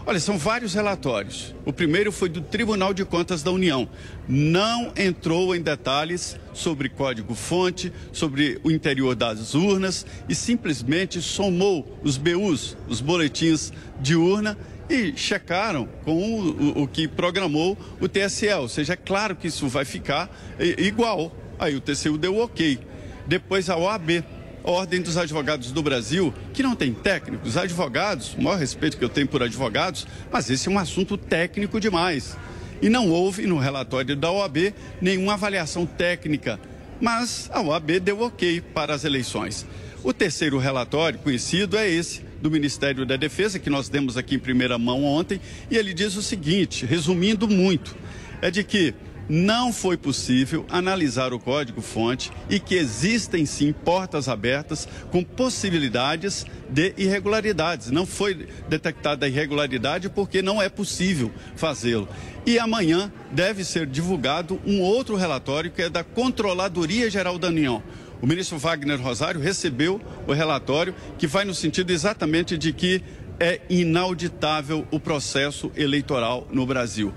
Olha, 0.06 0.20
são 0.20 0.36
vários 0.36 0.74
relatórios. 0.74 1.54
O 1.64 1.72
primeiro 1.72 2.12
foi 2.12 2.28
do 2.28 2.42
Tribunal 2.42 2.92
de 2.92 3.06
Contas 3.06 3.42
da 3.42 3.50
União. 3.50 3.88
Não 4.28 4.92
entrou 4.98 5.56
em 5.56 5.62
detalhes 5.62 6.38
sobre 6.52 6.90
código-fonte, 6.90 7.90
sobre 8.12 8.60
o 8.62 8.70
interior 8.70 9.14
das 9.14 9.54
urnas 9.54 10.04
e 10.28 10.34
simplesmente 10.34 11.22
somou 11.22 11.98
os 12.02 12.18
BUs, 12.18 12.76
os 12.86 13.00
boletins 13.00 13.72
de 13.98 14.14
urna, 14.14 14.58
e 14.90 15.16
checaram 15.16 15.88
com 16.04 16.12
o, 16.12 16.82
o, 16.82 16.86
que 16.86 17.08
programou 17.08 17.78
o 17.98 18.06
TSE. 18.06 18.52
Ou 18.52 18.68
seja, 18.68 18.92
é 18.92 18.96
claro 18.96 19.34
que 19.34 19.46
isso 19.46 19.66
vai 19.68 19.86
ficar 19.86 20.30
igual. 20.76 21.34
Aí 21.58 21.74
o 21.74 21.80
TCU 21.80 22.18
deu 22.18 22.36
ok. 22.36 22.78
Depois 23.26 23.70
a 23.70 23.76
OAB 23.78 24.22
Ordem 24.64 25.00
dos 25.00 25.16
Advogados 25.16 25.70
do 25.70 25.82
Brasil, 25.82 26.34
que 26.52 26.62
não 26.62 26.74
tem 26.74 26.92
técnicos, 26.92 27.56
advogados, 27.56 28.34
o 28.34 28.42
maior 28.42 28.58
respeito 28.58 28.96
que 28.96 29.04
eu 29.04 29.08
tenho 29.08 29.28
por 29.28 29.42
advogados, 29.42 30.06
mas 30.32 30.50
esse 30.50 30.68
é 30.68 30.72
um 30.72 30.78
assunto 30.78 31.16
técnico 31.16 31.78
demais. 31.78 32.36
E 32.82 32.88
não 32.88 33.10
houve 33.10 33.46
no 33.46 33.58
relatório 33.58 34.16
da 34.16 34.30
OAB 34.30 34.74
nenhuma 35.00 35.34
avaliação 35.34 35.86
técnica 35.86 36.58
mas 37.00 37.50
a 37.52 37.60
OAB 37.60 38.00
deu 38.00 38.20
ok 38.20 38.60
para 38.60 38.94
as 38.94 39.04
eleições. 39.04 39.66
O 40.02 40.12
terceiro 40.12 40.58
relatório 40.58 41.18
conhecido 41.18 41.76
é 41.76 41.88
esse 41.88 42.22
do 42.40 42.50
Ministério 42.50 43.06
da 43.06 43.16
Defesa, 43.16 43.58
que 43.58 43.70
nós 43.70 43.88
demos 43.88 44.16
aqui 44.16 44.34
em 44.34 44.38
primeira 44.38 44.78
mão 44.78 45.04
ontem, 45.04 45.40
e 45.70 45.76
ele 45.76 45.94
diz 45.94 46.14
o 46.16 46.22
seguinte, 46.22 46.84
resumindo 46.84 47.48
muito, 47.48 47.96
é 48.42 48.50
de 48.50 48.62
que 48.62 48.94
não 49.28 49.72
foi 49.72 49.96
possível 49.96 50.66
analisar 50.68 51.32
o 51.32 51.38
código-fonte 51.38 52.30
e 52.48 52.60
que 52.60 52.74
existem 52.74 53.46
sim 53.46 53.72
portas 53.72 54.28
abertas 54.28 54.88
com 55.10 55.22
possibilidades 55.22 56.44
de 56.68 56.94
irregularidades. 56.96 57.90
Não 57.90 58.04
foi 58.06 58.46
detectada 58.68 59.28
irregularidade 59.28 60.08
porque 60.08 60.42
não 60.42 60.60
é 60.60 60.68
possível 60.68 61.30
fazê-lo. 61.56 62.08
E 62.46 62.58
amanhã 62.58 63.10
deve 63.30 63.64
ser 63.64 63.86
divulgado 63.86 64.60
um 64.66 64.80
outro 64.80 65.16
relatório 65.16 65.70
que 65.70 65.82
é 65.82 65.88
da 65.88 66.04
Controladoria 66.04 67.10
Geral 67.10 67.38
da 67.38 67.48
União. 67.48 67.82
O 68.20 68.26
ministro 68.26 68.58
Wagner 68.58 69.00
Rosário 69.00 69.40
recebeu 69.40 70.00
o 70.26 70.32
relatório 70.32 70.94
que 71.18 71.26
vai 71.26 71.44
no 71.44 71.54
sentido 71.54 71.90
exatamente 71.90 72.56
de 72.56 72.72
que 72.72 73.02
é 73.40 73.60
inauditável 73.68 74.86
o 74.90 75.00
processo 75.00 75.70
eleitoral 75.76 76.46
no 76.52 76.64
Brasil. 76.64 77.12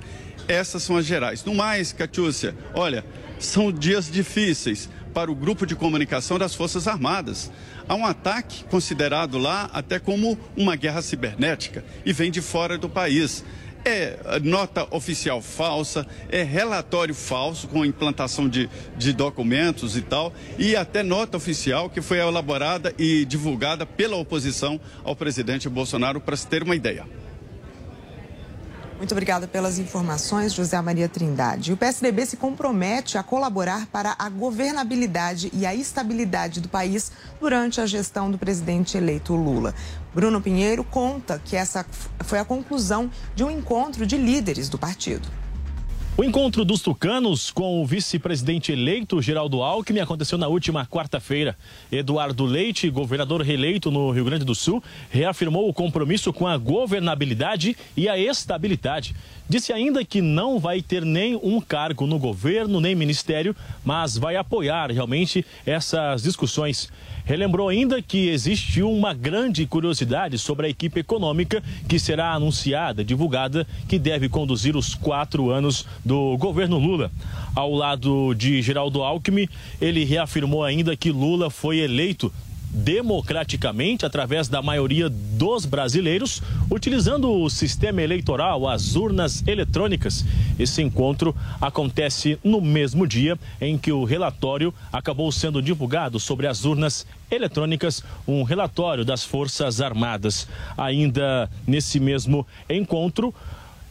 Essas 0.48 0.84
são 0.84 0.96
as 0.96 1.06
gerais. 1.06 1.44
No 1.44 1.54
mais, 1.54 1.92
Catiúcia, 1.92 2.56
olha, 2.74 3.04
são 3.40 3.72
dias 3.72 4.10
difíceis 4.10 4.90
para 5.14 5.32
o 5.32 5.36
grupo 5.36 5.66
de 5.66 5.76
comunicação 5.76 6.40
das 6.40 6.56
Forças 6.56 6.88
Armadas. 6.88 7.52
Há 7.90 7.96
um 7.96 8.06
ataque 8.06 8.64
considerado 8.66 9.38
lá 9.38 9.70
até 9.74 10.00
como 10.00 10.38
uma 10.56 10.76
guerra 10.76 11.02
cibernética 11.02 11.84
e 12.06 12.14
vem 12.14 12.32
de 12.32 12.42
fora 12.42 12.78
do 12.78 12.88
país. 12.88 13.44
É 13.84 14.40
nota 14.44 14.88
oficial 14.94 15.42
falsa, 15.42 16.06
é 16.30 16.44
relatório 16.44 17.16
falso 17.16 17.68
com 17.68 17.86
implantação 17.86 18.50
de, 18.50 18.70
de 18.98 19.14
documentos 19.14 19.96
e 19.96 20.02
tal, 20.02 20.34
e 20.58 20.76
até 20.76 21.04
nota 21.04 21.38
oficial 21.38 21.90
que 21.90 22.02
foi 22.02 22.20
elaborada 22.20 22.94
e 22.98 23.24
divulgada 23.24 23.86
pela 23.86 24.18
oposição 24.18 24.80
ao 25.06 25.16
presidente 25.16 25.70
Bolsonaro, 25.70 26.20
para 26.20 26.36
se 26.36 26.48
ter 26.48 26.64
uma 26.64 26.76
ideia. 26.76 27.06
Muito 28.98 29.12
obrigada 29.12 29.48
pelas 29.48 29.78
informações, 29.78 30.54
José 30.54 30.82
Maria 30.82 31.08
Trindade. 31.08 31.72
O 31.72 31.78
PSDB 31.78 32.26
se 32.26 32.36
compromete 32.36 33.16
a 33.16 33.22
colaborar 33.22 33.86
para 33.88 34.16
a 34.18 34.28
governabilidade 34.28 35.52
e 35.54 35.68
a 35.68 35.76
estabilidade 35.76 36.60
do 36.60 36.68
país 36.68 37.12
durante 37.40 37.80
a 37.80 37.86
gestão 37.86 38.32
do 38.32 38.40
presidente 38.40 38.98
eleito 38.98 39.36
Lula. 39.36 39.76
Bruno 40.16 40.42
Pinheiro 40.42 40.84
conta 40.84 41.40
que 41.46 41.56
essa 41.56 41.86
foi 42.22 42.40
a 42.40 42.46
conclusão 42.46 43.12
de 43.36 43.44
um 43.44 43.52
encontro 43.52 44.04
de 44.04 44.18
líderes 44.18 44.68
do 44.68 44.80
partido. 44.80 45.30
O 46.20 46.24
encontro 46.24 46.66
dos 46.66 46.82
tucanos 46.82 47.52
com 47.52 47.80
o 47.80 47.86
vice-presidente 47.86 48.72
eleito 48.72 49.22
Geraldo 49.22 49.62
Alckmin 49.62 50.00
aconteceu 50.00 50.36
na 50.36 50.48
última 50.48 50.84
quarta-feira. 50.84 51.56
Eduardo 51.92 52.44
Leite, 52.44 52.90
governador 52.90 53.44
reeleito 53.44 53.92
no 53.92 54.10
Rio 54.10 54.26
Grande 54.26 54.44
do 54.44 54.56
Sul, 54.56 54.84
reafirmou 55.12 55.70
o 55.70 55.74
compromisso 55.74 56.34
com 56.34 56.48
a 56.48 56.58
governabilidade 56.58 57.78
e 57.96 58.10
a 58.10 58.18
estabilidade. 58.18 59.16
Disse 59.50 59.72
ainda 59.72 60.04
que 60.04 60.22
não 60.22 60.60
vai 60.60 60.82
ter 60.82 61.06
nem 61.06 61.36
um 61.36 61.62
cargo 61.62 62.06
no 62.06 62.20
governo, 62.20 62.82
nem 62.82 62.94
ministério, 62.94 63.56
mas 63.84 64.18
vai 64.18 64.36
apoiar 64.36 64.92
realmente 64.92 65.46
essas 65.66 66.24
discussões. 66.24 66.90
Relembrou 67.24 67.70
ainda 67.70 68.02
que 68.02 68.30
existe 68.30 68.82
uma 68.82 69.14
grande 69.14 69.66
curiosidade 69.66 70.38
sobre 70.38 70.68
a 70.68 70.70
equipe 70.70 71.00
econômica 71.00 71.64
que 71.88 72.00
será 72.00 72.34
anunciada, 72.34 73.04
divulgada, 73.04 73.66
que 73.88 73.98
deve 73.98 74.30
conduzir 74.30 74.76
os 74.76 74.96
quatro 74.96 75.50
anos 75.50 75.86
do 76.04 76.38
governo 76.38 76.78
Lula. 76.78 77.12
Ao 77.56 77.74
lado 77.74 78.34
de 78.34 78.62
Geraldo 78.62 79.02
Alckmin, 79.02 79.48
ele 79.80 80.04
reafirmou 80.04 80.64
ainda 80.64 80.96
que 80.96 81.12
Lula 81.12 81.50
foi 81.50 81.80
eleito 81.80 82.32
democraticamente 82.72 84.06
através 84.06 84.48
da 84.48 84.62
maioria 84.62 85.10
dos 85.10 85.66
brasileiros, 85.66 86.42
utilizando 86.70 87.32
o 87.32 87.50
sistema 87.50 88.02
eleitoral, 88.02 88.68
as 88.68 88.96
urnas 88.96 89.44
eletrônicas. 89.48 90.26
Esse 90.60 90.82
encontro 90.82 91.36
acontece 91.62 92.38
no 92.44 92.62
mesmo 92.62 93.08
dia 93.08 93.38
em 93.60 93.78
que 93.78 93.92
o 93.92 94.04
relatório 94.04 94.74
acabou 94.92 95.32
sendo 95.32 95.62
divulgado 95.62 96.20
sobre 96.20 96.48
as 96.48 96.66
urnas 96.66 97.06
eletrônicas, 97.30 98.04
um 98.28 98.44
relatório 98.44 99.04
das 99.04 99.24
Forças 99.24 99.82
Armadas. 99.82 100.48
Ainda 100.78 101.50
nesse 101.66 102.00
mesmo 102.00 102.46
encontro, 102.70 103.34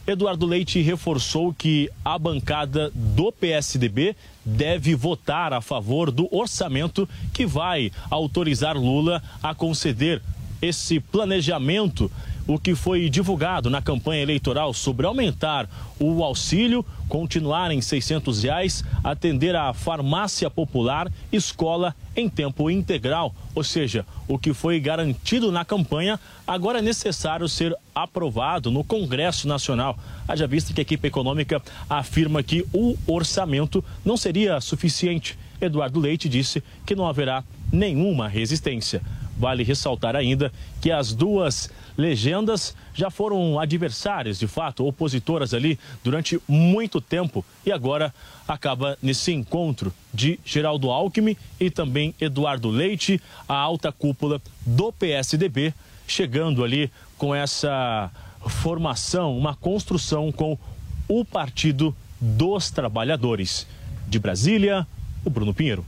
Eduardo 0.07 0.45
Leite 0.45 0.79
reforçou 0.79 1.53
que 1.53 1.89
a 2.03 2.17
bancada 2.17 2.89
do 2.95 3.29
PSDB 3.29 4.15
deve 4.45 4.95
votar 4.95 5.51
a 5.51 5.59
favor 5.59 6.11
do 6.11 6.33
orçamento 6.33 7.07
que 7.33 7.45
vai 7.45 7.91
autorizar 8.09 8.77
Lula 8.77 9.21
a 9.43 9.53
conceder 9.53 10.21
esse 10.61 11.01
planejamento 11.01 12.09
o 12.47 12.57
que 12.57 12.73
foi 12.73 13.09
divulgado 13.09 13.69
na 13.69 13.81
campanha 13.81 14.23
eleitoral 14.23 14.73
sobre 14.73 15.05
aumentar 15.05 15.69
o 15.99 16.23
auxílio, 16.23 16.85
continuar 17.09 17.71
em 17.71 17.81
600 17.81 18.43
reais, 18.43 18.83
atender 19.03 19.55
a 19.55 19.73
farmácia 19.73 20.49
popular, 20.49 21.11
escola 21.31 21.93
em 22.15 22.29
tempo 22.29 22.69
integral. 22.69 23.35
Ou 23.53 23.63
seja, 23.63 24.05
o 24.27 24.39
que 24.39 24.53
foi 24.53 24.79
garantido 24.79 25.51
na 25.51 25.65
campanha 25.65 26.19
agora 26.47 26.79
é 26.79 26.81
necessário 26.81 27.49
ser 27.49 27.75
aprovado 27.93 28.71
no 28.71 28.83
Congresso 28.83 29.47
Nacional. 29.47 29.97
Haja 30.27 30.47
vista 30.47 30.73
que 30.73 30.81
a 30.81 30.83
equipe 30.83 31.07
econômica 31.07 31.61
afirma 31.89 32.41
que 32.41 32.65
o 32.73 32.95
orçamento 33.05 33.83
não 34.05 34.15
seria 34.15 34.61
suficiente. 34.61 35.37
Eduardo 35.59 35.99
Leite 35.99 36.29
disse 36.29 36.63
que 36.85 36.95
não 36.95 37.07
haverá 37.07 37.43
nenhuma 37.71 38.27
resistência. 38.27 39.01
Vale 39.37 39.63
ressaltar 39.63 40.15
ainda 40.15 40.51
que 40.81 40.91
as 40.91 41.13
duas 41.13 41.69
legendas 41.97 42.75
já 42.93 43.09
foram 43.09 43.59
adversárias, 43.59 44.39
de 44.39 44.47
fato, 44.47 44.85
opositoras 44.85 45.53
ali 45.53 45.79
durante 46.03 46.39
muito 46.47 46.99
tempo 47.01 47.45
e 47.65 47.71
agora 47.71 48.13
acaba 48.47 48.97
nesse 49.01 49.31
encontro 49.31 49.93
de 50.13 50.39
Geraldo 50.45 50.89
Alckmin 50.89 51.35
e 51.59 51.69
também 51.69 52.13
Eduardo 52.19 52.69
Leite, 52.69 53.21
a 53.47 53.55
alta 53.55 53.91
cúpula 53.91 54.41
do 54.65 54.91
PSDB, 54.91 55.73
chegando 56.07 56.63
ali 56.63 56.91
com 57.17 57.33
essa 57.33 58.11
formação, 58.47 59.37
uma 59.37 59.55
construção 59.55 60.31
com 60.31 60.57
o 61.07 61.25
Partido 61.25 61.95
dos 62.19 62.69
Trabalhadores. 62.69 63.67
De 64.07 64.19
Brasília, 64.19 64.87
o 65.25 65.29
Bruno 65.29 65.53
Pinheiro. 65.53 65.85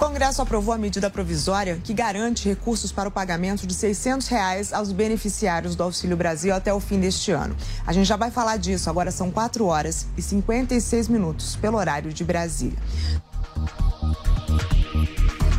O 0.00 0.06
Congresso 0.06 0.40
aprovou 0.40 0.72
a 0.72 0.78
medida 0.78 1.10
provisória 1.10 1.78
que 1.84 1.92
garante 1.92 2.48
recursos 2.48 2.90
para 2.90 3.06
o 3.06 3.12
pagamento 3.12 3.66
de 3.66 3.74
600 3.74 4.28
reais 4.28 4.72
aos 4.72 4.92
beneficiários 4.92 5.76
do 5.76 5.82
Auxílio 5.82 6.16
Brasil 6.16 6.54
até 6.54 6.72
o 6.72 6.80
fim 6.80 6.98
deste 6.98 7.32
ano. 7.32 7.54
A 7.86 7.92
gente 7.92 8.06
já 8.06 8.16
vai 8.16 8.30
falar 8.30 8.56
disso, 8.56 8.88
agora 8.88 9.10
são 9.10 9.30
4 9.30 9.62
horas 9.66 10.06
e 10.16 10.22
56 10.22 11.06
minutos 11.08 11.54
pelo 11.56 11.76
horário 11.76 12.14
de 12.14 12.24
Brasília. 12.24 12.78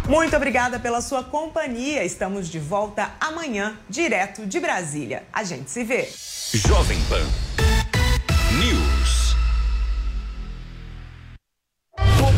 Muito 0.10 0.36
obrigada 0.36 0.80
pela 0.80 1.02
sua 1.02 1.24
companhia. 1.24 2.04
Estamos 2.04 2.48
de 2.48 2.58
volta 2.58 3.12
amanhã, 3.20 3.78
direto 3.88 4.48
de 4.48 4.60
Brasília. 4.60 5.22
A 5.32 5.44
gente 5.44 5.70
se 5.70 5.84
vê. 5.84 6.10
Jovem 6.56 7.00
Pan 7.08 7.51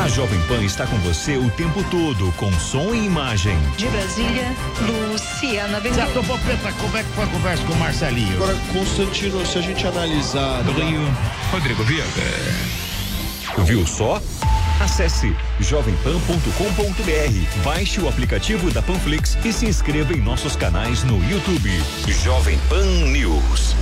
A 0.00 0.08
Jovem 0.08 0.40
Pan 0.48 0.64
está 0.64 0.86
com 0.86 0.96
você 1.00 1.36
o 1.36 1.50
tempo 1.50 1.84
todo, 1.90 2.32
com 2.38 2.50
som 2.54 2.94
e 2.94 3.04
imagem. 3.04 3.54
De 3.76 3.86
Brasília, 3.88 4.56
Luciana 4.80 5.78
Zé 5.78 5.90
Ventura. 5.90 6.06
Topopeta, 6.06 6.72
como 6.72 6.96
é 6.96 7.02
que 7.02 7.08
foi 7.10 7.24
a 7.24 7.26
conversa 7.26 7.64
com 7.64 7.74
o 7.74 7.76
Marcelinho? 7.76 8.34
Agora, 8.36 8.56
Constantino, 8.72 9.44
se 9.44 9.58
a 9.58 9.60
gente 9.60 9.86
analisar. 9.86 10.62
Do 10.62 10.72
Rio, 10.72 11.02
Rodrigo 11.52 11.84
Viega. 11.84 12.08
Viu 13.58 13.86
só? 13.86 14.22
Acesse 14.80 15.36
jovempan.com.br, 15.60 17.62
baixe 17.62 18.00
o 18.00 18.08
aplicativo 18.08 18.70
da 18.70 18.80
Panflix 18.80 19.36
e 19.44 19.52
se 19.52 19.66
inscreva 19.66 20.14
em 20.14 20.22
nossos 20.22 20.56
canais 20.56 21.04
no 21.04 21.22
YouTube. 21.30 21.70
Jovem 22.24 22.58
Pan 22.70 22.86
News. 22.86 23.76